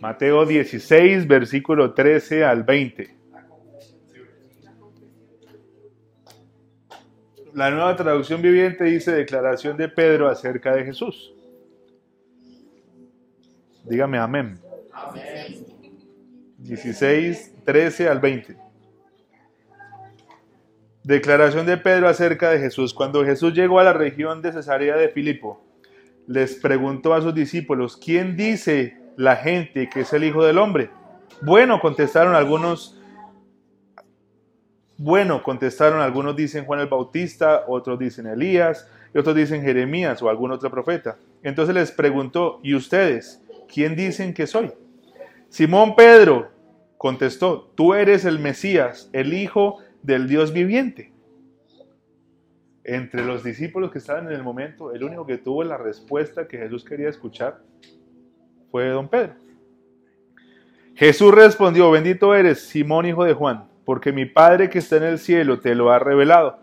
Mateo 0.00 0.46
16, 0.46 1.26
versículo 1.26 1.92
13 1.94 2.44
al 2.44 2.62
20. 2.62 3.12
La 7.54 7.72
nueva 7.72 7.96
traducción 7.96 8.40
viviente 8.40 8.84
dice 8.84 9.10
declaración 9.10 9.76
de 9.76 9.88
Pedro 9.88 10.28
acerca 10.28 10.76
de 10.76 10.84
Jesús. 10.84 11.34
Dígame 13.82 14.16
amén. 14.16 14.60
amén. 14.92 15.66
16, 16.58 17.52
13 17.64 18.08
al 18.08 18.20
20. 18.20 18.71
Declaración 21.04 21.66
de 21.66 21.78
Pedro 21.78 22.08
acerca 22.08 22.50
de 22.50 22.60
Jesús. 22.60 22.94
Cuando 22.94 23.24
Jesús 23.24 23.54
llegó 23.54 23.80
a 23.80 23.84
la 23.84 23.92
región 23.92 24.40
de 24.40 24.52
Cesarea 24.52 24.96
de 24.96 25.08
Filipo, 25.08 25.60
les 26.28 26.54
preguntó 26.54 27.12
a 27.14 27.20
sus 27.20 27.34
discípulos, 27.34 27.96
¿quién 27.96 28.36
dice 28.36 28.96
la 29.16 29.34
gente 29.34 29.88
que 29.88 30.00
es 30.00 30.12
el 30.12 30.22
Hijo 30.22 30.44
del 30.44 30.58
Hombre? 30.58 30.90
Bueno, 31.40 31.80
contestaron 31.80 32.36
algunos. 32.36 33.00
Bueno, 34.96 35.42
contestaron 35.42 36.00
algunos 36.00 36.36
dicen 36.36 36.64
Juan 36.64 36.78
el 36.78 36.86
Bautista, 36.86 37.64
otros 37.66 37.98
dicen 37.98 38.28
Elías, 38.28 38.88
y 39.12 39.18
otros 39.18 39.34
dicen 39.34 39.62
Jeremías 39.62 40.22
o 40.22 40.28
algún 40.28 40.52
otro 40.52 40.70
profeta. 40.70 41.16
Entonces 41.42 41.74
les 41.74 41.90
preguntó, 41.90 42.60
¿y 42.62 42.76
ustedes 42.76 43.42
quién 43.66 43.96
dicen 43.96 44.32
que 44.32 44.46
soy? 44.46 44.70
Simón 45.48 45.96
Pedro 45.96 46.52
contestó, 46.96 47.72
tú 47.74 47.94
eres 47.94 48.24
el 48.24 48.38
Mesías, 48.38 49.10
el 49.12 49.34
Hijo 49.34 49.78
del 50.02 50.28
Dios 50.28 50.52
viviente. 50.52 51.12
Entre 52.84 53.24
los 53.24 53.44
discípulos 53.44 53.92
que 53.92 53.98
estaban 53.98 54.26
en 54.26 54.32
el 54.32 54.42
momento, 54.42 54.92
el 54.92 55.04
único 55.04 55.24
que 55.24 55.38
tuvo 55.38 55.62
la 55.62 55.76
respuesta 55.76 56.48
que 56.48 56.58
Jesús 56.58 56.84
quería 56.84 57.08
escuchar 57.08 57.60
fue 58.70 58.88
don 58.88 59.08
Pedro. 59.08 59.34
Jesús 60.94 61.32
respondió, 61.32 61.90
bendito 61.90 62.34
eres, 62.34 62.60
Simón, 62.60 63.06
hijo 63.06 63.24
de 63.24 63.34
Juan, 63.34 63.64
porque 63.84 64.12
mi 64.12 64.26
Padre 64.26 64.68
que 64.68 64.80
está 64.80 64.96
en 64.96 65.04
el 65.04 65.18
cielo 65.18 65.60
te 65.60 65.74
lo 65.74 65.90
ha 65.90 65.98
revelado. 65.98 66.58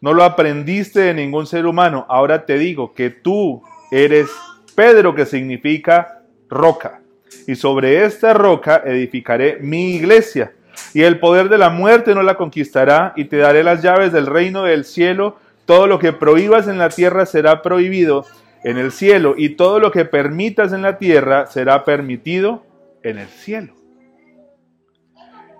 No 0.00 0.12
lo 0.12 0.24
aprendiste 0.24 1.00
de 1.00 1.14
ningún 1.14 1.46
ser 1.46 1.66
humano. 1.66 2.06
Ahora 2.08 2.44
te 2.44 2.58
digo 2.58 2.92
que 2.92 3.10
tú 3.10 3.62
eres 3.90 4.28
Pedro, 4.74 5.14
que 5.14 5.26
significa 5.26 6.22
roca. 6.48 7.00
Y 7.46 7.54
sobre 7.54 8.04
esta 8.04 8.34
roca 8.34 8.82
edificaré 8.84 9.58
mi 9.60 9.94
iglesia. 9.94 10.52
Y 10.94 11.02
el 11.02 11.18
poder 11.18 11.48
de 11.48 11.58
la 11.58 11.70
muerte 11.70 12.14
no 12.14 12.22
la 12.22 12.36
conquistará. 12.36 13.12
Y 13.16 13.24
te 13.24 13.38
daré 13.38 13.62
las 13.62 13.82
llaves 13.82 14.12
del 14.12 14.26
reino 14.26 14.64
del 14.64 14.84
cielo. 14.84 15.36
Todo 15.64 15.86
lo 15.86 15.98
que 15.98 16.12
prohíbas 16.12 16.68
en 16.68 16.78
la 16.78 16.90
tierra 16.90 17.26
será 17.26 17.62
prohibido 17.62 18.26
en 18.64 18.78
el 18.78 18.92
cielo. 18.92 19.34
Y 19.36 19.50
todo 19.50 19.80
lo 19.80 19.90
que 19.90 20.04
permitas 20.04 20.72
en 20.72 20.82
la 20.82 20.98
tierra 20.98 21.46
será 21.46 21.84
permitido 21.84 22.64
en 23.02 23.18
el 23.18 23.28
cielo. 23.28 23.74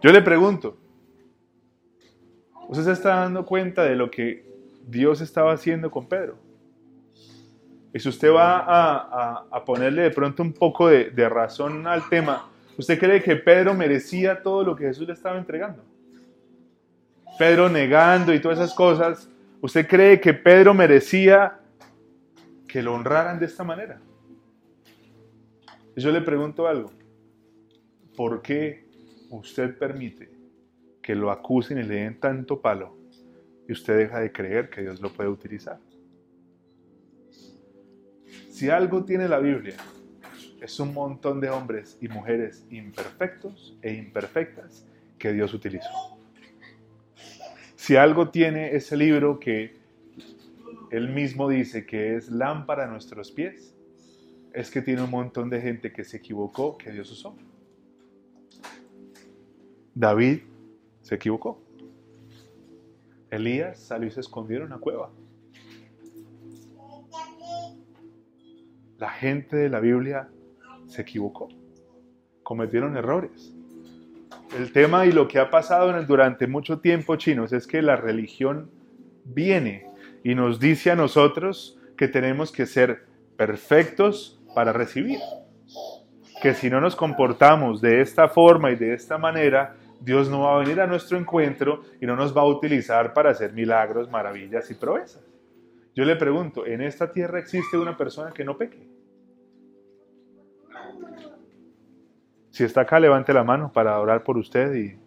Yo 0.02 0.10
le 0.10 0.20
pregunto, 0.20 0.76
¿usted 2.68 2.84
se 2.84 2.92
está 2.92 3.16
dando 3.16 3.46
cuenta 3.46 3.84
de 3.84 3.94
lo 3.94 4.10
que 4.10 4.44
Dios 4.86 5.20
estaba 5.20 5.52
haciendo 5.52 5.90
con 5.90 6.08
Pedro? 6.08 6.36
Y 7.94 8.00
si 8.00 8.08
usted 8.08 8.32
va 8.32 8.64
a, 9.50 9.64
ponerle 9.64 10.02
de 10.02 10.10
pronto 10.10 10.42
un 10.42 10.52
poco 10.52 10.88
de 10.88 11.28
razón 11.28 11.86
al 11.86 12.08
tema, 12.08 12.51
¿usted 12.78 12.98
cree 12.98 13.22
que 13.22 13.36
Pedro 13.36 13.74
merecía 13.74 14.42
todo 14.42 14.64
lo 14.64 14.76
que 14.76 14.84
Jesús 14.84 15.06
le 15.06 15.14
estaba 15.14 15.38
entregando? 15.38 15.84
Pedro 17.38 17.68
negando 17.68 18.32
y 18.34 18.40
todas 18.40 18.58
esas 18.58 18.74
cosas, 18.74 19.28
¿usted 19.60 19.86
cree 19.86 20.20
que 20.20 20.34
Pedro 20.34 20.74
merecía 20.74 21.58
que 22.68 22.82
lo 22.82 22.94
honraran 22.94 23.38
de 23.38 23.46
esta 23.46 23.64
manera? 23.64 24.00
Yo 25.96 26.10
le 26.10 26.20
pregunto 26.20 26.66
algo. 26.66 26.90
¿Por 28.16 28.42
qué 28.42 28.84
usted 29.30 29.76
permite 29.76 30.30
que 31.02 31.14
lo 31.14 31.30
acusen 31.30 31.78
y 31.78 31.82
le 31.82 31.96
den 31.96 32.20
tanto 32.20 32.60
palo 32.60 32.96
y 33.66 33.72
usted 33.72 33.96
deja 33.98 34.20
de 34.20 34.30
creer 34.30 34.70
que 34.70 34.82
Dios 34.82 35.00
lo 35.00 35.10
puede 35.12 35.30
utilizar? 35.30 35.78
Si 38.50 38.70
algo 38.70 39.04
tiene 39.04 39.28
la 39.28 39.38
Biblia, 39.38 39.76
es 40.62 40.78
un 40.78 40.94
montón 40.94 41.40
de 41.40 41.50
hombres 41.50 41.98
y 42.00 42.06
mujeres 42.06 42.64
imperfectos 42.70 43.76
e 43.82 43.94
imperfectas 43.94 44.86
que 45.18 45.32
Dios 45.32 45.52
utilizó. 45.54 45.90
Si 47.74 47.96
algo 47.96 48.30
tiene 48.30 48.76
ese 48.76 48.96
libro 48.96 49.40
que 49.40 49.76
él 50.92 51.08
mismo 51.08 51.48
dice 51.48 51.84
que 51.84 52.14
es 52.14 52.30
lámpara 52.30 52.84
a 52.84 52.86
nuestros 52.86 53.32
pies, 53.32 53.74
es 54.52 54.70
que 54.70 54.82
tiene 54.82 55.02
un 55.02 55.10
montón 55.10 55.50
de 55.50 55.60
gente 55.60 55.92
que 55.92 56.04
se 56.04 56.18
equivocó 56.18 56.78
que 56.78 56.92
Dios 56.92 57.10
usó. 57.10 57.34
David 59.94 60.42
se 61.00 61.16
equivocó. 61.16 61.60
Elías 63.30 63.80
salió 63.80 64.06
y 64.06 64.12
se 64.12 64.20
escondió 64.20 64.58
en 64.58 64.64
una 64.64 64.78
cueva. 64.78 65.10
La 68.98 69.10
gente 69.10 69.56
de 69.56 69.68
la 69.68 69.80
Biblia 69.80 70.28
se 70.92 71.02
equivocó. 71.02 71.48
Cometieron 72.42 72.96
errores. 72.96 73.54
El 74.56 74.72
tema 74.72 75.06
y 75.06 75.12
lo 75.12 75.28
que 75.28 75.38
ha 75.38 75.50
pasado 75.50 75.92
durante 76.04 76.46
mucho 76.46 76.80
tiempo, 76.80 77.16
chinos, 77.16 77.52
es 77.52 77.66
que 77.66 77.82
la 77.82 77.96
religión 77.96 78.70
viene 79.24 79.86
y 80.24 80.34
nos 80.34 80.60
dice 80.60 80.90
a 80.90 80.96
nosotros 80.96 81.78
que 81.96 82.08
tenemos 82.08 82.52
que 82.52 82.66
ser 82.66 83.06
perfectos 83.36 84.40
para 84.54 84.72
recibir. 84.72 85.18
Que 86.42 86.54
si 86.54 86.68
no 86.68 86.80
nos 86.80 86.96
comportamos 86.96 87.80
de 87.80 88.00
esta 88.00 88.28
forma 88.28 88.70
y 88.70 88.76
de 88.76 88.94
esta 88.94 89.16
manera, 89.16 89.76
Dios 90.00 90.28
no 90.28 90.40
va 90.40 90.56
a 90.56 90.58
venir 90.58 90.80
a 90.80 90.86
nuestro 90.86 91.16
encuentro 91.16 91.82
y 92.00 92.06
no 92.06 92.16
nos 92.16 92.36
va 92.36 92.42
a 92.42 92.46
utilizar 92.46 93.14
para 93.14 93.30
hacer 93.30 93.52
milagros, 93.52 94.10
maravillas 94.10 94.70
y 94.70 94.74
proezas. 94.74 95.22
Yo 95.94 96.04
le 96.04 96.16
pregunto, 96.16 96.66
¿en 96.66 96.82
esta 96.82 97.12
tierra 97.12 97.38
existe 97.38 97.78
una 97.78 97.96
persona 97.96 98.32
que 98.32 98.44
no 98.44 98.56
peque? 98.56 98.91
Si 102.52 102.64
está 102.64 102.82
acá, 102.82 103.00
levante 103.00 103.32
la 103.32 103.42
mano 103.42 103.72
para 103.72 103.98
orar 103.98 104.22
por 104.22 104.36
usted 104.36 104.74
y... 104.74 104.98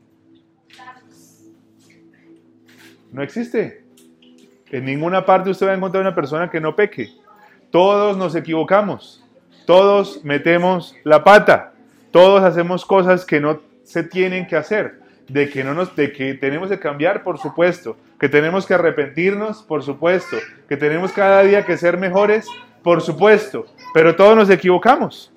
No 3.11 3.21
existe. 3.21 3.85
En 4.71 4.83
ninguna 4.83 5.25
parte 5.25 5.51
usted 5.51 5.67
va 5.67 5.71
a 5.71 5.75
encontrar 5.75 6.01
una 6.01 6.15
persona 6.15 6.49
que 6.49 6.59
no 6.59 6.75
peque. 6.75 7.09
Todos 7.69 8.17
nos 8.17 8.35
equivocamos. 8.35 9.23
Todos 9.67 10.25
metemos 10.25 10.95
la 11.03 11.23
pata. 11.23 11.73
Todos 12.11 12.43
hacemos 12.43 12.83
cosas 12.83 13.25
que 13.25 13.39
no 13.39 13.61
se 13.83 14.03
tienen 14.03 14.47
que 14.47 14.55
hacer. 14.55 14.99
De 15.27 15.47
que, 15.47 15.63
no 15.63 15.75
nos, 15.75 15.95
de 15.95 16.11
que 16.11 16.33
tenemos 16.33 16.69
que 16.69 16.79
cambiar, 16.79 17.23
por 17.23 17.37
supuesto. 17.37 17.95
Que 18.19 18.27
tenemos 18.27 18.65
que 18.65 18.73
arrepentirnos, 18.73 19.61
por 19.61 19.83
supuesto. 19.83 20.37
Que 20.67 20.77
tenemos 20.77 21.11
cada 21.11 21.43
día 21.43 21.63
que 21.63 21.77
ser 21.77 21.97
mejores, 21.97 22.47
por 22.83 23.01
supuesto. 23.01 23.67
Pero 23.93 24.15
todos 24.15 24.35
nos 24.35 24.49
equivocamos. 24.49 25.31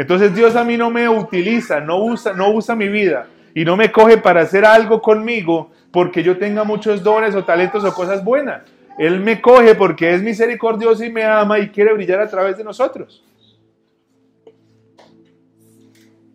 Entonces 0.00 0.34
Dios 0.34 0.56
a 0.56 0.64
mí 0.64 0.78
no 0.78 0.88
me 0.90 1.06
utiliza, 1.10 1.78
no 1.78 2.02
usa, 2.02 2.32
no 2.32 2.52
usa 2.52 2.74
mi 2.74 2.88
vida 2.88 3.26
y 3.54 3.66
no 3.66 3.76
me 3.76 3.92
coge 3.92 4.16
para 4.16 4.40
hacer 4.40 4.64
algo 4.64 5.02
conmigo 5.02 5.72
porque 5.92 6.22
yo 6.22 6.38
tenga 6.38 6.64
muchos 6.64 7.02
dones 7.02 7.34
o 7.34 7.44
talentos 7.44 7.84
o 7.84 7.92
cosas 7.92 8.24
buenas. 8.24 8.62
Él 8.96 9.20
me 9.20 9.42
coge 9.42 9.74
porque 9.74 10.14
es 10.14 10.22
misericordioso 10.22 11.04
y 11.04 11.12
me 11.12 11.24
ama 11.24 11.58
y 11.58 11.68
quiere 11.68 11.92
brillar 11.92 12.18
a 12.20 12.30
través 12.30 12.56
de 12.56 12.64
nosotros. 12.64 13.22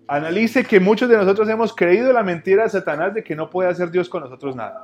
Analice 0.07 0.63
que 0.63 0.79
muchos 0.79 1.09
de 1.09 1.17
nosotros 1.17 1.49
hemos 1.49 1.73
creído 1.73 2.13
la 2.13 2.21
mentira 2.21 2.61
de 2.61 2.69
Satanás 2.69 3.15
de 3.15 3.23
que 3.23 3.35
no 3.35 3.49
puede 3.49 3.71
hacer 3.71 3.89
Dios 3.89 4.07
con 4.07 4.21
nosotros 4.21 4.55
nada. 4.55 4.79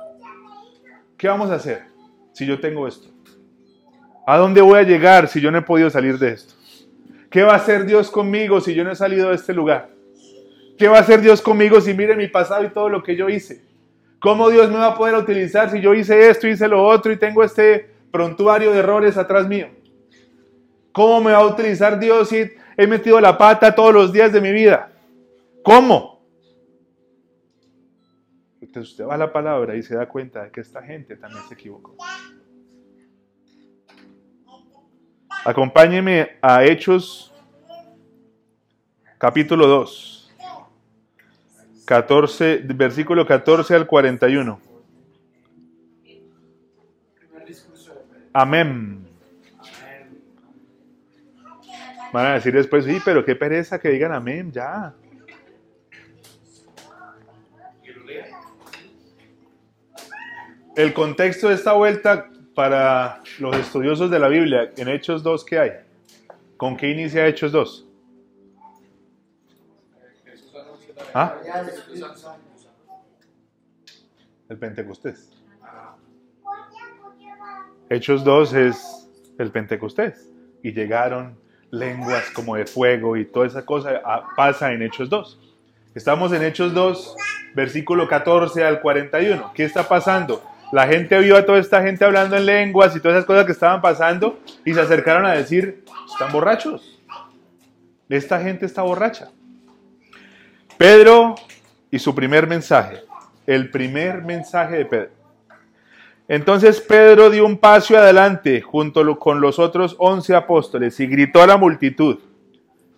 ¿Qué 1.16 1.28
vamos 1.28 1.52
a 1.52 1.54
hacer 1.54 1.84
si 2.32 2.46
yo 2.46 2.58
tengo 2.58 2.88
esto? 2.88 3.06
¿A 4.26 4.38
dónde 4.38 4.60
voy 4.60 4.80
a 4.80 4.82
llegar 4.82 5.28
si 5.28 5.40
yo 5.40 5.52
no 5.52 5.58
he 5.58 5.62
podido 5.62 5.88
salir 5.88 6.18
de 6.18 6.30
esto? 6.32 6.54
¿Qué 7.32 7.42
va 7.42 7.54
a 7.54 7.56
hacer 7.56 7.86
Dios 7.86 8.10
conmigo 8.10 8.60
si 8.60 8.74
yo 8.74 8.84
no 8.84 8.92
he 8.92 8.94
salido 8.94 9.30
de 9.30 9.36
este 9.36 9.54
lugar? 9.54 9.88
¿Qué 10.76 10.86
va 10.86 10.98
a 10.98 11.00
hacer 11.00 11.22
Dios 11.22 11.40
conmigo 11.40 11.80
si 11.80 11.94
mire 11.94 12.14
mi 12.14 12.28
pasado 12.28 12.62
y 12.62 12.68
todo 12.68 12.90
lo 12.90 13.02
que 13.02 13.16
yo 13.16 13.30
hice? 13.30 13.64
¿Cómo 14.20 14.50
Dios 14.50 14.68
me 14.68 14.76
va 14.76 14.88
a 14.88 14.98
poder 14.98 15.14
utilizar 15.14 15.70
si 15.70 15.80
yo 15.80 15.94
hice 15.94 16.28
esto, 16.28 16.46
hice 16.46 16.68
lo 16.68 16.84
otro 16.84 17.10
y 17.10 17.16
tengo 17.16 17.42
este 17.42 17.90
prontuario 18.10 18.70
de 18.70 18.80
errores 18.80 19.16
atrás 19.16 19.48
mío? 19.48 19.68
¿Cómo 20.92 21.22
me 21.22 21.32
va 21.32 21.38
a 21.38 21.46
utilizar 21.46 21.98
Dios 21.98 22.28
si 22.28 22.50
he 22.76 22.86
metido 22.86 23.18
la 23.18 23.38
pata 23.38 23.74
todos 23.74 23.94
los 23.94 24.12
días 24.12 24.30
de 24.30 24.40
mi 24.42 24.52
vida? 24.52 24.92
¿Cómo? 25.62 26.22
Entonces 28.60 28.92
usted 28.92 29.06
va 29.06 29.14
a 29.14 29.18
la 29.18 29.32
palabra 29.32 29.74
y 29.74 29.82
se 29.82 29.94
da 29.94 30.06
cuenta 30.06 30.44
de 30.44 30.50
que 30.50 30.60
esta 30.60 30.82
gente 30.82 31.16
también 31.16 31.42
se 31.48 31.54
equivocó. 31.54 31.96
Acompáñeme 35.44 36.36
a 36.40 36.64
Hechos 36.64 37.34
capítulo 39.18 39.66
2, 39.66 40.32
14, 41.84 42.62
versículo 42.66 43.26
14 43.26 43.74
al 43.74 43.88
41. 43.88 44.60
Amén. 48.32 49.04
Van 52.12 52.26
a 52.26 52.34
decir 52.34 52.54
después, 52.54 52.84
sí, 52.84 53.00
pero 53.04 53.24
qué 53.24 53.34
pereza 53.34 53.80
que 53.80 53.88
digan 53.88 54.12
amén, 54.12 54.52
ya. 54.52 54.94
El 60.76 60.94
contexto 60.94 61.48
de 61.48 61.54
esta 61.54 61.72
vuelta 61.72 62.30
para 62.54 63.22
los 63.38 63.56
estudiosos 63.56 64.10
de 64.10 64.18
la 64.18 64.28
Biblia, 64.28 64.72
en 64.76 64.88
Hechos 64.88 65.22
2, 65.22 65.44
¿qué 65.44 65.58
hay? 65.58 65.70
¿Con 66.56 66.76
qué 66.76 66.90
inicia 66.90 67.26
Hechos 67.26 67.52
2? 67.52 67.86
Jesús 70.24 70.54
anunció 70.54 70.94
la 70.94 71.02
¿Ah? 71.14 71.36
El 74.48 74.58
Pentecostés. 74.58 75.30
Hechos 77.88 78.24
2 78.24 78.54
es 78.54 79.08
el 79.38 79.50
Pentecostés. 79.50 80.28
Y 80.62 80.72
llegaron 80.72 81.38
lenguas 81.70 82.30
como 82.30 82.56
de 82.56 82.66
fuego 82.66 83.16
y 83.16 83.24
toda 83.24 83.46
esa 83.46 83.64
cosa 83.64 84.00
ah, 84.04 84.28
pasa 84.36 84.72
en 84.72 84.82
Hechos 84.82 85.08
2. 85.08 85.38
Estamos 85.94 86.32
en 86.32 86.42
Hechos 86.42 86.72
2, 86.74 87.16
versículo 87.54 88.08
14 88.08 88.64
al 88.64 88.80
41. 88.80 89.52
¿Qué 89.54 89.64
está 89.64 89.88
pasando? 89.88 90.42
La 90.72 90.86
gente 90.86 91.18
vio 91.18 91.36
a 91.36 91.44
toda 91.44 91.58
esta 91.58 91.82
gente 91.82 92.02
hablando 92.02 92.34
en 92.34 92.46
lenguas 92.46 92.96
y 92.96 93.00
todas 93.00 93.18
esas 93.18 93.26
cosas 93.26 93.44
que 93.44 93.52
estaban 93.52 93.82
pasando 93.82 94.40
y 94.64 94.72
se 94.72 94.80
acercaron 94.80 95.26
a 95.26 95.32
decir, 95.32 95.84
están 96.10 96.32
borrachos. 96.32 96.98
Esta 98.08 98.40
gente 98.40 98.64
está 98.64 98.80
borracha. 98.80 99.30
Pedro 100.78 101.34
y 101.90 101.98
su 101.98 102.14
primer 102.14 102.46
mensaje. 102.46 103.02
El 103.46 103.70
primer 103.70 104.22
mensaje 104.22 104.78
de 104.78 104.86
Pedro. 104.86 105.10
Entonces 106.26 106.80
Pedro 106.80 107.28
dio 107.28 107.44
un 107.44 107.58
paso 107.58 107.94
adelante 107.96 108.62
junto 108.62 109.18
con 109.18 109.42
los 109.42 109.58
otros 109.58 109.94
once 109.98 110.34
apóstoles 110.34 110.98
y 111.00 111.06
gritó 111.06 111.42
a 111.42 111.46
la 111.46 111.58
multitud, 111.58 112.18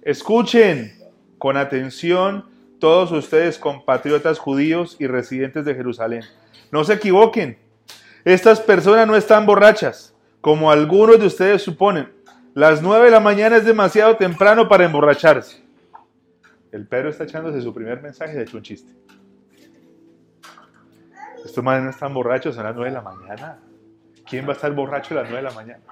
escuchen 0.02 0.92
con 1.38 1.56
atención 1.56 2.44
todos 2.78 3.10
ustedes 3.10 3.58
compatriotas 3.58 4.38
judíos 4.38 4.96
y 5.00 5.08
residentes 5.08 5.64
de 5.64 5.74
Jerusalén. 5.74 6.22
No 6.70 6.84
se 6.84 6.94
equivoquen, 6.94 7.58
estas 8.24 8.60
personas 8.60 9.06
no 9.06 9.16
están 9.16 9.44
borrachas, 9.46 10.14
como 10.40 10.70
algunos 10.70 11.18
de 11.18 11.26
ustedes 11.26 11.62
suponen. 11.62 12.12
Las 12.54 12.80
nueve 12.82 13.06
de 13.06 13.10
la 13.10 13.20
mañana 13.20 13.56
es 13.56 13.64
demasiado 13.64 14.16
temprano 14.16 14.68
para 14.68 14.84
emborracharse. 14.84 15.62
El 16.72 16.86
Pedro 16.86 17.10
está 17.10 17.24
echándose 17.24 17.60
su 17.60 17.72
primer 17.74 18.00
mensaje, 18.00 18.34
de 18.34 18.42
hecho 18.42 18.56
un 18.56 18.62
chiste. 18.62 18.92
Estos 21.44 21.62
manes 21.62 21.84
no 21.84 21.90
están 21.90 22.14
borrachos 22.14 22.56
a 22.58 22.62
las 22.62 22.74
9 22.74 22.90
de 22.90 22.96
la 22.96 23.02
mañana. 23.02 23.58
¿Quién 24.26 24.46
va 24.46 24.50
a 24.50 24.52
estar 24.54 24.72
borracho 24.72 25.14
a 25.14 25.22
las 25.22 25.30
9 25.30 25.36
de 25.36 25.50
la 25.50 25.54
mañana? 25.54 25.82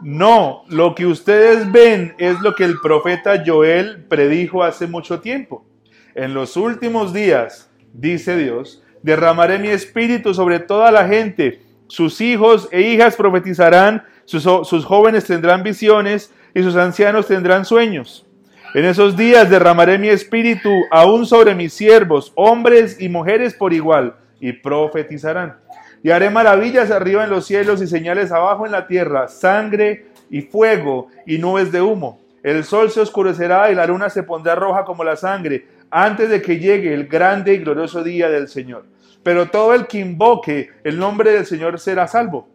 No, 0.00 0.64
lo 0.68 0.94
que 0.94 1.06
ustedes 1.06 1.70
ven 1.70 2.14
es 2.18 2.40
lo 2.40 2.54
que 2.54 2.64
el 2.64 2.80
profeta 2.80 3.42
Joel 3.44 4.04
predijo 4.06 4.62
hace 4.62 4.86
mucho 4.86 5.20
tiempo. 5.20 5.64
En 6.14 6.32
los 6.32 6.56
últimos 6.56 7.12
días, 7.12 7.68
dice 7.92 8.36
Dios, 8.36 8.82
derramaré 9.02 9.58
mi 9.58 9.68
espíritu 9.68 10.32
sobre 10.32 10.60
toda 10.60 10.92
la 10.92 11.08
gente. 11.08 11.60
Sus 11.88 12.20
hijos 12.20 12.68
e 12.70 12.82
hijas 12.82 13.16
profetizarán, 13.16 14.04
sus, 14.24 14.84
jóvenes 14.84 15.24
tendrán 15.24 15.64
visiones 15.64 16.32
y 16.54 16.62
sus 16.62 16.76
ancianos 16.76 17.26
tendrán 17.26 17.64
sueños. 17.64 18.24
En 18.74 18.84
esos 18.84 19.16
días 19.16 19.50
derramaré 19.50 19.98
mi 19.98 20.08
espíritu 20.08 20.70
aún 20.92 21.26
sobre 21.26 21.54
mis 21.56 21.72
siervos, 21.72 22.32
hombres 22.36 23.00
y 23.00 23.08
mujeres 23.08 23.54
por 23.54 23.72
igual, 23.72 24.14
y 24.40 24.52
profetizarán. 24.52 25.56
Y 26.04 26.10
haré 26.10 26.30
maravillas 26.30 26.92
arriba 26.92 27.24
en 27.24 27.30
los 27.30 27.46
cielos 27.46 27.82
y 27.82 27.88
señales 27.88 28.30
abajo 28.30 28.66
en 28.66 28.72
la 28.72 28.86
tierra, 28.86 29.26
sangre 29.26 30.06
y 30.30 30.42
fuego 30.42 31.08
y 31.26 31.38
nubes 31.38 31.72
de 31.72 31.82
humo. 31.82 32.20
El 32.44 32.62
sol 32.62 32.90
se 32.90 33.00
oscurecerá 33.00 33.72
y 33.72 33.74
la 33.74 33.86
luna 33.86 34.10
se 34.10 34.22
pondrá 34.22 34.54
roja 34.54 34.84
como 34.84 35.02
la 35.02 35.16
sangre, 35.16 35.66
antes 35.96 36.28
de 36.28 36.42
que 36.42 36.58
llegue 36.58 36.92
el 36.92 37.06
grande 37.06 37.54
y 37.54 37.58
glorioso 37.58 38.02
día 38.02 38.28
del 38.28 38.48
Señor. 38.48 38.84
Pero 39.22 39.46
todo 39.46 39.74
el 39.74 39.86
que 39.86 40.00
invoque 40.00 40.70
el 40.82 40.98
nombre 40.98 41.30
del 41.30 41.46
Señor 41.46 41.78
será 41.78 42.08
salvo. 42.08 42.48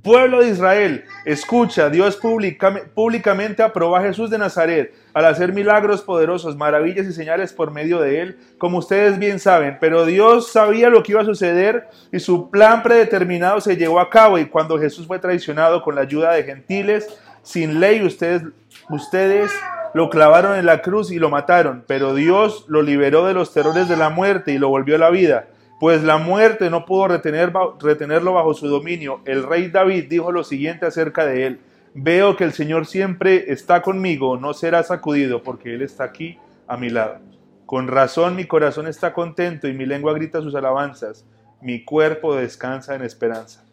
Pueblo 0.00 0.40
de 0.40 0.50
Israel, 0.50 1.04
escucha, 1.24 1.90
Dios 1.90 2.20
públicame- 2.20 2.82
públicamente 2.94 3.62
aprobó 3.64 3.96
a 3.96 4.02
Jesús 4.02 4.30
de 4.30 4.38
Nazaret 4.38 4.94
al 5.12 5.26
hacer 5.26 5.52
milagros 5.52 6.02
poderosos, 6.02 6.56
maravillas 6.56 7.06
y 7.06 7.12
señales 7.12 7.52
por 7.52 7.72
medio 7.72 8.00
de 8.00 8.20
él, 8.20 8.38
como 8.58 8.78
ustedes 8.78 9.18
bien 9.18 9.38
saben, 9.40 9.78
pero 9.80 10.06
Dios 10.06 10.50
sabía 10.52 10.88
lo 10.88 11.02
que 11.02 11.12
iba 11.12 11.20
a 11.22 11.24
suceder 11.24 11.88
y 12.12 12.20
su 12.20 12.48
plan 12.50 12.82
predeterminado 12.82 13.60
se 13.60 13.76
llevó 13.76 14.00
a 14.00 14.08
cabo 14.10 14.38
y 14.38 14.46
cuando 14.46 14.78
Jesús 14.78 15.06
fue 15.06 15.18
traicionado 15.18 15.82
con 15.82 15.94
la 15.96 16.02
ayuda 16.02 16.32
de 16.32 16.44
gentiles, 16.44 17.06
sin 17.42 17.78
ley, 17.80 18.02
ustedes, 18.04 18.42
ustedes 18.88 19.52
lo 19.94 20.10
clavaron 20.10 20.58
en 20.58 20.66
la 20.66 20.82
cruz 20.82 21.10
y 21.10 21.18
lo 21.18 21.30
mataron, 21.30 21.84
pero 21.86 22.14
Dios 22.14 22.64
lo 22.68 22.82
liberó 22.82 23.26
de 23.26 23.34
los 23.34 23.52
terrores 23.52 23.88
de 23.88 23.96
la 23.96 24.10
muerte 24.10 24.52
y 24.52 24.58
lo 24.58 24.68
volvió 24.68 24.96
a 24.96 24.98
la 24.98 25.10
vida 25.10 25.46
pues 25.82 26.04
la 26.04 26.16
muerte 26.16 26.70
no 26.70 26.86
pudo 26.86 27.08
retenerlo 27.08 28.34
bajo 28.34 28.54
su 28.54 28.68
dominio. 28.68 29.20
El 29.24 29.42
rey 29.42 29.66
David 29.66 30.04
dijo 30.08 30.30
lo 30.30 30.44
siguiente 30.44 30.86
acerca 30.86 31.26
de 31.26 31.44
él. 31.44 31.60
Veo 31.92 32.36
que 32.36 32.44
el 32.44 32.52
Señor 32.52 32.86
siempre 32.86 33.52
está 33.52 33.82
conmigo, 33.82 34.36
no 34.36 34.54
será 34.54 34.84
sacudido, 34.84 35.42
porque 35.42 35.74
Él 35.74 35.82
está 35.82 36.04
aquí 36.04 36.38
a 36.68 36.76
mi 36.76 36.88
lado. 36.88 37.18
Con 37.66 37.88
razón 37.88 38.36
mi 38.36 38.44
corazón 38.44 38.86
está 38.86 39.12
contento 39.12 39.66
y 39.66 39.72
mi 39.74 39.84
lengua 39.84 40.12
grita 40.12 40.40
sus 40.40 40.54
alabanzas. 40.54 41.26
Mi 41.60 41.84
cuerpo 41.84 42.36
descansa 42.36 42.94
en 42.94 43.02
esperanza. 43.02 43.64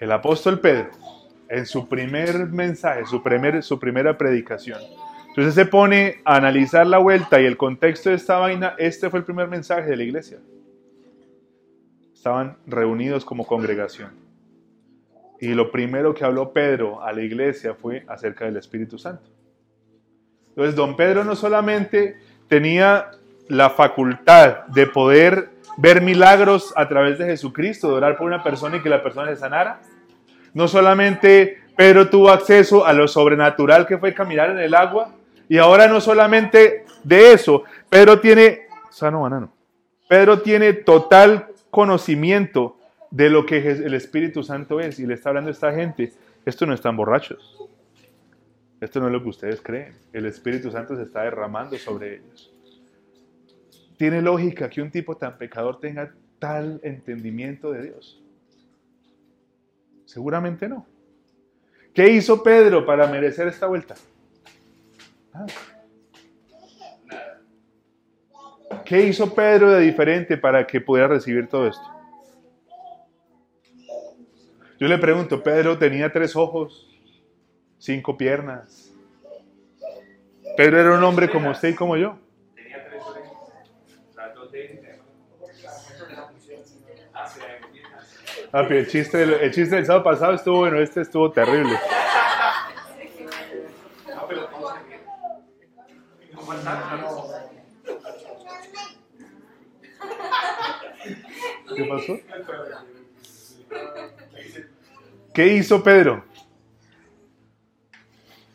El 0.00 0.10
apóstol 0.12 0.60
Pedro, 0.60 0.88
en 1.48 1.66
su 1.66 1.88
primer 1.88 2.46
mensaje, 2.46 3.06
su, 3.06 3.22
primer, 3.22 3.62
su 3.62 3.78
primera 3.78 4.16
predicación, 4.16 4.80
entonces 5.36 5.54
se 5.54 5.66
pone 5.66 6.22
a 6.24 6.36
analizar 6.36 6.86
la 6.86 6.96
vuelta 6.96 7.38
y 7.38 7.44
el 7.44 7.58
contexto 7.58 8.08
de 8.08 8.16
esta 8.16 8.38
vaina. 8.38 8.74
Este 8.78 9.10
fue 9.10 9.18
el 9.18 9.24
primer 9.26 9.48
mensaje 9.48 9.90
de 9.90 9.96
la 9.98 10.02
iglesia. 10.02 10.38
Estaban 12.14 12.56
reunidos 12.66 13.22
como 13.22 13.46
congregación. 13.46 14.12
Y 15.38 15.48
lo 15.48 15.70
primero 15.70 16.14
que 16.14 16.24
habló 16.24 16.54
Pedro 16.54 17.02
a 17.02 17.12
la 17.12 17.20
iglesia 17.20 17.74
fue 17.74 18.02
acerca 18.08 18.46
del 18.46 18.56
Espíritu 18.56 18.96
Santo. 18.96 19.28
Entonces, 20.48 20.74
don 20.74 20.96
Pedro 20.96 21.22
no 21.22 21.36
solamente 21.36 22.16
tenía 22.48 23.10
la 23.48 23.68
facultad 23.68 24.64
de 24.68 24.86
poder 24.86 25.50
ver 25.76 26.00
milagros 26.00 26.72
a 26.76 26.88
través 26.88 27.18
de 27.18 27.26
Jesucristo, 27.26 27.88
de 27.88 27.94
orar 27.94 28.16
por 28.16 28.26
una 28.26 28.42
persona 28.42 28.78
y 28.78 28.80
que 28.80 28.88
la 28.88 29.02
persona 29.02 29.28
se 29.28 29.36
sanara. 29.36 29.82
No 30.56 30.68
solamente 30.68 31.58
Pedro 31.76 32.08
tuvo 32.08 32.30
acceso 32.30 32.86
a 32.86 32.94
lo 32.94 33.06
sobrenatural 33.08 33.86
que 33.86 33.98
fue 33.98 34.14
caminar 34.14 34.48
en 34.48 34.58
el 34.58 34.74
agua. 34.74 35.12
Y 35.50 35.58
ahora 35.58 35.86
no 35.86 36.00
solamente 36.00 36.86
de 37.04 37.34
eso, 37.34 37.64
Pedro 37.90 38.20
tiene, 38.20 38.60
sano 38.88 39.20
banano, 39.20 39.52
Pedro 40.08 40.40
tiene 40.40 40.72
total 40.72 41.48
conocimiento 41.70 42.78
de 43.10 43.28
lo 43.28 43.44
que 43.44 43.58
el 43.68 43.92
Espíritu 43.92 44.42
Santo 44.42 44.80
es. 44.80 44.98
Y 44.98 45.04
le 45.04 45.12
está 45.12 45.28
hablando 45.28 45.50
a 45.50 45.52
esta 45.52 45.74
gente, 45.74 46.14
esto 46.46 46.64
no 46.64 46.72
están 46.72 46.96
borrachos. 46.96 47.58
Esto 48.80 48.98
no 48.98 49.08
es 49.08 49.12
lo 49.12 49.22
que 49.22 49.28
ustedes 49.28 49.60
creen. 49.60 49.92
El 50.14 50.24
Espíritu 50.24 50.70
Santo 50.70 50.96
se 50.96 51.02
está 51.02 51.24
derramando 51.24 51.76
sobre 51.76 52.14
ellos. 52.14 52.50
¿Tiene 53.98 54.22
lógica 54.22 54.70
que 54.70 54.80
un 54.80 54.90
tipo 54.90 55.18
tan 55.18 55.36
pecador 55.36 55.80
tenga 55.80 56.14
tal 56.38 56.80
entendimiento 56.82 57.72
de 57.72 57.82
Dios? 57.82 58.22
Seguramente 60.06 60.68
no. 60.68 60.86
¿Qué 61.92 62.08
hizo 62.08 62.42
Pedro 62.42 62.86
para 62.86 63.06
merecer 63.06 63.48
esta 63.48 63.66
vuelta? 63.66 63.94
Nada. 65.34 65.46
¿Qué 68.84 69.00
hizo 69.02 69.34
Pedro 69.34 69.72
de 69.72 69.80
diferente 69.80 70.36
para 70.36 70.66
que 70.66 70.80
pudiera 70.80 71.08
recibir 71.08 71.48
todo 71.48 71.66
esto? 71.66 71.82
Yo 74.78 74.88
le 74.88 74.98
pregunto, 74.98 75.42
Pedro 75.42 75.76
tenía 75.76 76.12
tres 76.12 76.36
ojos, 76.36 76.88
cinco 77.78 78.16
piernas. 78.16 78.92
Pedro 80.56 80.80
era 80.80 80.92
un 80.92 81.02
hombre 81.02 81.28
como 81.30 81.50
usted 81.50 81.70
y 81.70 81.74
como 81.74 81.96
yo. 81.96 82.18
Tenía 82.54 82.86
tres 82.86 83.02
orejas, 83.02 83.32
las 84.14 84.34
dos 84.34 84.52
de 84.52 84.66
él. 84.66 84.80
Hacia 87.12 87.56
Ah, 88.58 88.66
el 88.70 88.86
chiste, 88.88 89.18
del, 89.18 89.34
el 89.34 89.52
chiste 89.52 89.76
del 89.76 89.84
sábado 89.84 90.02
pasado 90.02 90.32
estuvo 90.32 90.60
bueno, 90.60 90.80
este 90.80 91.02
estuvo 91.02 91.30
terrible. 91.30 91.78
¿Qué 101.76 101.84
pasó? 101.84 102.18
¿Qué 105.34 105.46
hizo 105.48 105.82
Pedro? 105.84 106.24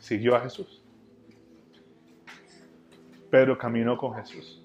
Siguió 0.00 0.34
a 0.34 0.40
Jesús. 0.40 0.82
Pedro 3.30 3.56
caminó 3.56 3.96
con 3.96 4.16
Jesús. 4.16 4.60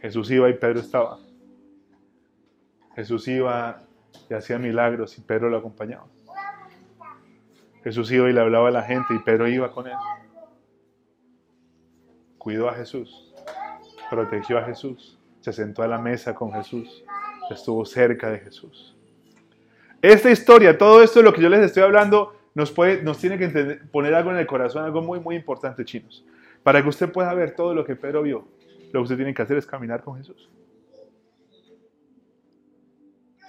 Jesús 0.00 0.28
iba 0.32 0.50
y 0.50 0.54
Pedro 0.54 0.80
estaba. 0.80 1.27
Jesús 2.98 3.28
iba 3.28 3.84
y 4.28 4.34
hacía 4.34 4.58
milagros 4.58 5.16
y 5.18 5.20
Pedro 5.20 5.48
lo 5.48 5.58
acompañaba. 5.58 6.06
Jesús 7.84 8.10
iba 8.10 8.28
y 8.28 8.32
le 8.32 8.40
hablaba 8.40 8.66
a 8.66 8.70
la 8.72 8.82
gente 8.82 9.14
y 9.14 9.20
Pedro 9.20 9.46
iba 9.46 9.70
con 9.70 9.86
él. 9.86 9.94
cuidó 12.38 12.68
a 12.68 12.74
Jesús, 12.74 13.32
protegió 14.10 14.58
a 14.58 14.64
Jesús, 14.64 15.16
se 15.40 15.52
sentó 15.52 15.84
a 15.84 15.86
la 15.86 15.98
mesa 15.98 16.34
con 16.34 16.52
Jesús, 16.52 17.04
estuvo 17.50 17.84
cerca 17.84 18.30
de 18.30 18.40
Jesús. 18.40 18.96
Esta 20.02 20.32
historia, 20.32 20.76
todo 20.76 21.00
esto 21.00 21.20
de 21.20 21.24
lo 21.24 21.32
que 21.32 21.40
yo 21.40 21.48
les 21.48 21.60
estoy 21.60 21.84
hablando, 21.84 22.34
nos, 22.52 22.72
puede, 22.72 23.00
nos 23.04 23.18
tiene 23.18 23.38
que 23.38 23.78
poner 23.92 24.12
algo 24.12 24.32
en 24.32 24.38
el 24.38 24.46
corazón, 24.48 24.82
algo 24.84 25.02
muy, 25.02 25.20
muy 25.20 25.36
importante, 25.36 25.84
chinos. 25.84 26.24
Para 26.64 26.82
que 26.82 26.88
usted 26.88 27.12
pueda 27.12 27.32
ver 27.32 27.54
todo 27.54 27.76
lo 27.76 27.84
que 27.84 27.94
Pedro 27.94 28.22
vio, 28.22 28.48
lo 28.86 29.00
que 29.00 29.04
usted 29.04 29.16
tiene 29.16 29.34
que 29.34 29.42
hacer 29.42 29.56
es 29.56 29.66
caminar 29.66 30.02
con 30.02 30.16
Jesús. 30.16 30.50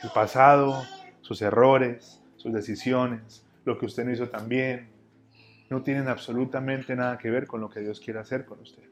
El 0.04 0.10
pasado, 0.12 0.84
sus 1.22 1.41
errores, 1.41 2.22
sus 2.38 2.54
decisiones, 2.54 3.45
lo 3.66 3.78
que 3.78 3.86
usted 3.86 4.06
no 4.06 4.12
hizo 4.12 4.30
también, 4.30 4.89
no 5.70 5.82
tienen 5.84 6.08
absolutamente 6.08 6.95
nada 6.95 7.18
que 7.18 7.30
ver 7.30 7.47
con 7.47 7.62
lo 7.62 7.70
que 7.70 7.82
Dios 7.82 8.00
quiere 8.00 8.20
hacer 8.20 8.45
con 8.45 8.60
usted. 8.60 8.84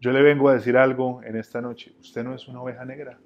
Yo 0.00 0.12
le 0.12 0.22
vengo 0.22 0.48
a 0.48 0.54
decir 0.54 0.76
algo 0.76 1.22
en 1.24 1.36
esta 1.36 1.60
noche. 1.60 1.92
Usted 1.98 2.22
no 2.22 2.34
es 2.34 2.46
una 2.46 2.62
oveja 2.62 2.84
negra. 2.84 3.18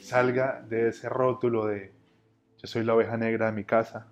Salga 0.00 0.64
de 0.68 0.88
ese 0.88 1.08
rótulo 1.08 1.66
de 1.66 1.92
yo 2.60 2.66
soy 2.66 2.82
la 2.82 2.94
oveja 2.94 3.16
negra 3.16 3.46
de 3.46 3.52
mi 3.52 3.64
casa, 3.64 4.08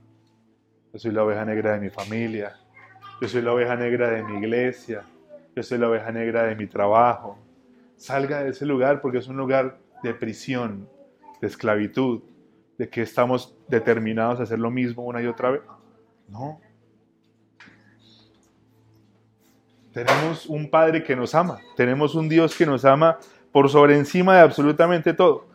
yo 0.93 0.99
soy 1.01 1.11
la 1.11 1.25
oveja 1.25 1.45
negra 1.45 1.73
de 1.73 1.81
mi 1.81 1.91
familia, 1.91 2.57
yo 3.21 3.27
soy 3.27 3.43
la 3.43 3.53
oveja 3.53 3.75
negra 3.75 4.11
de 4.11 4.23
mi 4.23 4.39
iglesia, 4.39 5.03
yo 5.57 5.63
soy 5.65 5.79
la 5.79 5.89
oveja 5.89 6.13
negra 6.13 6.45
de 6.45 6.55
mi 6.55 6.69
trabajo. 6.69 7.46
Salga 7.97 8.43
de 8.43 8.51
ese 8.51 8.67
lugar 8.67 9.01
porque 9.01 9.19
es 9.19 9.29
un 9.29 9.37
lugar 9.37 9.79
de 10.03 10.15
prisión, 10.15 10.89
de 11.41 11.47
esclavitud, 11.47 12.23
de 12.79 12.89
que 12.89 13.03
estamos 13.03 13.57
determinados 13.69 14.41
a 14.41 14.45
hacer 14.45 14.59
lo 14.59 14.71
mismo 14.71 15.05
una 15.05 15.23
y 15.23 15.27
otra 15.27 15.51
vez. 15.51 15.63
No. 16.29 16.61
Tenemos 19.93 20.47
un 20.47 20.69
Padre 20.69 21.03
que 21.03 21.17
nos 21.17 21.35
ama, 21.35 21.59
tenemos 21.75 22.15
un 22.15 22.29
Dios 22.29 22.55
que 22.55 22.67
nos 22.67 22.85
ama 22.85 23.19
por 23.51 23.71
sobre 23.71 23.97
encima 23.97 24.37
de 24.37 24.41
absolutamente 24.43 25.15
todo. 25.15 25.47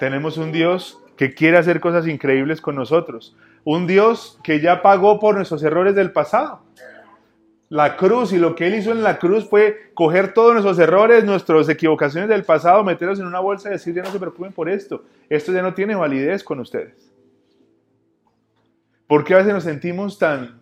Tenemos 0.00 0.38
un 0.38 0.52
Dios 0.52 0.98
que 1.16 1.34
quiere 1.34 1.58
hacer 1.58 1.80
cosas 1.80 2.06
increíbles 2.06 2.60
con 2.60 2.74
nosotros. 2.74 3.36
Un 3.64 3.86
Dios 3.86 4.38
que 4.42 4.60
ya 4.60 4.82
pagó 4.82 5.20
por 5.20 5.36
nuestros 5.36 5.62
errores 5.62 5.94
del 5.94 6.12
pasado. 6.12 6.62
La 7.70 7.96
cruz 7.96 8.32
y 8.32 8.38
lo 8.38 8.54
que 8.54 8.66
Él 8.66 8.74
hizo 8.74 8.92
en 8.92 9.02
la 9.02 9.18
cruz 9.18 9.48
fue 9.48 9.90
coger 9.94 10.34
todos 10.34 10.52
nuestros 10.52 10.78
errores, 10.78 11.24
nuestras 11.24 11.68
equivocaciones 11.68 12.28
del 12.28 12.44
pasado, 12.44 12.84
meterlos 12.84 13.18
en 13.20 13.26
una 13.26 13.40
bolsa 13.40 13.68
y 13.68 13.72
decir, 13.72 13.94
ya 13.94 14.02
no 14.02 14.12
se 14.12 14.18
preocupen 14.18 14.52
por 14.52 14.68
esto. 14.68 15.04
Esto 15.28 15.52
ya 15.52 15.62
no 15.62 15.72
tiene 15.72 15.94
validez 15.94 16.44
con 16.44 16.60
ustedes. 16.60 17.10
¿Por 19.06 19.24
qué 19.24 19.34
a 19.34 19.38
veces 19.38 19.52
nos 19.52 19.64
sentimos 19.64 20.18
tan, 20.18 20.60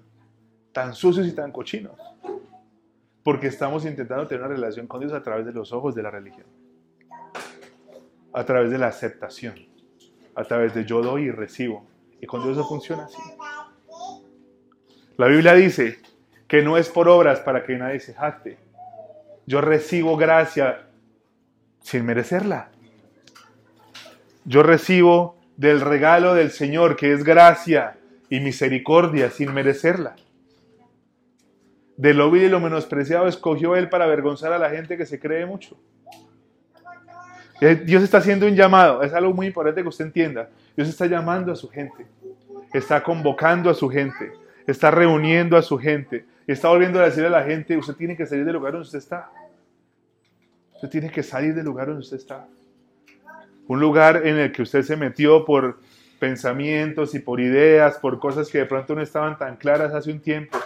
tan 0.72 0.94
sucios 0.94 1.26
y 1.26 1.32
tan 1.32 1.50
cochinos? 1.52 1.98
Porque 3.22 3.48
estamos 3.48 3.84
intentando 3.84 4.26
tener 4.26 4.44
una 4.44 4.54
relación 4.54 4.86
con 4.86 5.00
Dios 5.00 5.12
a 5.12 5.22
través 5.22 5.46
de 5.46 5.52
los 5.52 5.72
ojos 5.72 5.94
de 5.94 6.02
la 6.02 6.10
religión. 6.10 6.46
A 8.32 8.44
través 8.44 8.70
de 8.70 8.78
la 8.78 8.88
aceptación. 8.88 9.54
A 10.34 10.44
través 10.44 10.74
de 10.74 10.84
yo 10.84 11.02
doy 11.02 11.24
y 11.24 11.30
recibo. 11.30 11.86
Y 12.20 12.26
con 12.26 12.42
Dios 12.42 12.56
no 12.56 12.64
funciona 12.64 13.04
así. 13.04 13.18
La 15.16 15.26
Biblia 15.26 15.54
dice 15.54 15.98
que 16.52 16.60
no 16.60 16.76
es 16.76 16.90
por 16.90 17.08
obras 17.08 17.40
para 17.40 17.64
que 17.64 17.78
nadie 17.78 17.98
se 17.98 18.12
jacte. 18.12 18.58
Yo 19.46 19.62
recibo 19.62 20.18
gracia 20.18 20.82
sin 21.80 22.04
merecerla. 22.04 22.68
Yo 24.44 24.62
recibo 24.62 25.38
del 25.56 25.80
regalo 25.80 26.34
del 26.34 26.50
Señor 26.50 26.96
que 26.96 27.14
es 27.14 27.24
gracia 27.24 27.96
y 28.28 28.40
misericordia 28.40 29.30
sin 29.30 29.54
merecerla. 29.54 30.14
De 31.96 32.12
lo 32.12 32.30
vil 32.30 32.42
y 32.42 32.48
lo 32.50 32.60
menospreciado 32.60 33.28
escogió 33.28 33.74
Él 33.74 33.88
para 33.88 34.04
avergonzar 34.04 34.52
a 34.52 34.58
la 34.58 34.68
gente 34.68 34.98
que 34.98 35.06
se 35.06 35.18
cree 35.18 35.46
mucho. 35.46 35.80
Dios 37.86 38.02
está 38.02 38.18
haciendo 38.18 38.46
un 38.46 38.56
llamado, 38.56 39.02
es 39.02 39.14
algo 39.14 39.32
muy 39.32 39.46
importante 39.46 39.80
que 39.80 39.88
usted 39.88 40.04
entienda. 40.04 40.50
Dios 40.76 40.86
está 40.86 41.06
llamando 41.06 41.50
a 41.50 41.56
su 41.56 41.70
gente, 41.70 42.04
está 42.74 43.02
convocando 43.02 43.70
a 43.70 43.74
su 43.74 43.88
gente, 43.88 44.34
está 44.66 44.90
reuniendo 44.90 45.56
a 45.56 45.62
su 45.62 45.78
gente, 45.78 46.26
está 46.46 46.68
volviendo 46.68 47.00
a 47.00 47.04
decirle 47.04 47.28
a 47.28 47.30
la 47.30 47.44
gente, 47.44 47.76
usted 47.76 47.94
tiene 47.94 48.16
que 48.16 48.26
salir 48.26 48.44
del 48.44 48.54
lugar 48.54 48.72
donde 48.72 48.86
usted 48.86 48.98
está. 48.98 49.30
Usted 50.74 50.88
tiene 50.88 51.10
que 51.10 51.22
salir 51.22 51.54
del 51.54 51.64
lugar 51.64 51.86
donde 51.86 52.00
usted 52.00 52.16
está. 52.16 52.48
Un 53.68 53.80
lugar 53.80 54.26
en 54.26 54.38
el 54.38 54.50
que 54.50 54.62
usted 54.62 54.82
se 54.82 54.96
metió 54.96 55.44
por 55.44 55.78
pensamientos 56.18 57.14
y 57.14 57.20
por 57.20 57.40
ideas, 57.40 57.98
por 57.98 58.18
cosas 58.18 58.48
que 58.48 58.58
de 58.58 58.66
pronto 58.66 58.94
no 58.94 59.02
estaban 59.02 59.38
tan 59.38 59.56
claras 59.56 59.94
hace 59.94 60.10
un 60.10 60.20
tiempo. 60.20 60.58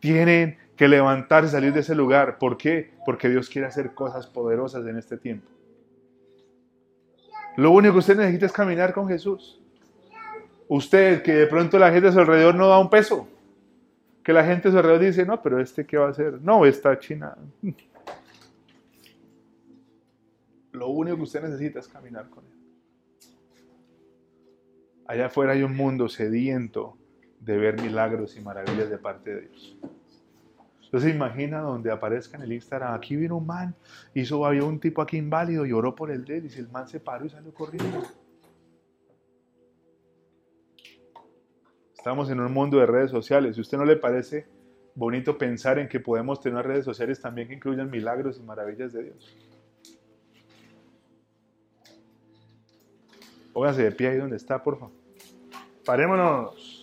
Tienen 0.00 0.58
que 0.76 0.88
levantarse 0.88 1.48
y 1.48 1.52
salir 1.52 1.72
de 1.72 1.80
ese 1.80 1.94
lugar. 1.94 2.38
¿Por 2.38 2.56
qué? 2.56 2.92
Porque 3.04 3.28
Dios 3.28 3.48
quiere 3.48 3.66
hacer 3.66 3.94
cosas 3.94 4.26
poderosas 4.26 4.86
en 4.86 4.96
este 4.96 5.16
tiempo. 5.16 5.48
Lo 7.56 7.70
único 7.70 7.94
que 7.94 7.98
usted 8.00 8.16
necesita 8.16 8.46
es 8.46 8.52
caminar 8.52 8.92
con 8.92 9.08
Jesús. 9.08 9.60
Usted, 10.66 11.22
que 11.22 11.32
de 11.32 11.46
pronto 11.46 11.78
la 11.78 11.92
gente 11.92 12.08
a 12.08 12.12
su 12.12 12.18
alrededor 12.18 12.54
no 12.54 12.68
da 12.68 12.78
un 12.78 12.90
peso. 12.90 13.28
Que 14.24 14.32
la 14.32 14.44
gente 14.44 14.68
a 14.68 14.70
su 14.70 14.78
alrededor 14.78 15.02
dice, 15.02 15.26
no, 15.26 15.42
pero 15.42 15.60
este 15.60 15.86
qué 15.86 15.98
va 15.98 16.06
a 16.06 16.10
hacer. 16.10 16.40
No, 16.40 16.64
está 16.64 16.98
china. 16.98 17.36
Lo 20.72 20.88
único 20.88 21.16
que 21.16 21.22
usted 21.22 21.42
necesita 21.42 21.78
es 21.78 21.88
caminar 21.88 22.30
con 22.30 22.44
Él. 22.44 22.50
Allá 25.06 25.26
afuera 25.26 25.52
hay 25.52 25.62
un 25.62 25.76
mundo 25.76 26.08
sediento 26.08 26.96
de 27.38 27.58
ver 27.58 27.80
milagros 27.80 28.36
y 28.36 28.40
maravillas 28.40 28.88
de 28.88 28.96
parte 28.96 29.34
de 29.34 29.40
Dios. 29.42 29.76
Entonces 30.82 31.14
imagina 31.14 31.60
donde 31.60 31.90
aparezca 31.90 32.36
en 32.36 32.44
el 32.44 32.52
Instagram, 32.52 32.94
aquí 32.94 33.16
vino 33.16 33.36
un 33.36 33.46
man, 33.46 33.74
hizo, 34.14 34.46
había 34.46 34.64
un 34.64 34.80
tipo 34.80 35.02
aquí 35.02 35.16
inválido 35.18 35.66
y 35.66 35.72
oró 35.72 35.94
por 35.94 36.10
el 36.10 36.24
dedo 36.24 36.46
y 36.46 36.50
si 36.50 36.60
el 36.60 36.68
man 36.68 36.88
se 36.88 37.00
paró 37.00 37.26
y 37.26 37.30
salió 37.30 37.52
corriendo. 37.52 38.02
Estamos 42.04 42.28
en 42.28 42.38
un 42.38 42.52
mundo 42.52 42.76
de 42.76 42.84
redes 42.84 43.10
sociales. 43.10 43.54
Si 43.54 43.60
a 43.60 43.62
usted 43.62 43.78
no 43.78 43.86
le 43.86 43.96
parece 43.96 44.46
bonito 44.94 45.38
pensar 45.38 45.78
en 45.78 45.88
que 45.88 46.00
podemos 46.00 46.38
tener 46.38 46.62
redes 46.66 46.84
sociales 46.84 47.18
también 47.18 47.48
que 47.48 47.54
incluyan 47.54 47.90
milagros 47.90 48.36
y 48.38 48.42
maravillas 48.42 48.92
de 48.92 49.04
Dios. 49.04 49.34
Póngase 53.54 53.84
de 53.84 53.92
pie 53.92 54.08
ahí 54.08 54.18
donde 54.18 54.36
está, 54.36 54.62
por 54.62 54.78
favor. 54.78 54.94
Parémonos. 55.82 56.73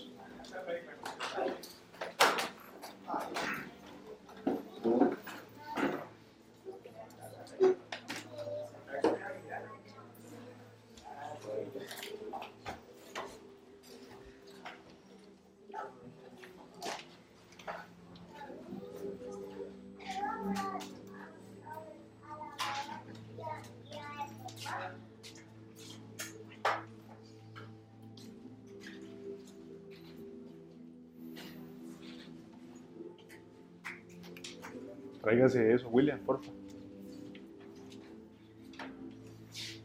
Tráigase 35.42 35.74
eso, 35.74 35.90
William, 35.90 36.20
por 36.20 36.40
favor. 36.40 36.60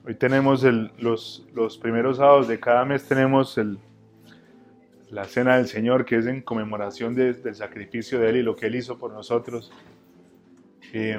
Hoy 0.04 0.14
tenemos 0.14 0.62
los, 0.98 1.46
los 1.54 1.78
primeros 1.78 2.18
sábados 2.18 2.46
de 2.46 2.60
cada 2.60 2.84
mes, 2.84 3.04
tenemos 3.08 3.58
la 5.10 5.24
cena 5.24 5.56
del 5.56 5.66
Señor, 5.66 6.04
que 6.04 6.16
es 6.16 6.26
en 6.26 6.42
conmemoración 6.42 7.14
de- 7.14 7.32
del 7.32 7.54
sacrificio 7.54 8.20
de 8.20 8.28
Él 8.28 8.36
y 8.36 8.42
lo 8.42 8.54
que 8.54 8.66
Él 8.66 8.74
hizo 8.74 8.98
por 8.98 9.12
nosotros. 9.12 9.72
Eh, 10.92 11.18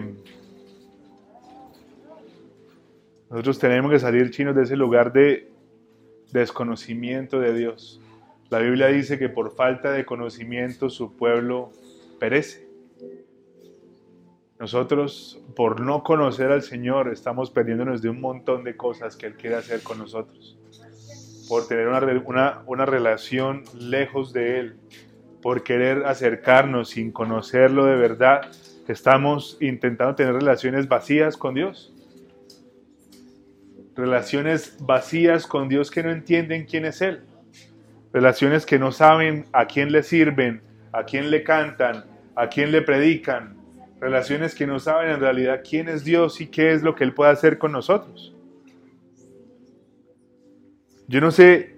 nosotros 3.32 3.58
tenemos 3.58 3.92
que 3.92 4.00
salir 4.00 4.30
chinos 4.30 4.56
de 4.56 4.64
ese 4.64 4.78
lugar 4.78 5.12
de 5.14 5.50
desconocimiento 6.32 7.40
de 7.40 7.54
Dios. 7.56 8.00
La 8.52 8.60
Biblia 8.60 8.88
dice 8.88 9.18
que 9.18 9.30
por 9.30 9.56
falta 9.56 9.92
de 9.92 10.06
conocimiento 10.06 10.90
su 10.92 11.18
pueblo 11.18 11.72
perece. 12.20 12.67
Nosotros, 14.60 15.40
por 15.56 15.82
no 15.82 16.04
conocer 16.04 16.52
al 16.52 16.64
Señor, 16.64 17.10
estamos 17.10 17.52
perdiéndonos 17.52 18.02
de 18.02 18.10
un 18.10 18.20
montón 18.20 18.64
de 18.64 18.76
cosas 18.76 19.16
que 19.16 19.28
Él 19.28 19.36
quiere 19.36 19.56
hacer 19.56 19.84
con 19.84 20.00
nosotros. 20.00 20.58
Por 21.48 21.68
tener 21.68 21.88
una, 21.88 22.00
una, 22.26 22.64
una 22.66 22.86
relación 22.86 23.64
lejos 23.80 24.34
de 24.34 24.60
Él, 24.60 24.76
por 25.44 25.64
querer 25.64 26.06
acercarnos 26.06 26.90
sin 26.90 27.12
conocerlo 27.12 27.86
de 27.86 27.96
verdad, 27.98 28.42
estamos 28.88 29.58
intentando 29.62 30.16
tener 30.16 30.34
relaciones 30.34 30.88
vacías 30.88 31.38
con 31.38 31.54
Dios. 31.54 31.94
Relaciones 33.96 34.78
vacías 34.80 35.46
con 35.46 35.70
Dios 35.70 35.92
que 35.92 36.02
no 36.02 36.10
entienden 36.10 36.66
quién 36.66 36.86
es 36.86 37.02
Él. 37.02 37.22
Relaciones 38.12 38.66
que 38.66 38.80
no 38.80 38.92
saben 38.92 39.46
a 39.54 39.68
quién 39.68 39.92
le 39.92 40.02
sirven, 40.02 40.62
a 40.92 41.04
quién 41.04 41.30
le 41.30 41.44
cantan, 41.44 42.06
a 42.36 42.48
quién 42.48 42.72
le 42.72 42.82
predican, 42.82 43.57
relaciones 44.00 44.54
que 44.54 44.68
no 44.68 44.80
saben 44.80 45.10
en 45.10 45.20
realidad 45.20 45.62
quién 45.68 45.90
es 45.90 46.04
Dios 46.04 46.40
y 46.42 46.48
qué 46.48 46.74
es 46.74 46.84
lo 46.84 46.96
que 46.96 47.04
Él 47.04 47.14
puede 47.14 47.32
hacer 47.32 47.58
con 47.58 47.72
nosotros. 47.72 48.34
Yo 51.08 51.22
no 51.22 51.32
sé 51.32 51.78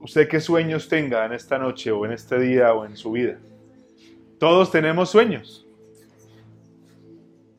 usted 0.00 0.28
qué 0.28 0.40
sueños 0.40 0.88
tenga 0.88 1.24
en 1.24 1.32
esta 1.32 1.58
noche 1.58 1.90
o 1.90 2.04
en 2.04 2.12
este 2.12 2.38
día 2.38 2.72
o 2.74 2.84
en 2.84 2.96
su 2.96 3.12
vida. 3.12 3.38
Todos 4.38 4.70
tenemos 4.70 5.10
sueños. 5.10 5.66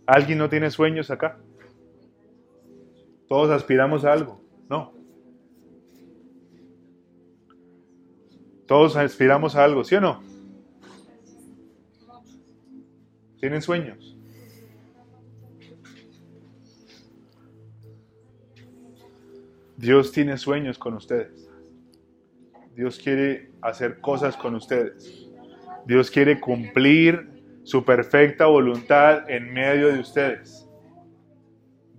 ¿Alguien 0.05 0.37
no 0.37 0.47
tiene 0.47 0.71
sueños 0.71 1.11
acá? 1.11 1.37
Todos 3.27 3.49
aspiramos 3.49 4.05
a 4.05 4.13
algo. 4.13 4.39
No. 4.69 4.93
Todos 8.65 8.95
aspiramos 8.95 9.55
a 9.55 9.63
algo, 9.63 9.83
¿sí 9.83 9.95
o 9.95 10.01
no? 10.01 10.26
¿Tienen 13.39 13.61
sueños? 13.61 14.17
Dios 19.77 20.11
tiene 20.11 20.37
sueños 20.37 20.79
con 20.79 20.95
ustedes. 20.95 21.47
Dios 22.75 22.99
quiere 22.99 23.51
hacer 23.61 24.01
cosas 24.01 24.35
con 24.35 24.55
ustedes. 24.55 25.27
Dios 25.85 26.09
quiere 26.09 26.39
cumplir 26.39 27.29
su 27.63 27.85
perfecta 27.85 28.47
voluntad 28.47 29.29
en 29.29 29.53
medio 29.53 29.93
de 29.93 29.99
ustedes. 29.99 30.67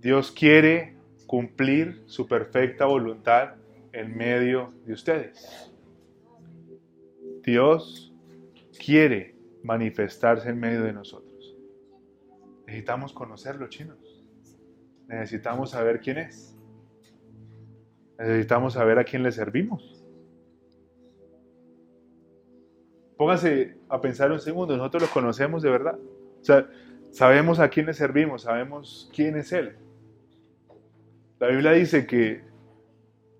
Dios 0.01 0.31
quiere 0.31 0.95
cumplir 1.25 2.03
su 2.05 2.27
perfecta 2.27 2.85
voluntad 2.85 3.55
en 3.93 4.15
medio 4.15 4.73
de 4.85 4.93
ustedes. 4.93 5.71
Dios 7.43 8.13
quiere 8.83 9.35
manifestarse 9.63 10.49
en 10.49 10.59
medio 10.59 10.83
de 10.83 10.93
nosotros. 10.93 11.28
Necesitamos 12.69 13.13
conocerlo, 13.13 13.67
chinos. 13.67 13.97
Necesitamos 15.07 15.71
saber 15.71 15.99
quién 15.99 16.19
es. 16.19 16.55
Necesitamos 18.19 18.73
saber 18.73 18.99
a 18.99 19.03
quién 19.03 19.23
le 19.23 19.31
servimos. 19.31 20.05
Póngase 23.17 23.75
a 23.89 23.99
pensar 23.99 24.31
un 24.31 24.39
segundo, 24.39 24.77
nosotros 24.77 25.01
lo 25.01 25.09
conocemos 25.09 25.63
de 25.63 25.71
verdad. 25.71 25.97
O 25.97 26.43
sea, 26.43 26.69
sabemos 27.09 27.59
a 27.59 27.69
quién 27.69 27.87
le 27.87 27.93
servimos, 27.95 28.43
sabemos 28.43 29.09
quién 29.15 29.35
es 29.35 29.51
Él. 29.51 29.75
La 31.39 31.47
Biblia 31.47 31.71
dice 31.71 32.05
que 32.05 32.43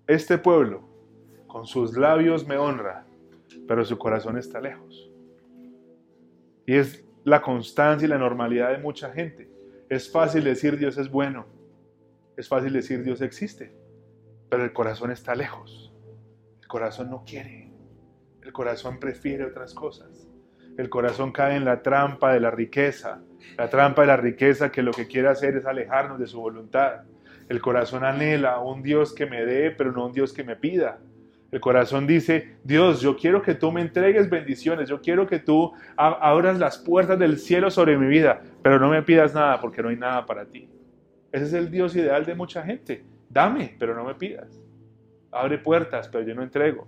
este 0.08 0.38
pueblo 0.38 0.82
con 1.46 1.66
sus 1.66 1.96
labios 1.96 2.48
me 2.48 2.56
honra, 2.56 3.06
pero 3.68 3.84
su 3.84 3.96
corazón 3.96 4.36
está 4.38 4.60
lejos. 4.60 5.08
Y 6.66 6.74
es 6.74 7.04
la 7.24 7.42
constancia 7.42 8.06
y 8.06 8.08
la 8.08 8.18
normalidad 8.18 8.70
de 8.70 8.78
mucha 8.78 9.12
gente. 9.12 9.50
Es 9.88 10.10
fácil 10.10 10.44
decir 10.44 10.78
Dios 10.78 10.96
es 10.98 11.10
bueno, 11.10 11.46
es 12.36 12.48
fácil 12.48 12.72
decir 12.72 13.02
Dios 13.02 13.20
existe, 13.20 13.72
pero 14.48 14.64
el 14.64 14.72
corazón 14.72 15.10
está 15.10 15.34
lejos. 15.34 15.92
El 16.60 16.68
corazón 16.68 17.10
no 17.10 17.24
quiere. 17.24 17.70
El 18.42 18.52
corazón 18.52 18.98
prefiere 18.98 19.44
otras 19.44 19.74
cosas. 19.74 20.28
El 20.78 20.88
corazón 20.88 21.32
cae 21.32 21.56
en 21.56 21.64
la 21.64 21.82
trampa 21.82 22.32
de 22.32 22.40
la 22.40 22.50
riqueza. 22.50 23.22
La 23.58 23.68
trampa 23.68 24.02
de 24.02 24.08
la 24.08 24.16
riqueza 24.16 24.72
que 24.72 24.82
lo 24.82 24.92
que 24.92 25.06
quiere 25.06 25.28
hacer 25.28 25.56
es 25.56 25.66
alejarnos 25.66 26.18
de 26.18 26.26
su 26.26 26.40
voluntad. 26.40 27.02
El 27.48 27.60
corazón 27.60 28.04
anhela 28.04 28.60
un 28.60 28.82
Dios 28.82 29.12
que 29.12 29.26
me 29.26 29.44
dé, 29.44 29.72
pero 29.72 29.92
no 29.92 30.06
un 30.06 30.12
Dios 30.12 30.32
que 30.32 30.44
me 30.44 30.56
pida. 30.56 31.00
El 31.50 31.60
corazón 31.60 32.06
dice, 32.06 32.56
Dios, 32.62 33.00
yo 33.00 33.16
quiero 33.16 33.42
que 33.42 33.54
tú 33.54 33.72
me 33.72 33.80
entregues 33.80 34.30
bendiciones, 34.30 34.88
yo 34.88 35.00
quiero 35.00 35.26
que 35.26 35.40
tú 35.40 35.72
abras 35.96 36.58
las 36.58 36.78
puertas 36.78 37.18
del 37.18 37.38
cielo 37.38 37.70
sobre 37.70 37.98
mi 37.98 38.06
vida, 38.06 38.40
pero 38.62 38.78
no 38.78 38.88
me 38.88 39.02
pidas 39.02 39.34
nada 39.34 39.60
porque 39.60 39.82
no 39.82 39.88
hay 39.88 39.96
nada 39.96 40.24
para 40.26 40.46
ti. 40.46 40.68
Ese 41.32 41.44
es 41.44 41.52
el 41.52 41.70
Dios 41.70 41.96
ideal 41.96 42.24
de 42.24 42.34
mucha 42.34 42.62
gente. 42.62 43.04
Dame, 43.28 43.74
pero 43.78 43.94
no 43.94 44.04
me 44.04 44.14
pidas. 44.14 44.62
Abre 45.32 45.58
puertas, 45.58 46.08
pero 46.08 46.24
yo 46.24 46.34
no 46.34 46.42
entrego. 46.42 46.86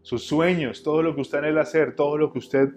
Sus 0.00 0.26
sueños, 0.26 0.82
todo 0.82 1.02
lo 1.02 1.14
que 1.14 1.22
usted 1.22 1.38
anhela 1.38 1.62
hacer, 1.62 1.94
todo 1.94 2.18
lo 2.18 2.32
que 2.32 2.38
usted 2.38 2.70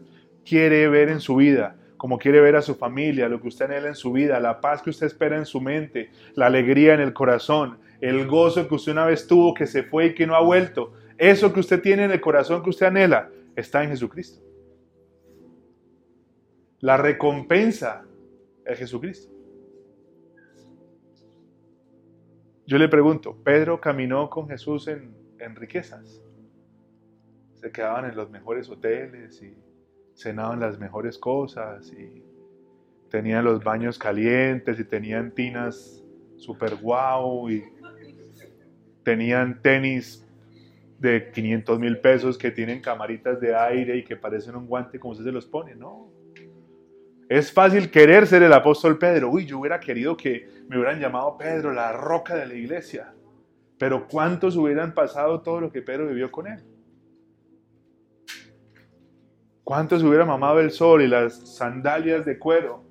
quiere 0.46 0.88
ver 0.88 1.10
en 1.10 1.20
su 1.20 1.36
vida, 1.36 1.76
como 1.98 2.20
quiere 2.20 2.40
ver 2.40 2.56
a 2.56 2.62
su 2.62 2.76
familia, 2.76 3.28
lo 3.28 3.42
que 3.42 3.48
usted 3.48 3.66
anhela 3.66 3.88
en 3.88 3.96
su 3.96 4.12
vida, 4.12 4.40
la 4.40 4.62
paz 4.62 4.82
que 4.82 4.92
usted 4.92 5.08
espera 5.08 5.38
en 5.38 5.46
su 5.46 5.60
mente, 5.60 6.12
la 6.36 6.46
alegría 6.46 6.94
en 6.94 7.02
el 7.02 7.14
corazón, 7.14 7.80
el 8.00 8.28
gozo 8.28 8.68
que 8.68 8.76
usted 8.76 8.92
una 8.92 9.06
vez 9.06 9.28
tuvo, 9.28 9.54
que 9.54 9.66
se 9.66 9.84
fue 9.84 10.08
y 10.08 10.16
que 10.16 10.28
no 10.28 10.36
ha 10.36 10.42
vuelto. 10.42 10.94
Eso 11.18 11.52
que 11.52 11.60
usted 11.60 11.82
tiene 11.82 12.06
en 12.06 12.12
el 12.12 12.22
corazón 12.22 12.62
que 12.64 12.70
usted 12.70 12.86
anhela 12.86 13.30
está 13.56 13.84
en 13.84 13.90
Jesucristo. 13.90 14.42
La 16.80 16.96
recompensa 16.98 18.06
es 18.64 18.78
Jesucristo. 18.78 19.34
Yo 22.68 22.78
le 22.78 22.88
pregunto, 22.90 23.36
Pedro 23.44 23.82
caminó 23.82 24.30
con 24.30 24.48
Jesús 24.48 24.88
en, 24.88 25.16
en 25.40 25.56
riquezas. 25.56 26.22
Se 27.56 27.72
quedaban 27.72 28.06
en 28.06 28.16
los 28.16 28.30
mejores 28.30 28.70
hoteles 28.70 29.42
y 29.42 29.58
cenaban 30.18 30.60
las 30.60 30.80
mejores 30.80 31.18
cosas 31.18 31.94
y 31.94 32.24
tenían 33.10 33.46
los 33.46 33.64
baños 33.64 33.98
calientes 33.98 34.80
y 34.80 34.84
tenían 34.84 35.32
tinas 35.32 36.04
super 36.38 36.76
guau 36.76 37.50
y 37.50 37.64
tenían 39.04 39.62
tenis 39.62 40.28
de 41.00 41.32
500 41.32 41.80
mil 41.80 42.00
pesos 42.00 42.38
que 42.38 42.50
tienen 42.50 42.82
camaritas 42.82 43.40
de 43.40 43.56
aire 43.56 43.98
y 43.98 44.04
que 44.04 44.16
parecen 44.16 44.56
un 44.56 44.66
guante 44.66 45.00
como 45.00 45.12
usted 45.12 45.26
se 45.26 45.32
los 45.32 45.46
pone, 45.46 45.76
no. 45.76 46.12
Es 47.30 47.52
fácil 47.52 47.92
querer 47.92 48.26
ser 48.26 48.42
el 48.42 48.54
apóstol 48.54 48.98
Pedro. 48.98 49.30
Uy, 49.30 49.46
yo 49.46 49.60
hubiera 49.60 49.80
querido 49.80 50.18
que 50.18 50.50
me 50.68 50.78
hubieran 50.78 51.00
llamado 51.00 51.38
Pedro, 51.38 51.74
la 51.74 51.92
roca 51.92 52.36
de 52.36 52.48
la 52.48 52.54
iglesia. 52.54 53.14
Pero 53.78 54.08
¿cuántos 54.08 54.56
hubieran 54.56 54.94
pasado 54.94 55.42
todo 55.42 55.62
lo 55.62 55.72
que 55.72 55.82
Pedro 55.82 56.08
vivió 56.08 56.32
con 56.32 56.48
él? 56.48 56.64
¿Cuántos 59.68 60.02
hubieran 60.02 60.30
mamado 60.30 60.62
el 60.62 60.72
sol 60.72 61.02
y 61.02 61.10
las 61.10 61.58
sandalias 61.58 62.24
de 62.26 62.40
cuero? 62.40 62.86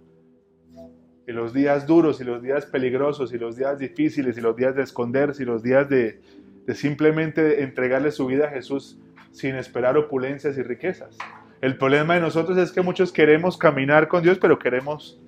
Y 1.27 1.33
los 1.33 1.55
días 1.55 1.87
duros 1.87 2.20
y 2.20 2.24
los 2.24 2.43
días 2.43 2.66
peligrosos 2.66 3.33
y 3.33 3.39
los 3.39 3.57
días 3.57 3.79
difíciles 3.79 4.37
y 4.37 4.43
los 4.43 4.55
días 4.57 4.77
de 4.77 4.83
esconderse 4.83 5.43
y 5.43 5.47
los 5.47 5.62
días 5.62 5.89
de, 5.89 6.20
de 6.66 6.74
simplemente 6.74 7.62
entregarle 7.62 8.11
su 8.11 8.27
vida 8.27 8.49
a 8.49 8.51
Jesús 8.51 8.99
sin 9.31 9.55
esperar 9.55 9.97
opulencias 9.97 10.59
y 10.59 10.62
riquezas. 10.62 11.16
El 11.62 11.79
problema 11.79 12.12
de 12.12 12.20
nosotros 12.20 12.59
es 12.59 12.70
que 12.72 12.83
muchos 12.83 13.11
queremos 13.11 13.57
caminar 13.57 14.07
con 14.07 14.22
Dios, 14.22 14.39
pero 14.39 14.59
queremos 14.59 15.18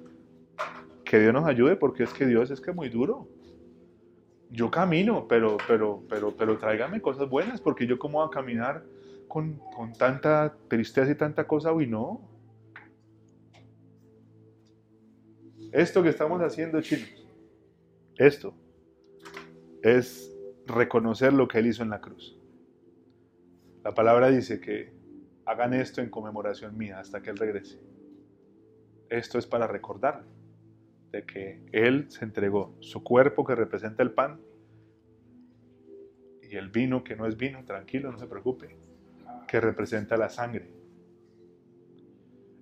que 1.03 1.19
Dios 1.19 1.33
nos 1.33 1.47
ayude 1.47 1.77
porque 1.77 2.03
es 2.03 2.13
que 2.13 2.27
Dios 2.27 2.51
es 2.51 2.61
que 2.61 2.73
muy 2.73 2.91
duro. 2.91 3.27
Yo 4.51 4.71
camino, 4.71 5.25
pero, 5.27 5.57
pero, 5.67 6.03
pero, 6.11 6.31
pero 6.37 6.59
tráigame 6.59 7.01
cosas 7.01 7.27
buenas 7.27 7.59
porque 7.63 7.87
yo 7.87 7.99
cómo 7.99 8.19
voy 8.19 8.29
a 8.29 8.31
caminar 8.31 8.85
con, 9.29 9.61
tanta 9.99 10.57
tristeza 10.69 11.11
y 11.11 11.15
tanta 11.15 11.47
cosa, 11.47 11.73
uy, 11.73 11.87
no. 11.87 12.21
Esto 15.73 16.03
que 16.03 16.09
estamos 16.09 16.41
haciendo, 16.41 16.81
chinos, 16.81 17.27
esto 18.17 18.55
es 19.83 20.35
reconocer 20.67 21.33
lo 21.33 21.47
que 21.47 21.59
Él 21.59 21.67
hizo 21.67 21.83
en 21.83 21.91
la 21.91 22.01
cruz. 22.01 22.39
La 23.85 23.95
palabra 23.95 24.29
dice 24.29 24.61
que 24.61 24.93
hagan 25.45 25.75
esto 25.75 26.01
en 26.01 26.11
conmemoración 26.11 26.77
mía 26.77 26.99
hasta 26.99 27.23
que 27.23 27.31
Él 27.31 27.37
regrese. 27.37 27.81
Esto 29.11 29.39
es 29.39 29.47
para 29.47 29.67
recordar 29.67 30.25
de 31.13 31.25
que 31.25 31.63
Él 31.73 32.11
se 32.11 32.25
entregó 32.25 32.75
su 32.81 33.03
cuerpo 33.05 33.45
que 33.45 33.55
representa 33.55 34.03
el 34.03 34.13
pan 34.13 34.41
y 36.43 36.57
el 36.57 36.71
vino 36.71 37.05
que 37.05 37.15
no 37.15 37.27
es 37.27 37.37
vino, 37.37 37.65
tranquilo, 37.65 38.11
no 38.11 38.19
se 38.19 38.27
preocupe 38.27 38.88
que 39.49 39.61
representa 39.61 40.17
la 40.17 40.29
sangre. 40.29 40.71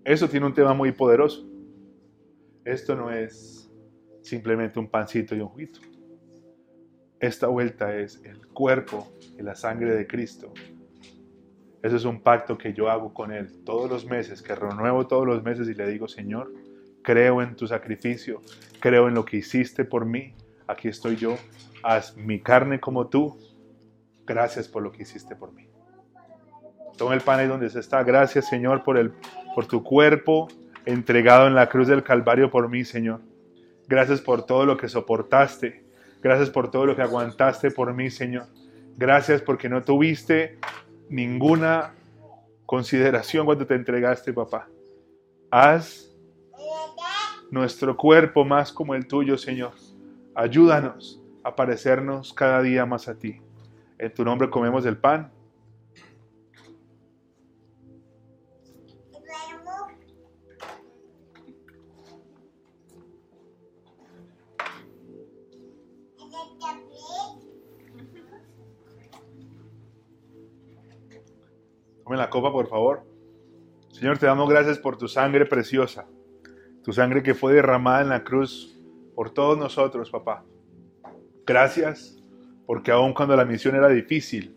Eso 0.04 0.28
tiene 0.28 0.46
un 0.46 0.54
tema 0.54 0.72
muy 0.72 0.92
poderoso. 0.92 1.46
Esto 2.64 2.96
no 2.96 3.10
es 3.10 3.70
simplemente 4.22 4.78
un 4.78 4.88
pancito 4.88 5.34
y 5.34 5.40
un 5.40 5.48
juguito. 5.48 5.80
Esta 7.20 7.48
vuelta 7.48 7.96
es 7.96 8.22
el 8.24 8.46
cuerpo 8.46 9.12
y 9.38 9.42
la 9.42 9.54
sangre 9.54 9.94
de 9.94 10.06
Cristo. 10.06 10.52
Ese 11.82 11.96
es 11.96 12.04
un 12.04 12.20
pacto 12.20 12.56
que 12.56 12.72
yo 12.72 12.90
hago 12.90 13.14
con 13.14 13.32
Él 13.32 13.62
todos 13.64 13.90
los 13.90 14.06
meses, 14.06 14.42
que 14.42 14.54
renuevo 14.54 15.06
todos 15.06 15.26
los 15.26 15.42
meses 15.42 15.68
y 15.68 15.74
le 15.74 15.86
digo, 15.88 16.08
Señor, 16.08 16.52
creo 17.02 17.42
en 17.42 17.54
tu 17.54 17.66
sacrificio, 17.66 18.40
creo 18.80 19.08
en 19.08 19.14
lo 19.14 19.24
que 19.24 19.36
hiciste 19.36 19.84
por 19.84 20.04
mí, 20.04 20.34
aquí 20.66 20.88
estoy 20.88 21.16
yo, 21.16 21.36
haz 21.82 22.16
mi 22.16 22.40
carne 22.40 22.80
como 22.80 23.08
tú, 23.08 23.38
gracias 24.26 24.66
por 24.66 24.82
lo 24.82 24.90
que 24.90 25.02
hiciste 25.02 25.36
por 25.36 25.52
mí. 25.52 25.68
Toma 26.96 27.14
el 27.14 27.20
pan 27.20 27.40
ahí 27.40 27.46
donde 27.46 27.68
se 27.70 27.80
está. 27.80 28.02
Gracias, 28.02 28.48
Señor, 28.48 28.82
por, 28.82 28.96
el, 28.96 29.12
por 29.54 29.66
tu 29.66 29.82
cuerpo 29.82 30.48
entregado 30.84 31.46
en 31.46 31.54
la 31.54 31.68
cruz 31.68 31.88
del 31.88 32.02
Calvario 32.02 32.50
por 32.50 32.68
mí, 32.68 32.84
Señor. 32.84 33.20
Gracias 33.88 34.20
por 34.20 34.44
todo 34.44 34.64
lo 34.64 34.76
que 34.76 34.88
soportaste. 34.88 35.84
Gracias 36.22 36.50
por 36.50 36.70
todo 36.70 36.86
lo 36.86 36.96
que 36.96 37.02
aguantaste 37.02 37.70
por 37.70 37.92
mí, 37.94 38.10
Señor. 38.10 38.46
Gracias 38.96 39.42
porque 39.42 39.68
no 39.68 39.82
tuviste 39.82 40.58
ninguna 41.08 41.94
consideración 42.64 43.46
cuando 43.46 43.66
te 43.66 43.74
entregaste, 43.74 44.32
papá. 44.32 44.68
Haz 45.50 46.10
nuestro 47.50 47.96
cuerpo 47.96 48.44
más 48.44 48.72
como 48.72 48.94
el 48.94 49.06
tuyo, 49.06 49.38
Señor. 49.38 49.72
Ayúdanos 50.34 51.22
a 51.44 51.54
parecernos 51.54 52.32
cada 52.32 52.60
día 52.62 52.86
más 52.86 53.08
a 53.08 53.14
ti. 53.14 53.40
En 53.98 54.12
tu 54.12 54.24
nombre 54.24 54.50
comemos 54.50 54.84
el 54.84 54.96
pan. 54.96 55.32
La 72.16 72.30
copa, 72.30 72.52
por 72.52 72.68
favor. 72.68 73.02
Señor, 73.90 74.18
te 74.18 74.26
damos 74.26 74.48
gracias 74.48 74.78
por 74.78 74.98
tu 74.98 75.08
sangre 75.08 75.46
preciosa, 75.46 76.06
tu 76.82 76.92
sangre 76.92 77.22
que 77.22 77.34
fue 77.34 77.54
derramada 77.54 78.02
en 78.02 78.08
la 78.10 78.24
cruz 78.24 78.78
por 79.14 79.30
todos 79.30 79.56
nosotros, 79.56 80.10
papá. 80.10 80.44
Gracias 81.46 82.22
porque 82.66 82.90
aun 82.90 83.14
cuando 83.14 83.36
la 83.36 83.44
misión 83.44 83.74
era 83.74 83.88
difícil, 83.88 84.56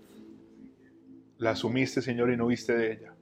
la 1.37 1.51
asumiste, 1.51 2.01
Señor, 2.01 2.31
y 2.31 2.37
no 2.37 2.47
viste 2.47 2.75
de 2.75 2.91
ella. 2.91 3.13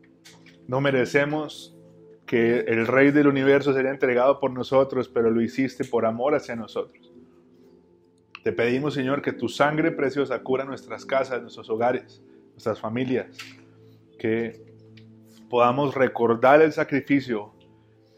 No 0.67 0.81
merecemos 0.81 1.77
que 2.25 2.61
el 2.61 2.88
Rey 2.88 3.11
del 3.11 3.27
universo 3.27 3.73
sería 3.73 3.91
entregado 3.91 4.39
por 4.39 4.51
nosotros, 4.51 5.07
pero 5.07 5.29
lo 5.29 5.41
hiciste 5.41 5.85
por 5.85 6.05
amor 6.05 6.35
hacia 6.35 6.55
nosotros. 6.55 7.13
Te 8.43 8.51
pedimos, 8.51 8.93
Señor, 8.93 9.21
que 9.21 9.33
tu 9.33 9.49
sangre 9.49 9.91
preciosa 9.91 10.39
cura 10.41 10.65
nuestras 10.65 11.05
casas, 11.05 11.41
nuestros 11.41 11.69
hogares, 11.69 12.21
nuestras 12.51 12.79
familias, 12.79 13.27
que 14.18 14.65
podamos 15.49 15.95
recordar 15.95 16.61
el 16.61 16.72
sacrificio, 16.74 17.53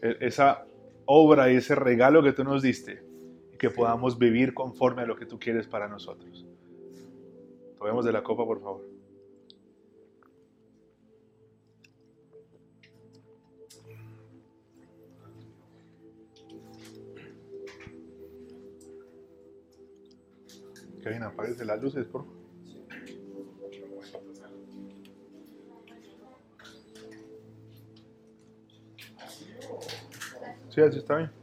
e- 0.02 0.16
esa 0.20 0.66
obra 1.06 1.52
y 1.52 1.56
ese 1.56 1.74
regalo 1.74 2.22
que 2.22 2.32
tú 2.32 2.44
nos 2.44 2.62
diste, 2.62 3.02
y 3.52 3.58
que 3.58 3.70
podamos 3.70 4.18
vivir 4.18 4.54
conforme 4.54 5.02
a 5.02 5.06
lo 5.06 5.16
que 5.16 5.26
tú 5.26 5.38
quieres 5.38 5.66
para 5.66 5.88
nosotros. 5.88 6.46
Tomemos 7.78 8.04
de 8.04 8.12
la 8.12 8.22
copa, 8.22 8.44
por 8.44 8.60
favor. 8.60 8.84
Kevin, 21.02 21.22
apáguese 21.22 21.64
las 21.64 21.82
luces, 21.82 22.06
por 22.06 22.24
favor. 22.24 22.39
Sí, 30.70 30.80
así 30.80 30.98
está 30.98 31.16
bien. 31.16 31.39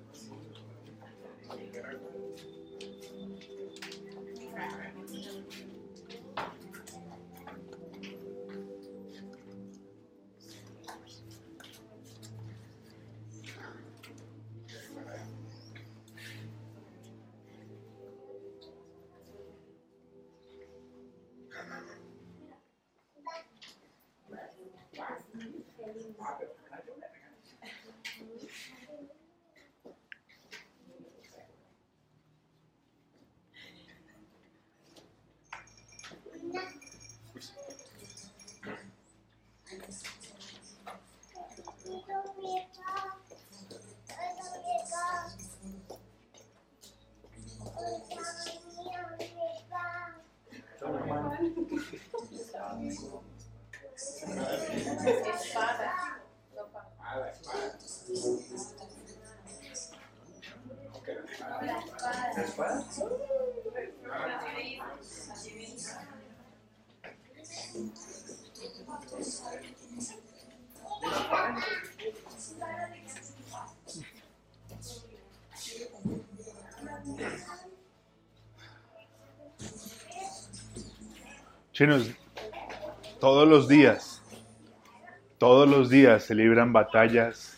Chinos, 81.77 82.09
todos 83.19 83.47
los 83.47 83.67
días, 83.67 84.23
todos 85.37 85.69
los 85.69 85.91
días 85.91 86.23
se 86.23 86.33
libran 86.33 86.73
batallas 86.73 87.55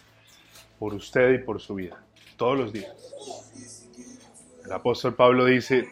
por 0.78 0.94
usted 0.94 1.36
y 1.36 1.38
por 1.38 1.62
su 1.62 1.76
vida. 1.76 2.04
Todos 2.36 2.58
los 2.58 2.74
días. 2.74 2.92
El 4.66 4.74
apóstol 4.74 5.16
Pablo 5.16 5.46
dice, 5.46 5.88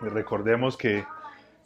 y 0.00 0.08
recordemos 0.10 0.76
que 0.76 1.04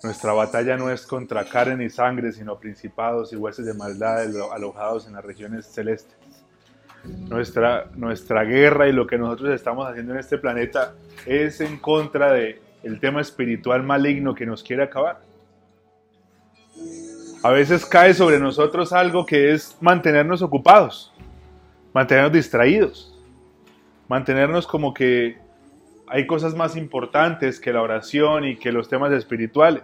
nuestra 0.02 0.32
batalla 0.32 0.78
no 0.78 0.88
es 0.88 1.06
contra 1.06 1.44
carne 1.44 1.76
ni 1.76 1.90
sangre, 1.90 2.32
sino 2.32 2.58
principados 2.58 3.34
y 3.34 3.36
huesos 3.36 3.66
de 3.66 3.74
maldad 3.74 4.22
alo- 4.22 4.52
alojados 4.54 5.06
en 5.06 5.12
las 5.12 5.24
regiones 5.26 5.66
celestes. 5.66 6.16
Nuestra, 7.28 7.90
nuestra 7.94 8.44
guerra 8.44 8.88
y 8.88 8.92
lo 8.92 9.06
que 9.06 9.18
nosotros 9.18 9.50
estamos 9.54 9.86
haciendo 9.86 10.14
en 10.14 10.20
este 10.20 10.38
planeta 10.38 10.94
es 11.26 11.60
en 11.60 11.78
contra 11.78 12.32
de 12.32 12.62
el 12.82 13.00
tema 13.00 13.20
espiritual 13.20 13.82
maligno 13.82 14.34
que 14.34 14.46
nos 14.46 14.62
quiere 14.62 14.82
acabar. 14.82 15.33
A 17.44 17.50
veces 17.50 17.84
cae 17.84 18.14
sobre 18.14 18.40
nosotros 18.40 18.94
algo 18.94 19.26
que 19.26 19.52
es 19.52 19.76
mantenernos 19.82 20.40
ocupados, 20.40 21.12
mantenernos 21.92 22.32
distraídos, 22.32 23.14
mantenernos 24.08 24.66
como 24.66 24.94
que 24.94 25.36
hay 26.06 26.26
cosas 26.26 26.54
más 26.54 26.74
importantes 26.74 27.60
que 27.60 27.74
la 27.74 27.82
oración 27.82 28.46
y 28.46 28.56
que 28.56 28.72
los 28.72 28.88
temas 28.88 29.12
espirituales. 29.12 29.82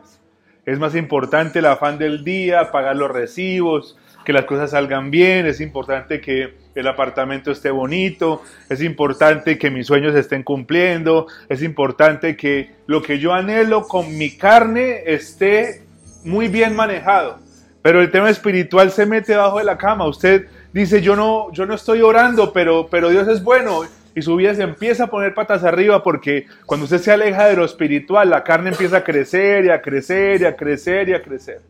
Es 0.64 0.78
más 0.78 0.94
importante 0.94 1.58
el 1.58 1.66
afán 1.66 1.98
del 1.98 2.24
día, 2.24 2.70
pagar 2.72 2.96
los 2.96 3.10
recibos, 3.10 3.98
que 4.24 4.32
las 4.32 4.46
cosas 4.46 4.70
salgan 4.70 5.10
bien, 5.10 5.44
es 5.44 5.60
importante 5.60 6.22
que 6.22 6.54
el 6.74 6.88
apartamento 6.88 7.50
esté 7.50 7.70
bonito, 7.70 8.40
es 8.70 8.82
importante 8.82 9.58
que 9.58 9.70
mis 9.70 9.86
sueños 9.86 10.14
estén 10.14 10.44
cumpliendo, 10.44 11.26
es 11.50 11.62
importante 11.62 12.38
que 12.38 12.70
lo 12.86 13.02
que 13.02 13.18
yo 13.18 13.34
anhelo 13.34 13.86
con 13.86 14.16
mi 14.16 14.38
carne 14.38 15.02
esté 15.04 15.82
muy 16.24 16.48
bien 16.48 16.74
manejado. 16.74 17.49
Pero 17.82 18.02
el 18.02 18.10
tema 18.10 18.28
espiritual 18.28 18.90
se 18.90 19.06
mete 19.06 19.32
debajo 19.32 19.58
de 19.58 19.64
la 19.64 19.78
cama. 19.78 20.06
Usted 20.06 20.46
dice, 20.72 21.00
yo 21.00 21.16
no, 21.16 21.52
yo 21.52 21.66
no 21.66 21.74
estoy 21.74 22.02
orando, 22.02 22.52
pero, 22.52 22.88
pero 22.90 23.08
Dios 23.08 23.26
es 23.28 23.42
bueno. 23.42 23.82
Y 24.14 24.22
su 24.22 24.36
vida 24.36 24.54
se 24.54 24.62
empieza 24.62 25.04
a 25.04 25.06
poner 25.06 25.34
patas 25.34 25.62
arriba 25.64 26.02
porque 26.02 26.46
cuando 26.66 26.84
usted 26.84 26.98
se 26.98 27.12
aleja 27.12 27.46
de 27.46 27.56
lo 27.56 27.64
espiritual, 27.64 28.28
la 28.28 28.42
carne 28.42 28.70
empieza 28.70 28.98
a 28.98 29.04
crecer 29.04 29.64
y 29.64 29.70
a 29.70 29.80
crecer 29.80 30.42
y 30.42 30.44
a 30.46 30.56
crecer 30.56 31.08
y 31.08 31.14
a 31.14 31.22
crecer. 31.22 31.60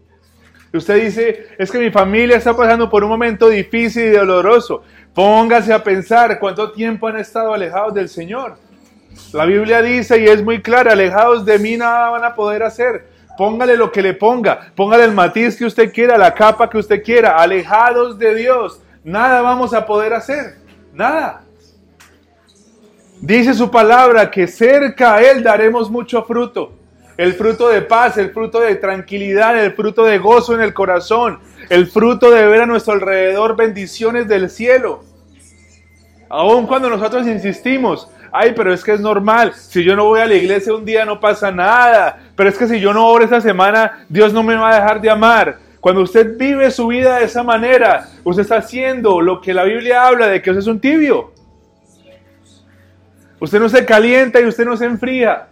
Y 0.72 0.76
usted 0.76 1.02
dice, 1.02 1.48
es 1.58 1.70
que 1.70 1.78
mi 1.78 1.90
familia 1.90 2.36
está 2.36 2.56
pasando 2.56 2.88
por 2.88 3.04
un 3.04 3.10
momento 3.10 3.48
difícil 3.48 4.04
y 4.04 4.10
doloroso. 4.10 4.82
Póngase 5.14 5.72
a 5.72 5.82
pensar 5.82 6.38
cuánto 6.38 6.70
tiempo 6.72 7.08
han 7.08 7.18
estado 7.18 7.52
alejados 7.52 7.92
del 7.92 8.08
Señor. 8.08 8.56
La 9.32 9.44
Biblia 9.44 9.82
dice 9.82 10.20
y 10.20 10.26
es 10.26 10.42
muy 10.42 10.62
clara, 10.62 10.92
alejados 10.92 11.44
de 11.44 11.58
mí 11.58 11.76
nada 11.76 12.10
van 12.10 12.24
a 12.24 12.34
poder 12.34 12.62
hacer. 12.62 13.09
Póngale 13.40 13.74
lo 13.74 13.90
que 13.90 14.02
le 14.02 14.12
ponga, 14.12 14.70
póngale 14.76 15.04
el 15.04 15.12
matiz 15.12 15.56
que 15.56 15.64
usted 15.64 15.90
quiera, 15.94 16.18
la 16.18 16.34
capa 16.34 16.68
que 16.68 16.76
usted 16.76 17.02
quiera, 17.02 17.38
alejados 17.38 18.18
de 18.18 18.34
Dios, 18.34 18.82
nada 19.02 19.40
vamos 19.40 19.72
a 19.72 19.86
poder 19.86 20.12
hacer, 20.12 20.58
nada. 20.92 21.40
Dice 23.18 23.54
su 23.54 23.70
palabra 23.70 24.30
que 24.30 24.46
cerca 24.46 25.14
a 25.14 25.22
Él 25.22 25.42
daremos 25.42 25.90
mucho 25.90 26.22
fruto. 26.24 26.74
El 27.16 27.32
fruto 27.32 27.70
de 27.70 27.80
paz, 27.80 28.18
el 28.18 28.30
fruto 28.30 28.60
de 28.60 28.74
tranquilidad, 28.74 29.58
el 29.58 29.72
fruto 29.72 30.04
de 30.04 30.18
gozo 30.18 30.54
en 30.54 30.60
el 30.60 30.74
corazón, 30.74 31.38
el 31.70 31.86
fruto 31.86 32.30
de 32.30 32.44
ver 32.44 32.60
a 32.60 32.66
nuestro 32.66 32.92
alrededor 32.92 33.56
bendiciones 33.56 34.28
del 34.28 34.50
cielo. 34.50 35.02
Aun 36.28 36.66
cuando 36.66 36.90
nosotros 36.90 37.26
insistimos, 37.26 38.06
Ay, 38.32 38.52
pero 38.54 38.72
es 38.72 38.84
que 38.84 38.92
es 38.92 39.00
normal. 39.00 39.52
Si 39.54 39.82
yo 39.82 39.96
no 39.96 40.04
voy 40.04 40.20
a 40.20 40.26
la 40.26 40.34
iglesia 40.34 40.74
un 40.74 40.84
día 40.84 41.04
no 41.04 41.18
pasa 41.18 41.50
nada. 41.50 42.18
Pero 42.36 42.48
es 42.48 42.56
que 42.56 42.68
si 42.68 42.80
yo 42.80 42.92
no 42.92 43.06
oro 43.06 43.24
esta 43.24 43.40
semana, 43.40 44.04
Dios 44.08 44.32
no 44.32 44.42
me 44.42 44.54
va 44.54 44.70
a 44.70 44.80
dejar 44.80 45.00
de 45.00 45.10
amar. 45.10 45.58
Cuando 45.80 46.02
usted 46.02 46.36
vive 46.36 46.70
su 46.70 46.88
vida 46.88 47.18
de 47.18 47.24
esa 47.24 47.42
manera, 47.42 48.08
usted 48.22 48.42
está 48.42 48.58
haciendo 48.58 49.20
lo 49.20 49.40
que 49.40 49.54
la 49.54 49.64
Biblia 49.64 50.06
habla 50.06 50.28
de 50.28 50.42
que 50.42 50.50
usted 50.50 50.60
es 50.60 50.66
un 50.66 50.80
tibio. 50.80 51.32
Usted 53.40 53.58
no 53.58 53.68
se 53.68 53.86
calienta 53.86 54.40
y 54.40 54.44
usted 54.44 54.66
no 54.66 54.76
se 54.76 54.84
enfría. 54.84 55.48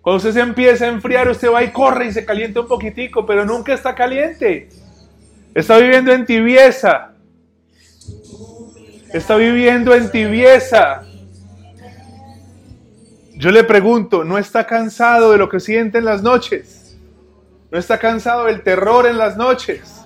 Cuando 0.00 0.16
usted 0.16 0.32
se 0.32 0.40
empieza 0.40 0.86
a 0.86 0.88
enfriar, 0.88 1.28
usted 1.28 1.50
va 1.52 1.62
y 1.62 1.70
corre 1.70 2.06
y 2.06 2.12
se 2.12 2.24
calienta 2.24 2.60
un 2.60 2.68
poquitico, 2.68 3.26
pero 3.26 3.44
nunca 3.44 3.74
está 3.74 3.94
caliente. 3.94 4.70
Está 5.54 5.76
viviendo 5.76 6.12
en 6.12 6.24
tibieza. 6.24 7.12
Está 9.12 9.36
viviendo 9.36 9.94
en 9.94 10.10
tibieza. 10.10 11.04
Yo 13.44 13.50
le 13.50 13.62
pregunto, 13.62 14.24
¿no 14.24 14.38
está 14.38 14.66
cansado 14.66 15.32
de 15.32 15.36
lo 15.36 15.50
que 15.50 15.60
siente 15.60 15.98
en 15.98 16.06
las 16.06 16.22
noches? 16.22 16.96
¿No 17.70 17.78
está 17.78 17.98
cansado 17.98 18.46
del 18.46 18.62
terror 18.62 19.06
en 19.06 19.18
las 19.18 19.36
noches? 19.36 20.00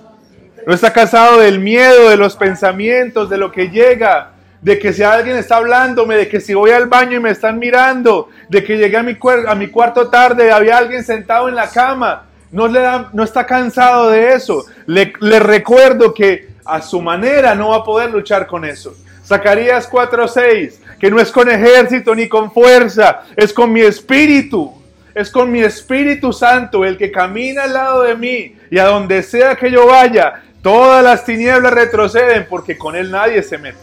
¿No 0.67 0.73
está 0.73 0.91
cansado 0.91 1.39
del 1.39 1.57
miedo, 1.57 2.09
de 2.09 2.17
los 2.17 2.35
pensamientos, 2.35 3.29
de 3.29 3.37
lo 3.37 3.49
que 3.49 3.69
llega? 3.69 4.31
De 4.61 4.77
que 4.77 4.91
si 4.91 5.03
alguien 5.03 5.37
está 5.37 5.55
hablándome, 5.55 6.17
de 6.17 6.27
que 6.27 6.41
si 6.41 6.53
voy 6.53 6.71
al 6.71 6.87
baño 6.87 7.15
y 7.15 7.21
me 7.21 7.29
están 7.29 7.59
mirando, 7.59 8.27
de 8.49 8.61
que 8.61 8.75
llegué 8.75 8.97
a 8.97 9.03
mi, 9.03 9.17
a 9.47 9.55
mi 9.55 9.67
cuarto 9.69 10.09
tarde, 10.09 10.51
había 10.51 10.77
alguien 10.77 11.05
sentado 11.05 11.47
en 11.47 11.55
la 11.55 11.69
cama. 11.69 12.25
No 12.51 13.23
está 13.23 13.45
cansado 13.45 14.09
de 14.09 14.33
eso. 14.33 14.65
Le, 14.85 15.13
le 15.21 15.39
recuerdo 15.39 16.13
que 16.13 16.49
a 16.65 16.81
su 16.81 17.01
manera 17.01 17.55
no 17.55 17.69
va 17.69 17.77
a 17.77 17.83
poder 17.85 18.11
luchar 18.11 18.47
con 18.47 18.65
eso. 18.65 18.93
Zacarías 19.29 19.87
4:6, 19.87 20.79
que 20.99 21.09
no 21.09 21.19
es 21.19 21.31
con 21.31 21.49
ejército 21.49 22.13
ni 22.13 22.27
con 22.27 22.51
fuerza, 22.51 23.21
es 23.35 23.53
con 23.53 23.71
mi 23.71 23.81
espíritu. 23.81 24.75
Es 25.15 25.31
con 25.31 25.51
mi 25.51 25.61
Espíritu 25.61 26.31
Santo 26.31 26.85
el 26.85 26.97
que 26.97 27.11
camina 27.11 27.63
al 27.63 27.73
lado 27.73 28.03
de 28.03 28.15
mí 28.15 28.55
y 28.69 28.77
a 28.77 28.85
donde 28.85 29.23
sea 29.23 29.55
que 29.55 29.71
yo 29.71 29.87
vaya, 29.87 30.43
todas 30.61 31.03
las 31.03 31.25
tinieblas 31.25 31.73
retroceden 31.73 32.45
porque 32.47 32.77
con 32.77 32.95
él 32.95 33.11
nadie 33.11 33.41
se 33.43 33.57
mete. 33.57 33.79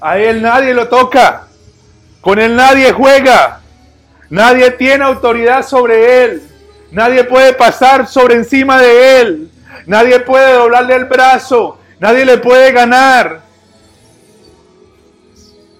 A 0.00 0.18
él 0.18 0.42
nadie 0.42 0.74
lo 0.74 0.88
toca. 0.88 1.48
Con 2.20 2.38
él 2.38 2.54
nadie 2.54 2.92
juega. 2.92 3.60
Nadie 4.28 4.70
tiene 4.72 5.04
autoridad 5.04 5.66
sobre 5.66 6.24
él. 6.24 6.42
Nadie 6.90 7.24
puede 7.24 7.54
pasar 7.54 8.06
sobre 8.06 8.34
encima 8.34 8.80
de 8.80 9.20
él. 9.20 9.50
Nadie 9.86 10.20
puede 10.20 10.52
doblarle 10.52 10.94
el 10.94 11.06
brazo. 11.06 11.80
Nadie 11.98 12.24
le 12.24 12.38
puede 12.38 12.72
ganar. 12.72 13.45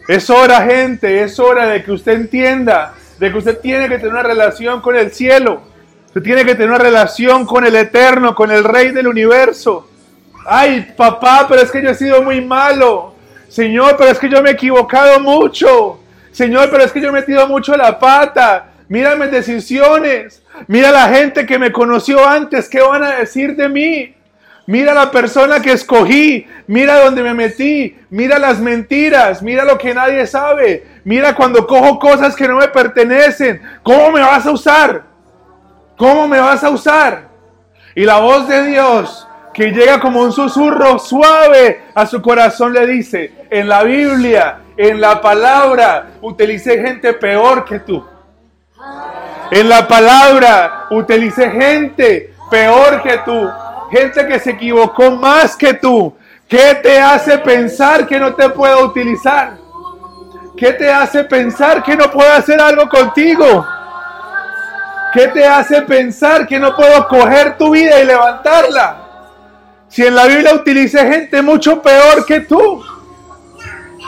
Es 0.09 0.31
hora, 0.31 0.63
gente, 0.63 1.23
es 1.23 1.39
hora 1.41 1.67
de 1.67 1.83
que 1.83 1.91
usted 1.91 2.13
entienda 2.13 2.95
de 3.19 3.33
que 3.33 3.39
usted 3.39 3.59
tiene 3.59 3.89
que 3.89 3.97
tener 3.97 4.13
una 4.13 4.23
relación 4.23 4.81
con 4.81 4.97
el 4.97 5.11
cielo. 5.13 5.63
Usted 6.07 6.23
tiene 6.23 6.45
que 6.45 6.55
tener 6.55 6.69
una 6.69 6.79
relación 6.79 7.47
con 7.47 7.67
el 7.67 7.75
eterno, 7.75 8.35
con 8.35 8.51
el 8.51 8.65
rey 8.65 8.91
del 8.91 9.09
universo. 9.09 9.89
Ay, 10.47 10.95
papá, 10.97 11.47
pero 11.49 11.63
es 11.63 11.71
que 11.71 11.83
yo 11.83 11.91
he 11.91 11.95
sido 11.95 12.23
muy 12.23 12.41
malo. 12.41 13.15
Señor, 13.49 13.97
pero 13.97 14.11
es 14.11 14.19
que 14.19 14.29
yo 14.29 14.43
me 14.43 14.51
he 14.51 14.53
equivocado 14.53 15.19
mucho. 15.21 16.01
Señor, 16.31 16.71
pero 16.71 16.85
es 16.85 16.93
que 16.93 17.01
yo 17.01 17.09
he 17.09 17.13
metido 17.13 17.47
mucho 17.49 17.77
la 17.77 17.99
pata. 17.99 18.71
Mira 18.89 19.17
mis 19.17 19.31
decisiones. 19.31 20.43
Mira 20.69 20.91
la 20.91 21.09
gente 21.09 21.47
que 21.47 21.59
me 21.59 21.73
conoció 21.73 22.27
antes. 22.27 22.69
¿Qué 22.69 22.81
van 22.81 23.03
a 23.03 23.17
decir 23.17 23.57
de 23.57 23.69
mí? 23.69 24.16
Mira 24.67 24.93
la 24.95 25.11
persona 25.11 25.61
que 25.61 25.73
escogí. 25.73 26.47
Mira 26.67 27.05
dónde 27.05 27.23
me 27.23 27.35
metí. 27.35 27.97
Mira 28.11 28.39
las 28.39 28.59
mentiras. 28.59 29.43
Mira 29.43 29.65
lo 29.65 29.79
que 29.79 29.95
nadie 29.95 30.27
sabe. 30.27 30.87
Mira 31.05 31.35
cuando 31.35 31.67
cojo 31.67 31.99
cosas 31.99 32.35
que 32.35 32.49
no 32.49 32.57
me 32.57 32.69
pertenecen. 32.69 33.63
¿Cómo 33.83 34.11
me 34.11 34.21
vas 34.21 34.47
a 34.47 34.51
usar? 34.51 35.05
¿Cómo 35.97 36.29
me 36.29 36.41
vas 36.41 36.63
a 36.65 36.71
usar? 36.71 37.29
Y 37.95 38.05
la 38.05 38.19
voz 38.19 38.49
de 38.49 38.67
Dios 38.67 39.27
que 39.55 39.71
llega 39.71 40.01
como 40.01 40.21
un 40.21 40.33
susurro 40.33 40.99
suave 40.99 41.85
a 41.95 42.05
su 42.05 42.21
corazón 42.21 42.75
le 42.75 42.87
dice, 42.87 43.47
en 43.49 43.71
la 43.71 43.85
Biblia, 43.85 44.59
en 44.77 45.01
la 45.01 45.23
palabra, 45.23 46.09
utilicé 46.21 46.79
gente 46.83 47.15
peor 47.15 47.65
que 47.65 47.79
tú. 47.81 48.05
En 49.51 49.67
la 49.67 49.89
palabra, 49.89 50.89
utilicé 50.91 51.51
gente 51.51 52.35
peor 52.51 53.03
que 53.03 53.17
tú. 53.25 53.49
Gente 53.91 54.27
que 54.27 54.39
se 54.39 54.51
equivocó 54.51 55.11
más 55.13 55.57
que 55.57 55.75
tú. 55.75 56.15
¿Qué 56.49 56.79
te 56.83 56.99
hace 57.01 57.39
pensar 57.39 58.07
que 58.07 58.19
no 58.19 58.35
te 58.35 58.49
puedo 58.51 58.85
utilizar? 58.85 59.57
¿Qué 60.57 60.73
te 60.73 60.91
hace 60.91 61.25
pensar 61.25 61.83
que 61.83 61.97
no 61.97 62.11
puedo 62.11 62.33
hacer 62.33 62.61
algo 62.61 62.89
contigo? 62.89 63.67
¿Qué 65.13 65.29
te 65.29 65.47
hace 65.47 65.83
pensar 65.83 66.47
que 66.47 66.59
no 66.59 66.75
puedo 66.75 67.07
coger 67.09 67.57
tu 67.57 67.71
vida 67.71 68.01
y 68.01 68.07
levantarla? 68.07 69.03
Si 69.89 70.05
en 70.05 70.15
la 70.15 70.27
Biblia 70.27 70.55
utilicé 70.55 71.07
gente 71.11 71.43
mucho 71.43 71.81
peor 71.83 72.25
que 72.27 72.41
tú. 72.41 72.85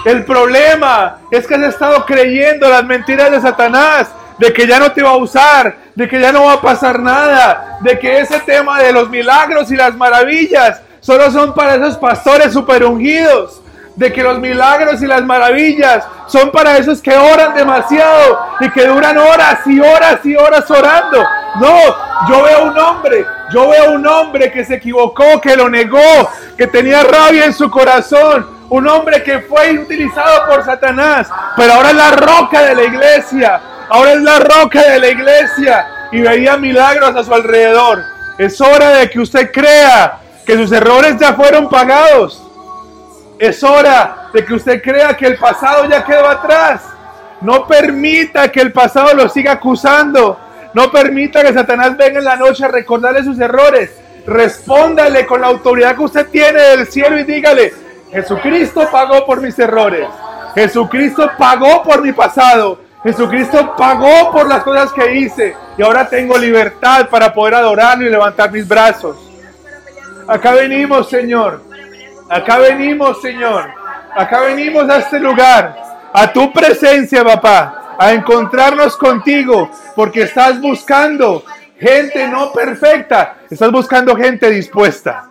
El 0.04 0.24
problema 0.24 1.18
es 1.30 1.46
que 1.46 1.54
has 1.54 1.62
estado 1.62 2.04
creyendo 2.06 2.68
las 2.68 2.84
mentiras 2.84 3.30
de 3.30 3.40
Satanás, 3.40 4.08
de 4.38 4.52
que 4.52 4.66
ya 4.66 4.78
no 4.78 4.92
te 4.92 5.02
va 5.02 5.10
a 5.10 5.16
usar, 5.16 5.76
de 5.94 6.08
que 6.08 6.20
ya 6.20 6.32
no 6.32 6.44
va 6.44 6.54
a 6.54 6.60
pasar 6.60 7.00
nada, 7.00 7.78
de 7.80 7.98
que 7.98 8.20
ese 8.20 8.38
tema 8.40 8.80
de 8.80 8.92
los 8.92 9.10
milagros 9.10 9.70
y 9.70 9.76
las 9.76 9.96
maravillas 9.96 10.80
solo 11.00 11.30
son 11.30 11.54
para 11.54 11.74
esos 11.74 11.96
pastores 11.96 12.52
super 12.52 12.84
ungidos, 12.84 13.60
de 13.96 14.12
que 14.12 14.22
los 14.22 14.38
milagros 14.38 15.02
y 15.02 15.06
las 15.06 15.24
maravillas 15.24 16.04
son 16.28 16.52
para 16.52 16.76
esos 16.76 17.02
que 17.02 17.16
oran 17.16 17.54
demasiado 17.54 18.38
y 18.60 18.70
que 18.70 18.86
duran 18.86 19.18
horas 19.18 19.58
y 19.66 19.80
horas 19.80 20.24
y 20.24 20.36
horas 20.36 20.70
orando. 20.70 21.24
No, 21.60 21.80
yo 22.28 22.42
veo 22.44 22.64
un 22.64 22.78
hombre, 22.78 23.26
yo 23.52 23.68
veo 23.68 23.92
un 23.92 24.06
hombre 24.06 24.52
que 24.52 24.64
se 24.64 24.74
equivocó, 24.74 25.40
que 25.40 25.56
lo 25.56 25.68
negó, 25.68 26.30
que 26.56 26.68
tenía 26.68 27.02
rabia 27.02 27.46
en 27.46 27.52
su 27.52 27.68
corazón, 27.68 28.46
un 28.68 28.86
hombre 28.86 29.22
que 29.24 29.40
fue 29.40 29.72
utilizado 29.78 30.46
por 30.46 30.64
Satanás, 30.64 31.28
pero 31.56 31.72
ahora 31.72 31.90
es 31.90 31.96
la 31.96 32.10
roca 32.12 32.62
de 32.62 32.74
la 32.76 32.82
iglesia, 32.84 33.60
ahora 33.88 34.12
es 34.12 34.22
la 34.22 34.38
roca 34.38 34.82
de 34.82 34.98
la 34.98 35.08
iglesia 35.08 35.86
y 36.12 36.20
veía 36.20 36.56
milagros 36.56 37.14
a 37.14 37.24
su 37.24 37.32
alrededor. 37.32 38.04
Es 38.38 38.60
hora 38.60 38.90
de 38.90 39.10
que 39.10 39.20
usted 39.20 39.50
crea 39.52 40.18
que 40.46 40.56
sus 40.56 40.72
errores 40.72 41.16
ya 41.18 41.34
fueron 41.34 41.68
pagados. 41.68 42.42
Es 43.38 43.62
hora 43.62 44.28
de 44.32 44.44
que 44.44 44.54
usted 44.54 44.82
crea 44.82 45.16
que 45.16 45.26
el 45.26 45.36
pasado 45.36 45.88
ya 45.88 46.04
quedó 46.04 46.28
atrás. 46.28 46.82
No 47.40 47.66
permita 47.66 48.50
que 48.50 48.60
el 48.60 48.72
pasado 48.72 49.14
lo 49.14 49.28
siga 49.28 49.52
acusando. 49.52 50.38
No 50.74 50.90
permita 50.90 51.42
que 51.42 51.52
Satanás 51.52 51.96
venga 51.96 52.18
en 52.18 52.24
la 52.24 52.36
noche 52.36 52.64
a 52.64 52.68
recordarle 52.68 53.22
sus 53.24 53.38
errores. 53.38 53.90
Respóndale 54.26 55.26
con 55.26 55.40
la 55.40 55.46
autoridad 55.46 55.96
que 55.96 56.02
usted 56.02 56.26
tiene 56.28 56.60
del 56.60 56.86
cielo 56.86 57.18
y 57.18 57.24
dígale, 57.24 57.72
Jesucristo 58.10 58.88
pagó 58.90 59.24
por 59.24 59.40
mis 59.40 59.58
errores. 59.58 60.06
Jesucristo 60.54 61.30
pagó 61.38 61.82
por 61.82 62.02
mi 62.02 62.12
pasado. 62.12 62.87
Jesucristo 63.02 63.74
pagó 63.76 64.32
por 64.32 64.48
las 64.48 64.62
cosas 64.62 64.92
que 64.92 65.14
hice. 65.14 65.56
Y 65.76 65.82
ahora 65.82 66.08
tengo 66.08 66.36
libertad 66.36 67.08
para 67.08 67.32
poder 67.32 67.54
adorarlo 67.54 68.06
y 68.06 68.10
levantar 68.10 68.50
mis 68.50 68.66
brazos. 68.66 69.16
Acá 70.26 70.52
venimos, 70.52 71.08
Señor. 71.08 71.62
Acá 72.28 72.58
venimos, 72.58 73.20
Señor. 73.22 73.70
Acá 74.14 74.40
venimos 74.40 74.88
a 74.90 74.98
este 74.98 75.20
lugar, 75.20 75.76
a 76.12 76.32
tu 76.32 76.52
presencia, 76.52 77.22
papá, 77.24 77.94
a 77.98 78.12
encontrarnos 78.12 78.96
contigo, 78.96 79.70
porque 79.94 80.22
estás 80.22 80.60
buscando 80.60 81.44
gente 81.78 82.26
no 82.26 82.52
perfecta, 82.52 83.36
estás 83.48 83.70
buscando 83.70 84.16
gente 84.16 84.50
dispuesta. 84.50 85.28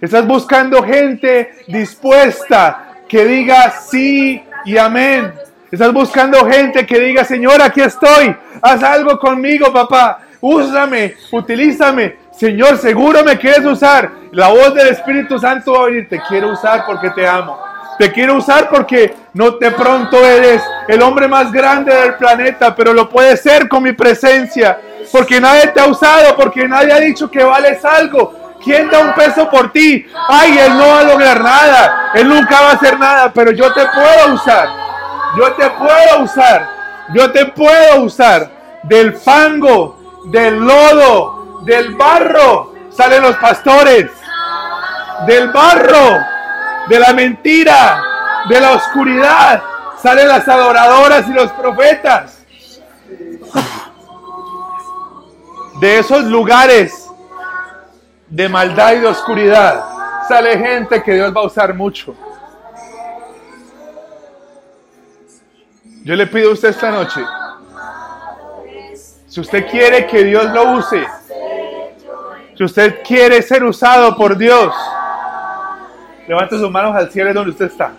Estás 0.00 0.26
buscando 0.26 0.82
gente 0.82 1.50
dispuesta 1.66 2.94
que 3.06 3.24
diga 3.24 3.70
sí 3.70 4.42
y 4.64 4.78
amén. 4.78 5.34
Estás 5.70 5.92
buscando 5.92 6.44
gente 6.46 6.84
que 6.84 6.98
diga, 6.98 7.24
Señor, 7.24 7.62
aquí 7.62 7.80
estoy. 7.80 8.34
Haz 8.60 8.82
algo 8.82 9.20
conmigo, 9.20 9.72
papá. 9.72 10.18
Úsame, 10.40 11.14
utilízame. 11.30 12.16
Señor, 12.32 12.76
seguro 12.78 13.22
me 13.22 13.38
quieres 13.38 13.64
usar. 13.64 14.10
La 14.32 14.48
voz 14.48 14.74
del 14.74 14.88
Espíritu 14.88 15.38
Santo 15.38 15.74
va 15.74 15.82
a 15.82 15.84
venir. 15.86 16.08
Te 16.08 16.20
quiero 16.28 16.48
usar 16.48 16.84
porque 16.86 17.10
te 17.10 17.24
amo. 17.24 17.56
Te 18.00 18.10
quiero 18.10 18.34
usar 18.34 18.68
porque 18.68 19.14
no 19.34 19.52
de 19.52 19.70
pronto 19.70 20.18
eres 20.26 20.60
el 20.88 21.02
hombre 21.02 21.28
más 21.28 21.52
grande 21.52 21.94
del 21.94 22.14
planeta, 22.14 22.74
pero 22.74 22.92
lo 22.92 23.08
puedes 23.08 23.40
ser 23.40 23.68
con 23.68 23.84
mi 23.84 23.92
presencia. 23.92 24.80
Porque 25.12 25.40
nadie 25.40 25.68
te 25.68 25.80
ha 25.80 25.86
usado, 25.86 26.34
porque 26.34 26.66
nadie 26.66 26.92
ha 26.92 26.98
dicho 26.98 27.30
que 27.30 27.44
vales 27.44 27.84
algo. 27.84 28.56
¿Quién 28.64 28.90
da 28.90 28.98
un 28.98 29.14
peso 29.14 29.48
por 29.48 29.70
ti? 29.70 30.04
Ay, 30.28 30.58
él 30.58 30.76
no 30.76 30.88
va 30.88 30.98
a 30.98 31.04
lograr 31.04 31.40
nada. 31.40 32.10
Él 32.14 32.28
nunca 32.28 32.60
va 32.60 32.70
a 32.70 32.74
hacer 32.74 32.98
nada, 32.98 33.32
pero 33.32 33.52
yo 33.52 33.72
te 33.72 33.82
puedo 33.86 34.34
usar. 34.34 34.89
Yo 35.36 35.52
te 35.54 35.70
puedo 35.70 36.22
usar. 36.24 36.68
Yo 37.14 37.32
te 37.32 37.46
puedo 37.46 38.02
usar. 38.02 38.50
Del 38.84 39.14
fango, 39.14 40.22
del 40.26 40.58
lodo, 40.58 41.60
del 41.64 41.94
barro 41.94 42.74
salen 42.90 43.22
los 43.22 43.36
pastores. 43.36 44.10
Del 45.26 45.50
barro, 45.50 46.18
de 46.88 46.98
la 46.98 47.12
mentira, 47.12 48.02
de 48.48 48.60
la 48.60 48.72
oscuridad 48.72 49.62
Salen 50.02 50.28
las 50.28 50.48
adoradoras 50.48 51.28
y 51.28 51.32
los 51.32 51.52
profetas. 51.52 52.38
De 55.78 55.98
esos 55.98 56.24
lugares 56.24 57.06
de 58.28 58.48
maldad 58.48 58.94
y 58.94 59.00
de 59.00 59.06
oscuridad 59.08 59.84
sale 60.26 60.58
gente 60.58 61.02
que 61.02 61.14
Dios 61.14 61.36
va 61.36 61.42
a 61.42 61.46
usar 61.46 61.74
mucho. 61.74 62.14
Yo 66.02 66.16
le 66.16 66.26
pido 66.26 66.50
a 66.50 66.52
usted 66.54 66.70
esta 66.70 66.90
noche, 66.90 67.20
si 69.28 69.40
usted 69.40 69.66
quiere 69.70 70.06
que 70.06 70.24
Dios 70.24 70.50
lo 70.50 70.72
use, 70.72 71.06
si 72.56 72.64
usted 72.64 73.02
quiere 73.06 73.42
ser 73.42 73.62
usado 73.64 74.16
por 74.16 74.36
Dios, 74.36 74.74
levante 76.26 76.58
sus 76.58 76.70
manos 76.70 76.96
al 76.96 77.10
cielo 77.10 77.34
donde 77.34 77.50
usted 77.50 77.66
está. 77.66 77.92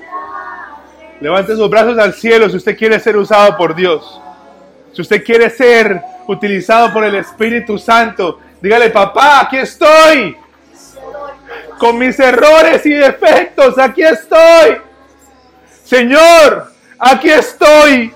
Levante 1.19 1.55
sus 1.55 1.69
brazos 1.69 1.99
al 1.99 2.13
cielo 2.15 2.49
si 2.49 2.57
usted 2.57 2.75
quiere 2.75 2.99
ser 2.99 3.15
usado 3.15 3.55
por 3.55 3.75
Dios. 3.75 4.19
Si 4.93 5.01
usted 5.01 5.23
quiere 5.23 5.51
ser 5.51 6.01
utilizado 6.27 6.91
por 6.91 7.03
el 7.03 7.13
Espíritu 7.13 7.77
Santo, 7.77 8.39
dígale, 8.59 8.89
papá, 8.89 9.41
aquí 9.41 9.57
estoy. 9.57 10.35
Con 11.77 11.99
mis 11.99 12.19
errores 12.19 12.83
y 12.85 12.93
defectos, 12.93 13.77
aquí 13.77 14.01
estoy. 14.01 14.81
Señor, 15.83 16.70
aquí 17.01 17.29
estoy. 17.29 18.13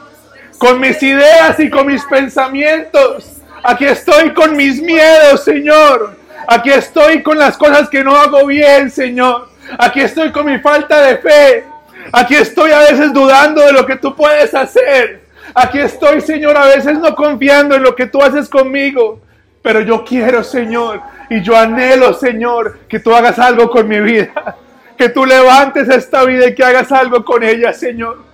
Con 0.58 0.80
mis 0.80 1.04
ideas 1.04 1.60
y 1.60 1.70
con 1.70 1.88
mis 1.88 2.04
pensamientos. 2.06 3.42
Aquí 3.62 3.86
estoy 3.86 4.34
con 4.34 4.56
mis 4.56 4.82
miedos, 4.82 5.44
Señor. 5.44 6.16
Aquí 6.48 6.70
estoy 6.70 7.24
con 7.24 7.38
las 7.38 7.58
cosas 7.58 7.90
que 7.90 8.04
no 8.04 8.16
hago 8.16 8.46
bien, 8.46 8.90
Señor. 8.90 9.50
Aquí 9.78 10.02
estoy 10.02 10.32
con 10.32 10.46
mi 10.46 10.60
falta 10.60 11.02
de 11.02 11.18
fe. 11.18 11.66
Aquí 12.12 12.36
estoy 12.36 12.72
a 12.72 12.80
veces 12.80 13.12
dudando 13.12 13.62
de 13.62 13.74
lo 13.74 13.86
que 13.86 13.96
tú 13.96 14.16
puedes 14.16 14.54
hacer. 14.54 15.26
Aquí 15.54 15.80
estoy, 15.80 16.22
Señor, 16.22 16.56
a 16.58 16.66
veces 16.66 17.00
no 17.00 17.16
confiando 17.16 17.76
en 17.76 17.84
lo 17.84 17.96
que 17.96 18.08
tú 18.08 18.22
haces 18.22 18.48
conmigo. 18.48 19.20
Pero 19.62 19.82
yo 19.82 20.06
quiero, 20.06 20.44
Señor, 20.44 21.02
y 21.30 21.42
yo 21.42 21.58
anhelo, 21.58 22.14
Señor, 22.14 22.80
que 22.88 23.00
tú 23.00 23.16
hagas 23.16 23.40
algo 23.40 23.70
con 23.70 23.88
mi 23.88 24.00
vida. 24.00 24.56
Que 24.96 25.10
tú 25.10 25.26
levantes 25.26 25.90
esta 25.90 26.24
vida 26.24 26.48
y 26.48 26.56
que 26.56 26.64
hagas 26.64 26.90
algo 26.90 27.26
con 27.26 27.44
ella, 27.44 27.74
Señor. 27.74 28.25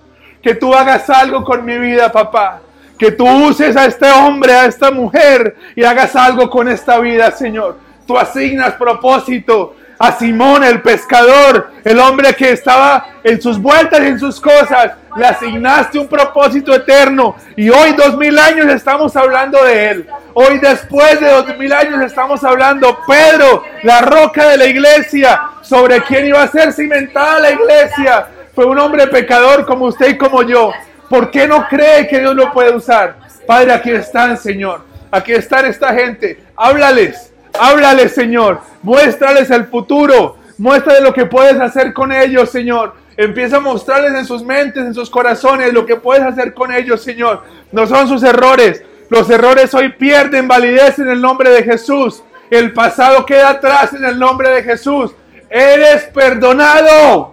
Que 0.42 0.54
tú 0.54 0.74
hagas 0.74 1.08
algo 1.08 1.44
con 1.44 1.64
mi 1.64 1.78
vida, 1.78 2.10
papá. 2.10 2.60
Que 2.98 3.12
tú 3.12 3.26
uses 3.26 3.76
a 3.76 3.86
este 3.86 4.10
hombre, 4.10 4.52
a 4.52 4.66
esta 4.66 4.90
mujer 4.90 5.56
y 5.74 5.84
hagas 5.84 6.14
algo 6.16 6.50
con 6.50 6.68
esta 6.68 6.98
vida, 6.98 7.30
Señor. 7.30 7.78
Tú 8.06 8.18
asignas 8.18 8.74
propósito 8.74 9.76
a 10.02 10.10
Simón 10.18 10.64
el 10.64 10.82
pescador, 10.82 11.70
el 11.84 12.00
hombre 12.00 12.34
que 12.34 12.50
estaba 12.50 13.06
en 13.22 13.40
sus 13.40 13.56
vueltas 13.62 14.00
y 14.00 14.06
en 14.06 14.18
sus 14.18 14.40
cosas. 14.40 14.92
Le 15.14 15.24
asignaste 15.24 15.96
un 15.96 16.08
propósito 16.08 16.74
eterno 16.74 17.36
y 17.54 17.70
hoy 17.70 17.92
dos 17.92 18.16
mil 18.16 18.36
años 18.36 18.66
estamos 18.66 19.14
hablando 19.14 19.62
de 19.62 19.90
él. 19.90 20.08
Hoy 20.34 20.58
después 20.58 21.20
de 21.20 21.28
dos 21.28 21.56
mil 21.56 21.72
años 21.72 22.02
estamos 22.02 22.42
hablando 22.42 22.98
Pedro, 23.06 23.62
la 23.84 24.00
roca 24.00 24.48
de 24.48 24.56
la 24.56 24.66
iglesia, 24.66 25.40
sobre 25.60 26.02
quién 26.02 26.26
iba 26.26 26.42
a 26.42 26.48
ser 26.48 26.72
cimentada 26.72 27.38
la 27.38 27.50
iglesia. 27.52 28.26
Fue 28.54 28.66
un 28.66 28.78
hombre 28.78 29.06
pecador 29.06 29.64
como 29.66 29.86
usted 29.86 30.10
y 30.10 30.18
como 30.18 30.42
yo. 30.42 30.72
¿Por 31.08 31.30
qué 31.30 31.46
no 31.46 31.66
cree 31.68 32.06
que 32.06 32.20
Dios 32.20 32.34
lo 32.34 32.52
puede 32.52 32.74
usar? 32.74 33.16
Padre, 33.46 33.72
aquí 33.72 33.90
están, 33.90 34.36
Señor. 34.36 34.82
Aquí 35.10 35.32
están 35.32 35.66
esta 35.66 35.94
gente. 35.94 36.42
Háblales. 36.56 37.32
Háblales, 37.58 38.14
Señor. 38.14 38.60
Muéstrales 38.82 39.50
el 39.50 39.66
futuro. 39.66 40.36
Muéstrales 40.58 41.02
lo 41.02 41.12
que 41.12 41.26
puedes 41.26 41.60
hacer 41.60 41.92
con 41.92 42.12
ellos, 42.12 42.50
Señor. 42.50 42.94
Empieza 43.16 43.56
a 43.56 43.60
mostrarles 43.60 44.14
en 44.14 44.24
sus 44.24 44.42
mentes, 44.42 44.84
en 44.84 44.94
sus 44.94 45.10
corazones, 45.10 45.72
lo 45.72 45.84
que 45.84 45.96
puedes 45.96 46.22
hacer 46.22 46.54
con 46.54 46.72
ellos, 46.72 47.02
Señor. 47.02 47.42
No 47.70 47.86
son 47.86 48.08
sus 48.08 48.22
errores. 48.22 48.82
Los 49.10 49.28
errores 49.28 49.74
hoy 49.74 49.90
pierden 49.90 50.48
validez 50.48 50.98
en 50.98 51.08
el 51.08 51.20
nombre 51.20 51.50
de 51.50 51.62
Jesús. 51.62 52.22
El 52.50 52.72
pasado 52.72 53.26
queda 53.26 53.50
atrás 53.50 53.92
en 53.92 54.04
el 54.04 54.18
nombre 54.18 54.50
de 54.50 54.62
Jesús. 54.62 55.12
Eres 55.50 56.04
perdonado. 56.04 57.31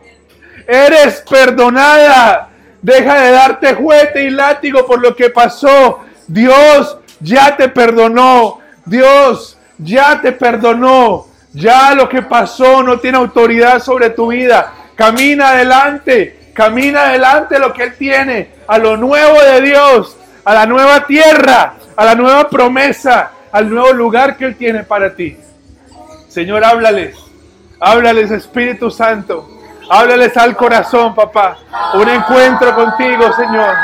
Eres 0.69 1.23
perdonada. 1.27 2.49
Deja 2.79 3.21
de 3.21 3.31
darte 3.31 3.73
juguete 3.73 4.23
y 4.23 4.29
látigo 4.29 4.85
por 4.85 5.01
lo 5.01 5.15
que 5.15 5.31
pasó. 5.31 6.01
Dios 6.27 6.95
ya 7.19 7.57
te 7.57 7.69
perdonó. 7.69 8.59
Dios 8.85 9.57
ya 9.79 10.21
te 10.21 10.31
perdonó. 10.31 11.25
Ya 11.53 11.95
lo 11.95 12.07
que 12.07 12.21
pasó 12.21 12.83
no 12.83 12.99
tiene 12.99 13.17
autoridad 13.17 13.81
sobre 13.81 14.11
tu 14.11 14.27
vida. 14.27 14.71
Camina 14.95 15.49
adelante. 15.49 16.51
Camina 16.53 17.07
adelante 17.07 17.57
lo 17.57 17.73
que 17.73 17.85
Él 17.85 17.95
tiene. 17.97 18.51
A 18.67 18.77
lo 18.77 18.95
nuevo 18.95 19.41
de 19.41 19.61
Dios. 19.61 20.17
A 20.45 20.53
la 20.53 20.67
nueva 20.67 21.07
tierra. 21.07 21.73
A 21.95 22.05
la 22.05 22.13
nueva 22.13 22.47
promesa. 22.47 23.31
Al 23.51 23.71
nuevo 23.71 23.91
lugar 23.91 24.37
que 24.37 24.45
Él 24.45 24.55
tiene 24.55 24.83
para 24.83 25.15
ti. 25.15 25.35
Señor, 26.27 26.63
háblales. 26.63 27.17
Háblales, 27.79 28.29
Espíritu 28.29 28.91
Santo. 28.91 29.58
Háblales 29.89 30.37
al 30.37 30.55
corazón, 30.55 31.15
papá. 31.15 31.57
Un 31.95 32.07
encuentro 32.07 32.75
contigo, 32.75 33.33
Señor. 33.33 33.75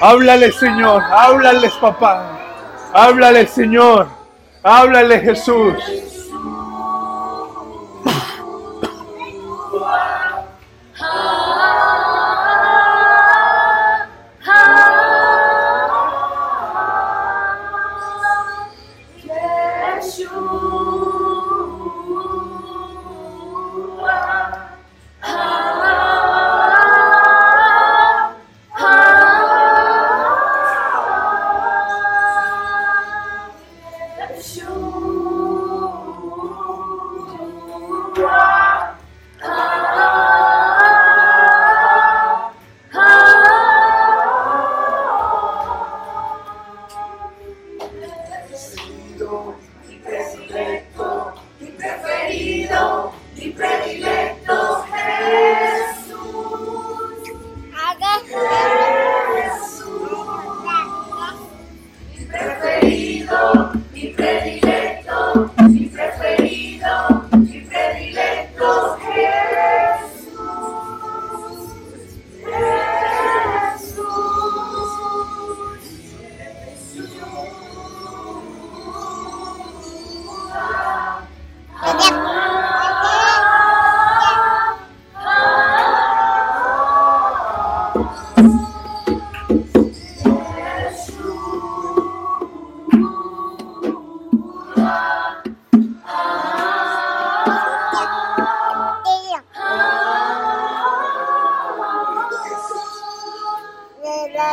Háblales, 0.00 0.56
Señor. 0.56 1.02
Háblales, 1.02 1.72
papá. 1.74 2.38
Háblales, 2.92 3.50
Señor. 3.50 4.08
Háblale, 4.62 5.20
Jesús. 5.20 5.74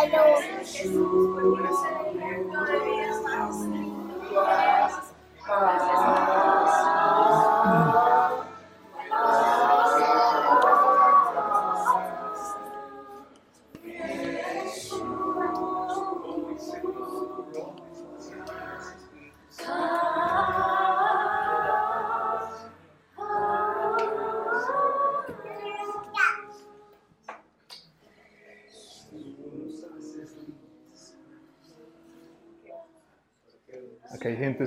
regalo. 0.03 0.53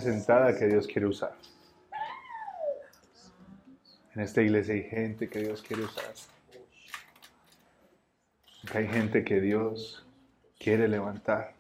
Sentada 0.01 0.57
que 0.57 0.67
Dios 0.67 0.87
quiere 0.87 1.07
usar. 1.07 1.35
En 4.15 4.23
esta 4.23 4.43
iglesia 4.43 4.75
hay 4.75 4.85
gente 4.85 5.29
que 5.29 5.41
Dios 5.41 5.63
quiere 5.63 5.85
usar. 5.85 6.13
Hay 8.75 8.89
gente 8.89 9.25
que 9.25 9.41
Dios 9.41 10.07
quiere 10.59 10.89
levantar. 10.89 11.55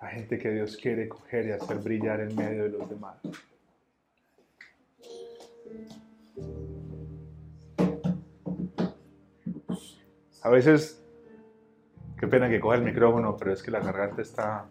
Hay 0.00 0.14
gente 0.14 0.38
que 0.38 0.50
Dios 0.50 0.76
quiere 0.76 1.08
coger 1.08 1.46
y 1.46 1.52
hacer 1.52 1.78
brillar 1.78 2.20
en 2.20 2.34
medio 2.34 2.64
de 2.64 2.70
los 2.70 2.88
demás. 2.88 3.16
A 10.42 10.48
veces, 10.48 11.02
qué 12.18 12.28
pena 12.28 12.48
que 12.48 12.60
coja 12.60 12.76
el 12.76 12.82
micrófono, 12.82 13.36
pero 13.36 13.52
es 13.52 13.62
que 13.62 13.70
la 13.70 13.80
garganta 13.80 14.22
está... 14.22 14.66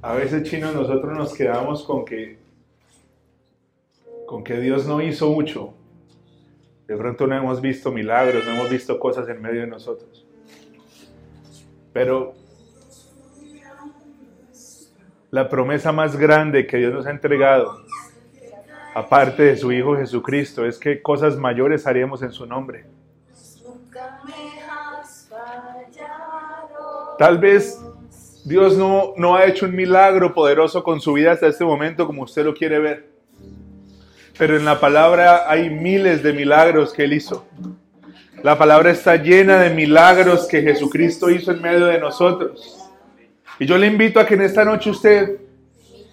A 0.00 0.14
veces, 0.14 0.48
chinos, 0.48 0.74
nosotros 0.74 1.16
nos 1.16 1.34
quedamos 1.34 1.82
con 1.82 2.04
que, 2.04 2.38
con 4.26 4.44
que 4.44 4.60
Dios 4.60 4.86
no 4.86 5.00
hizo 5.02 5.28
mucho. 5.30 5.74
De 6.86 6.96
pronto 6.96 7.26
no 7.26 7.36
hemos 7.36 7.60
visto 7.60 7.90
milagros, 7.90 8.46
no 8.46 8.52
hemos 8.52 8.70
visto 8.70 8.98
cosas 8.98 9.28
en 9.28 9.42
medio 9.42 9.62
de 9.62 9.66
nosotros. 9.66 10.24
Pero 11.92 12.34
la 15.30 15.48
promesa 15.48 15.90
más 15.90 16.16
grande 16.16 16.66
que 16.66 16.76
Dios 16.76 16.94
nos 16.94 17.06
ha 17.06 17.10
entregado, 17.10 17.82
aparte 18.94 19.42
de 19.42 19.56
su 19.56 19.72
Hijo 19.72 19.96
Jesucristo, 19.96 20.64
es 20.64 20.78
que 20.78 21.02
cosas 21.02 21.36
mayores 21.36 21.88
haremos 21.88 22.22
en 22.22 22.30
su 22.30 22.46
nombre. 22.46 22.86
Tal 27.18 27.38
vez 27.38 27.80
Dios 28.48 28.78
no, 28.78 29.12
no 29.18 29.36
ha 29.36 29.44
hecho 29.44 29.66
un 29.66 29.76
milagro 29.76 30.32
poderoso 30.32 30.82
con 30.82 31.02
su 31.02 31.12
vida 31.12 31.32
hasta 31.32 31.48
este 31.48 31.66
momento 31.66 32.06
como 32.06 32.22
usted 32.22 32.46
lo 32.46 32.54
quiere 32.54 32.78
ver. 32.78 33.10
Pero 34.38 34.56
en 34.56 34.64
la 34.64 34.80
palabra 34.80 35.44
hay 35.50 35.68
miles 35.68 36.22
de 36.22 36.32
milagros 36.32 36.94
que 36.94 37.04
Él 37.04 37.12
hizo. 37.12 37.46
La 38.42 38.56
palabra 38.56 38.90
está 38.90 39.16
llena 39.16 39.58
de 39.58 39.68
milagros 39.68 40.48
que 40.48 40.62
Jesucristo 40.62 41.28
hizo 41.28 41.52
en 41.52 41.60
medio 41.60 41.84
de 41.86 41.98
nosotros. 41.98 42.88
Y 43.58 43.66
yo 43.66 43.76
le 43.76 43.86
invito 43.86 44.18
a 44.18 44.24
que 44.24 44.32
en 44.32 44.42
esta 44.42 44.64
noche 44.64 44.90
usted, 44.90 45.36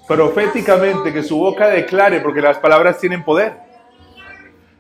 proféticamente, 0.06 1.14
que 1.14 1.24
su 1.24 1.38
boca 1.38 1.70
declare, 1.70 2.20
porque 2.20 2.42
las 2.42 2.58
palabras 2.58 3.00
tienen 3.00 3.24
poder. 3.24 3.54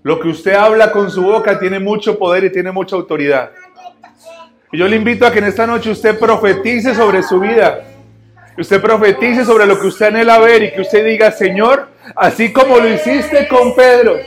Lo 0.03 0.20
que 0.20 0.28
usted 0.28 0.56
habla 0.56 0.91
con 0.91 1.10
su 1.10 1.22
boca 1.22 1.58
tiene 1.58 1.80
mucho 1.80 2.20
poder 2.20 2.43
y 2.43 2.51
tiene 2.51 2.74
mucha 2.74 2.97
autoridad. 2.97 3.51
Y 4.76 4.78
yo 4.78 4.90
le 4.90 4.98
invito 4.98 5.26
a 5.26 5.32
que 5.32 5.40
en 5.40 5.46
esta 5.46 5.66
noche 5.66 5.90
usted 5.90 6.20
profetice 6.20 6.94
sobre 6.94 7.24
su 7.24 7.40
vida. 7.40 7.86
Usted 8.58 8.82
profetice 8.82 9.46
sobre 9.46 9.66
lo 9.66 9.80
que 9.80 9.88
usted 9.88 10.08
anhela 10.08 10.38
ver 10.38 10.64
y 10.64 10.74
que 10.74 10.82
usted 10.82 11.06
diga, 11.06 11.32
Señor, 11.32 11.88
así 12.14 12.52
como 12.52 12.80
lo 12.80 12.90
hiciste 12.90 13.48
con 13.48 13.74
Pedro, 13.74 14.18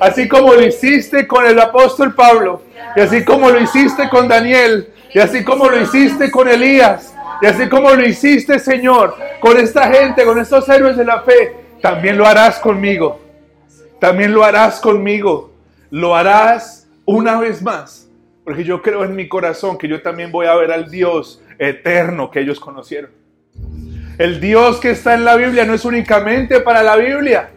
así 0.00 0.26
como 0.26 0.54
lo 0.54 0.66
hiciste 0.66 1.26
con 1.26 1.44
el 1.44 1.60
apóstol 1.60 2.14
Pablo, 2.14 2.62
y 2.96 3.00
así 3.00 3.22
como 3.22 3.50
lo 3.50 3.60
hiciste 3.60 4.08
con 4.08 4.28
Daniel, 4.28 4.88
y 5.12 5.18
así 5.18 5.44
como 5.44 5.68
lo 5.68 5.78
hiciste 5.78 6.30
con 6.30 6.48
Elías, 6.48 7.14
y 7.42 7.46
así 7.46 7.68
como 7.68 7.90
lo 7.90 8.02
hiciste, 8.02 8.58
Señor, 8.58 9.14
con 9.40 9.58
esta 9.58 9.92
gente, 9.92 10.24
con 10.24 10.38
estos 10.38 10.66
héroes 10.70 10.96
de 10.96 11.04
la 11.04 11.20
fe, 11.20 11.54
también 11.82 12.16
lo 12.16 12.26
harás 12.26 12.58
conmigo. 12.60 13.20
También 14.00 14.32
lo 14.32 14.42
harás 14.42 14.80
conmigo. 14.80 15.52
Lo 15.90 16.16
harás 16.16 16.88
una 17.04 17.38
vez 17.38 17.60
más. 17.60 18.07
Porque 18.48 18.64
yo 18.64 18.80
creo 18.80 19.04
en 19.04 19.14
mi 19.14 19.28
corazón 19.28 19.76
que 19.76 19.86
yo 19.86 20.00
también 20.00 20.32
voy 20.32 20.46
a 20.46 20.54
ver 20.54 20.72
al 20.72 20.90
Dios 20.90 21.42
eterno 21.58 22.30
que 22.30 22.40
ellos 22.40 22.58
conocieron. 22.58 23.10
El 24.16 24.40
Dios 24.40 24.80
que 24.80 24.92
está 24.92 25.12
en 25.12 25.26
la 25.26 25.36
Biblia 25.36 25.66
no 25.66 25.74
es 25.74 25.84
únicamente 25.84 26.60
para 26.60 26.82
la 26.82 26.96
Biblia. 26.96 27.50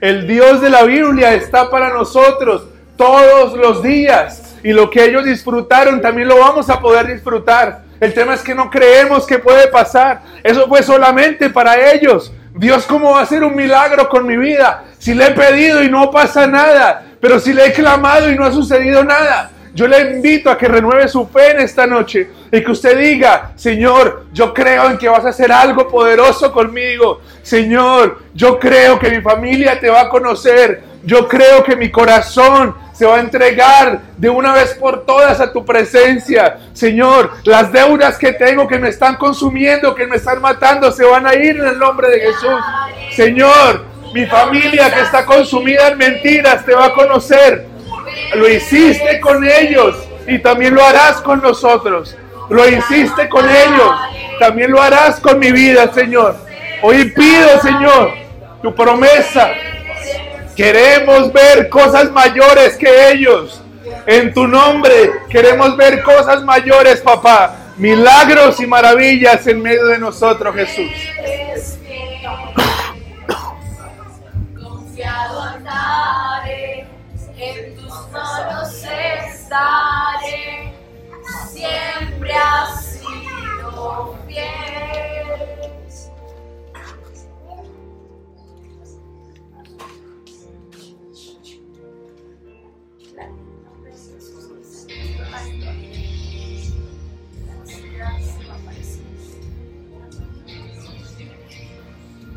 El 0.00 0.26
Dios 0.26 0.60
de 0.60 0.68
la 0.68 0.82
Biblia 0.82 1.32
está 1.32 1.70
para 1.70 1.90
nosotros 1.90 2.66
todos 2.96 3.56
los 3.56 3.84
días. 3.84 4.56
Y 4.64 4.72
lo 4.72 4.90
que 4.90 5.04
ellos 5.04 5.24
disfrutaron 5.24 6.00
también 6.00 6.26
lo 6.26 6.40
vamos 6.40 6.68
a 6.70 6.80
poder 6.80 7.06
disfrutar. 7.06 7.84
El 8.00 8.12
tema 8.12 8.34
es 8.34 8.42
que 8.42 8.56
no 8.56 8.68
creemos 8.68 9.24
que 9.24 9.38
puede 9.38 9.68
pasar. 9.68 10.22
Eso 10.42 10.66
fue 10.66 10.82
solamente 10.82 11.50
para 11.50 11.92
ellos. 11.92 12.32
Dios, 12.56 12.84
¿cómo 12.84 13.12
va 13.12 13.20
a 13.20 13.22
hacer 13.22 13.44
un 13.44 13.54
milagro 13.54 14.08
con 14.08 14.26
mi 14.26 14.36
vida? 14.36 14.86
Si 14.98 15.14
le 15.14 15.28
he 15.28 15.30
pedido 15.30 15.84
y 15.84 15.88
no 15.88 16.10
pasa 16.10 16.48
nada. 16.48 17.12
Pero 17.20 17.38
si 17.38 17.52
le 17.52 17.66
he 17.66 17.72
clamado 17.72 18.28
y 18.28 18.34
no 18.34 18.44
ha 18.44 18.50
sucedido 18.50 19.04
nada. 19.04 19.52
Yo 19.74 19.86
le 19.88 20.00
invito 20.12 20.50
a 20.50 20.58
que 20.58 20.68
renueve 20.68 21.08
su 21.08 21.26
fe 21.28 21.52
en 21.52 21.60
esta 21.60 21.86
noche 21.86 22.28
y 22.50 22.62
que 22.62 22.70
usted 22.70 22.98
diga, 22.98 23.52
Señor, 23.56 24.26
yo 24.32 24.52
creo 24.52 24.90
en 24.90 24.98
que 24.98 25.08
vas 25.08 25.24
a 25.24 25.30
hacer 25.30 25.50
algo 25.50 25.88
poderoso 25.88 26.52
conmigo. 26.52 27.22
Señor, 27.42 28.18
yo 28.34 28.58
creo 28.58 28.98
que 28.98 29.10
mi 29.10 29.22
familia 29.22 29.80
te 29.80 29.88
va 29.88 30.02
a 30.02 30.08
conocer. 30.10 30.82
Yo 31.04 31.26
creo 31.26 31.64
que 31.64 31.74
mi 31.74 31.90
corazón 31.90 32.74
se 32.92 33.06
va 33.06 33.16
a 33.16 33.20
entregar 33.20 34.00
de 34.18 34.28
una 34.28 34.52
vez 34.52 34.74
por 34.74 35.06
todas 35.06 35.40
a 35.40 35.52
tu 35.52 35.64
presencia. 35.64 36.58
Señor, 36.74 37.30
las 37.44 37.72
deudas 37.72 38.18
que 38.18 38.34
tengo 38.34 38.68
que 38.68 38.78
me 38.78 38.90
están 38.90 39.16
consumiendo, 39.16 39.94
que 39.94 40.06
me 40.06 40.16
están 40.16 40.40
matando, 40.42 40.92
se 40.92 41.04
van 41.04 41.26
a 41.26 41.34
ir 41.34 41.56
en 41.56 41.66
el 41.66 41.78
nombre 41.78 42.10
de 42.10 42.20
Jesús. 42.20 42.60
Señor, 43.16 43.86
mi 44.12 44.26
familia 44.26 44.92
que 44.92 45.00
está 45.00 45.24
consumida 45.24 45.88
en 45.88 45.98
mentiras 45.98 46.64
te 46.66 46.74
va 46.74 46.86
a 46.86 46.92
conocer. 46.92 47.71
Lo 48.34 48.48
hiciste 48.48 49.20
con 49.20 49.44
ellos 49.44 49.96
y 50.26 50.38
también 50.38 50.74
lo 50.74 50.84
harás 50.84 51.20
con 51.20 51.40
nosotros. 51.42 52.16
Lo 52.48 52.68
hiciste 52.68 53.28
con 53.28 53.48
ellos, 53.48 53.92
también 54.38 54.70
lo 54.70 54.80
harás 54.80 55.20
con 55.20 55.38
mi 55.38 55.52
vida, 55.52 55.92
Señor. 55.92 56.36
Hoy 56.82 57.10
pido, 57.10 57.60
Señor, 57.60 58.12
tu 58.60 58.74
promesa. 58.74 59.50
Queremos 60.56 61.32
ver 61.32 61.68
cosas 61.68 62.10
mayores 62.10 62.76
que 62.76 63.10
ellos. 63.10 63.62
En 64.06 64.34
tu 64.34 64.46
nombre 64.46 65.12
queremos 65.30 65.76
ver 65.76 66.02
cosas 66.02 66.42
mayores, 66.42 67.00
papá. 67.00 67.56
Milagros 67.76 68.60
y 68.60 68.66
maravillas 68.66 69.46
en 69.46 69.62
medio 69.62 69.86
de 69.86 69.98
nosotros, 69.98 70.54
Jesús. 70.54 70.90
Confiado 74.60 75.42
siempre 81.50 82.32
sido. 82.80 83.02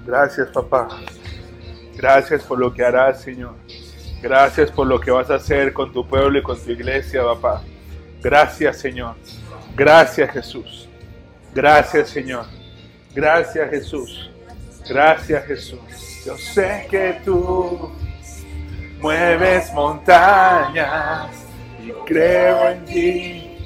Gracias, 0.06 0.50
papá. 0.50 0.88
Gracias 1.96 2.44
por 2.44 2.60
lo 2.60 2.72
que 2.72 2.84
harás, 2.86 3.22
Señor. 3.22 3.56
Gracias 4.22 4.72
por 4.72 4.88
lo 4.88 5.00
que 5.00 5.12
vas 5.12 5.30
a 5.30 5.36
hacer 5.36 5.74
con 5.74 5.92
tu 5.92 6.08
pueblo 6.08 6.40
y 6.40 6.44
con 6.44 6.58
tu 6.58 6.72
iglesia, 6.72 7.24
papá. 7.24 7.62
Gracias, 8.22 8.78
Señor. 8.78 9.16
Gracias, 9.76 10.32
Jesús. 10.32 10.90
Gracias, 11.54 12.10
Señor. 12.10 12.46
Gracias, 13.14 13.70
Jesús. 13.70 14.30
Gracias, 14.88 15.46
Jesús. 15.46 16.24
Yo 16.26 16.38
sé 16.38 16.88
que 16.90 17.20
tú 17.24 17.92
mueves 19.00 19.72
montañas 19.74 21.30
y 21.84 21.92
creo 22.06 22.70
en 22.70 22.86
ti. 22.86 23.58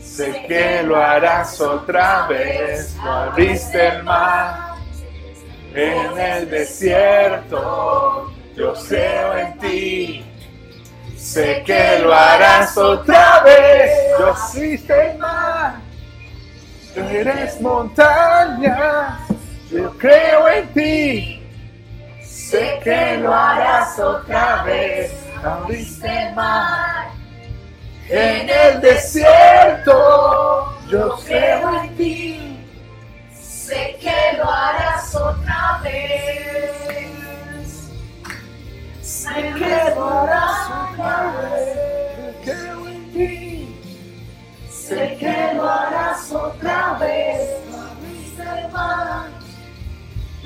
Sé 0.00 0.44
que 0.48 0.82
lo 0.82 0.96
harás 0.96 1.60
otra 1.60 2.26
vez. 2.26 2.96
Lo 2.96 3.10
abriste 3.10 3.86
el 3.86 4.02
mar 4.02 4.74
en 5.74 6.18
el 6.18 6.50
desierto. 6.50 8.32
Yo 8.56 8.72
creo 8.88 9.36
en 9.36 9.58
ti. 9.58 10.24
Sé 11.14 11.62
que 11.66 11.98
lo 11.98 12.14
harás 12.14 12.74
otra 12.78 13.42
vez. 13.42 13.92
Yo 14.18 14.30
existe 14.30 15.10
el 15.10 15.18
mar. 15.18 15.74
Tú 16.94 17.00
eres 17.02 17.60
montaña. 17.60 19.18
Yo 19.70 19.90
creo 19.98 20.48
en 20.48 20.68
ti. 20.72 21.42
Sé 22.22 22.80
que 22.82 23.18
lo 23.18 23.34
harás 23.34 23.98
otra 23.98 24.62
vez. 24.62 25.12
Abriste 25.44 26.06
el 26.06 26.34
mar. 26.34 27.08
En 28.08 28.48
el 28.48 28.80
desierto. 28.80 29.92
Yo 30.88 31.14
creo 31.26 31.82
en 31.82 31.96
ti. 31.96 32.58
Sé 33.38 33.98
que 34.00 34.38
lo 34.38 34.50
harás 34.50 35.14
otra 35.14 35.80
vez 35.82 37.15
se 39.06 39.54
quedará 39.54 40.48
su 40.66 40.96
vez. 41.40 42.34
Creo 42.42 42.88
en 42.88 43.12
sé 44.68 45.16
que 45.18 45.54
lo 45.54 45.70
harás 45.70 46.32
otra 46.32 46.94
vez. 46.94 47.40
A 47.72 47.94
mis 48.02 48.38
hermanos 48.38 49.44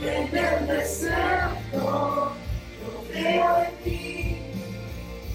en 0.02 0.36
el 0.36 0.66
desierto, 0.66 2.32
yo 2.82 3.04
creo 3.10 3.62
en 3.64 3.76
ti, 3.82 4.42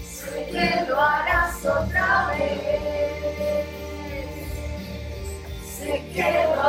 sé 0.04 0.46
que 0.52 0.86
lo 0.88 1.00
harás 1.00 1.64
otra 1.64 2.28
vez. 2.28 2.80
Sé 5.64 6.04
que 6.14 6.46
lo. 6.54 6.66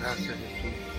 Gracias, 0.00 0.36
Jesús. 0.36 0.94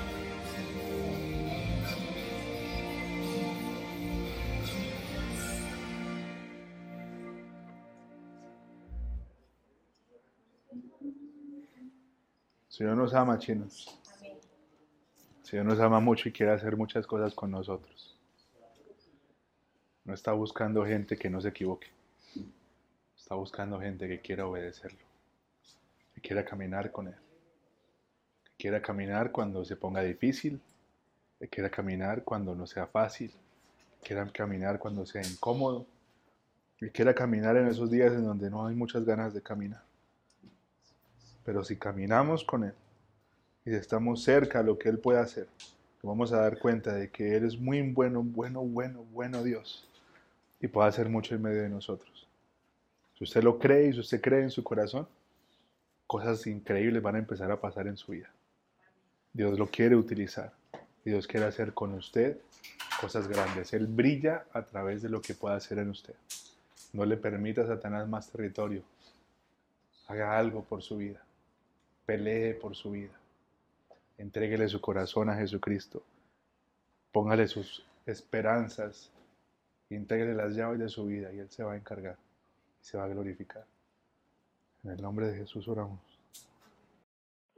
Señor 12.67 12.97
nos 12.97 13.13
ama, 13.13 13.39
chinos. 13.39 13.97
Señor 15.43 15.65
nos 15.65 15.79
ama 15.79 16.01
mucho 16.01 16.27
y 16.27 16.33
quiere 16.33 16.51
hacer 16.51 16.75
muchas 16.75 17.07
cosas 17.07 17.33
con 17.33 17.51
nosotros. 17.51 18.17
No 20.03 20.13
está 20.13 20.33
buscando 20.33 20.85
gente 20.85 21.15
que 21.15 21.29
no 21.29 21.39
se 21.39 21.47
equivoque. 21.47 21.87
Está 23.17 23.35
buscando 23.35 23.79
gente 23.79 24.09
que 24.09 24.19
quiera 24.19 24.45
obedecerlo. 24.45 25.04
Quiera 26.25 26.43
caminar 26.43 26.91
con 26.91 27.07
Él. 27.07 27.15
Que 28.43 28.51
quiera 28.57 28.81
caminar 28.81 29.31
cuando 29.31 29.63
se 29.63 29.75
ponga 29.75 30.01
difícil. 30.01 30.59
Que 31.37 31.47
quiera 31.47 31.69
caminar 31.69 32.23
cuando 32.23 32.55
no 32.55 32.65
sea 32.65 32.87
fácil. 32.87 33.31
Que 34.01 34.07
quiera 34.07 34.27
caminar 34.31 34.79
cuando 34.79 35.05
sea 35.05 35.21
incómodo. 35.21 35.85
Que 36.77 36.89
quiera 36.89 37.13
caminar 37.13 37.57
en 37.57 37.67
esos 37.67 37.91
días 37.91 38.11
en 38.13 38.25
donde 38.25 38.49
no 38.49 38.65
hay 38.65 38.75
muchas 38.75 39.05
ganas 39.05 39.33
de 39.35 39.41
caminar. 39.41 39.83
Pero 41.43 41.63
si 41.63 41.75
caminamos 41.75 42.43
con 42.43 42.63
Él 42.63 42.73
y 43.63 43.75
estamos 43.75 44.23
cerca 44.23 44.59
a 44.59 44.63
lo 44.63 44.79
que 44.79 44.89
Él 44.89 44.97
puede 44.97 45.19
hacer, 45.19 45.47
vamos 46.01 46.31
a 46.31 46.37
dar 46.37 46.57
cuenta 46.57 46.93
de 46.93 47.11
que 47.11 47.35
Él 47.35 47.45
es 47.45 47.59
muy 47.59 47.81
bueno, 47.91 48.23
bueno, 48.23 48.61
bueno, 48.61 49.03
bueno 49.11 49.43
Dios 49.43 49.87
y 50.59 50.67
puede 50.67 50.87
hacer 50.87 51.07
mucho 51.07 51.35
en 51.35 51.43
medio 51.43 51.61
de 51.61 51.69
nosotros. 51.69 52.27
Si 53.17 53.23
usted 53.23 53.43
lo 53.43 53.59
cree 53.59 53.89
y 53.89 53.93
si 53.93 53.99
usted 53.99 54.21
cree 54.21 54.41
en 54.41 54.49
su 54.49 54.63
corazón, 54.63 55.07
cosas 56.07 56.45
increíbles 56.47 57.01
van 57.01 57.15
a 57.15 57.19
empezar 57.19 57.51
a 57.51 57.59
pasar 57.59 57.87
en 57.87 57.97
su 57.97 58.11
vida. 58.11 58.29
Dios 59.33 59.59
lo 59.59 59.67
quiere 59.67 59.95
utilizar 59.95 60.53
y 61.03 61.09
Dios 61.11 61.27
quiere 61.27 61.45
hacer 61.45 61.73
con 61.73 61.93
usted 61.93 62.37
cosas 62.99 63.27
grandes. 63.27 63.73
Él 63.73 63.87
brilla 63.87 64.45
a 64.53 64.63
través 64.63 65.01
de 65.01 65.09
lo 65.09 65.21
que 65.21 65.33
pueda 65.33 65.55
hacer 65.55 65.79
en 65.79 65.89
usted. 65.89 66.15
No 66.93 67.05
le 67.05 67.17
permita 67.17 67.63
a 67.63 67.67
Satanás 67.67 68.07
más 68.07 68.29
territorio. 68.29 68.81
Haga 70.07 70.37
algo 70.37 70.63
por 70.63 70.81
su 70.81 70.97
vida. 70.97 71.21
Pelee 72.05 72.53
por 72.53 72.75
su 72.75 72.91
vida. 72.91 73.13
Entréguele 74.17 74.69
su 74.69 74.79
corazón 74.79 75.29
a 75.29 75.35
Jesucristo. 75.35 76.01
Póngale 77.11 77.47
sus 77.47 77.85
esperanzas. 78.05 79.11
Integre 79.89 80.33
las 80.33 80.55
llaves 80.55 80.79
de 80.79 80.89
su 80.89 81.05
vida 81.05 81.33
y 81.33 81.39
Él 81.39 81.49
se 81.49 81.63
va 81.63 81.73
a 81.73 81.77
encargar 81.77 82.17
y 82.81 82.85
se 82.85 82.97
va 82.97 83.03
a 83.03 83.09
glorificar. 83.09 83.65
En 84.85 84.91
el 84.91 85.01
nombre 85.01 85.25
de 85.27 85.37
Jesús 85.37 85.67
oramos. 85.67 85.99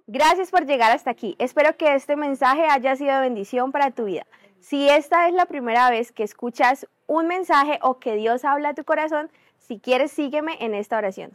Gracias 0.08 0.50
por 0.50 0.66
llegar 0.66 0.92
hasta 0.92 1.12
aquí. 1.12 1.36
Espero 1.40 1.76
que 1.76 1.94
este 1.94 2.16
mensaje 2.16 2.66
haya 2.70 2.96
sido 2.96 3.20
bendición 3.20 3.74
para 3.74 3.92
tu 3.92 4.06
vida. 4.06 4.26
Si 4.62 4.88
esta 4.88 5.28
es 5.28 5.34
la 5.34 5.46
primera 5.46 5.90
vez 5.90 6.14
que 6.14 6.24
escuchas 6.24 6.88
un 7.06 7.28
mensaje 7.28 7.80
o 7.82 8.00
que 8.00 8.16
Dios 8.16 8.46
habla 8.46 8.70
a 8.70 8.74
tu 8.74 8.86
corazón, 8.86 9.30
si 9.58 9.80
quieres 9.80 10.12
sígueme 10.12 10.56
en 10.62 10.74
esta 10.74 10.98
oración. 10.98 11.32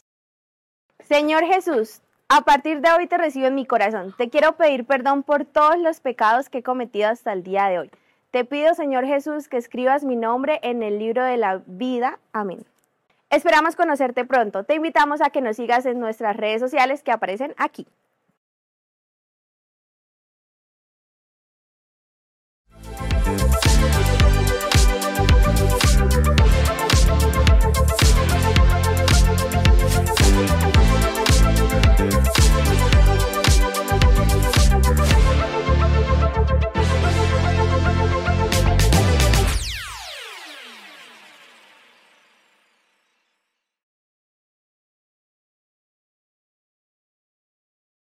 Señor 1.00 1.44
Jesús, 1.44 2.00
a 2.28 2.40
partir 2.40 2.80
de 2.80 2.90
hoy 2.92 3.06
te 3.06 3.18
recibo 3.18 3.48
en 3.48 3.54
mi 3.54 3.66
corazón. 3.66 4.14
Te 4.16 4.30
quiero 4.30 4.56
pedir 4.56 4.86
perdón 4.86 5.22
por 5.22 5.44
todos 5.44 5.76
los 5.76 6.00
pecados 6.00 6.48
que 6.48 6.58
he 6.58 6.62
cometido 6.62 7.10
hasta 7.10 7.34
el 7.34 7.42
día 7.42 7.66
de 7.66 7.80
hoy. 7.80 7.90
Te 8.30 8.46
pido, 8.46 8.72
Señor 8.72 9.04
Jesús, 9.04 9.48
que 9.48 9.58
escribas 9.58 10.04
mi 10.04 10.16
nombre 10.16 10.58
en 10.62 10.82
el 10.82 10.98
libro 10.98 11.22
de 11.22 11.36
la 11.36 11.62
vida. 11.66 12.18
Amén. 12.32 12.64
Esperamos 13.32 13.76
conocerte 13.76 14.26
pronto. 14.26 14.64
Te 14.64 14.74
invitamos 14.74 15.22
a 15.22 15.30
que 15.30 15.40
nos 15.40 15.56
sigas 15.56 15.86
en 15.86 15.98
nuestras 15.98 16.36
redes 16.36 16.60
sociales 16.60 17.02
que 17.02 17.12
aparecen 17.12 17.54
aquí. 17.56 17.86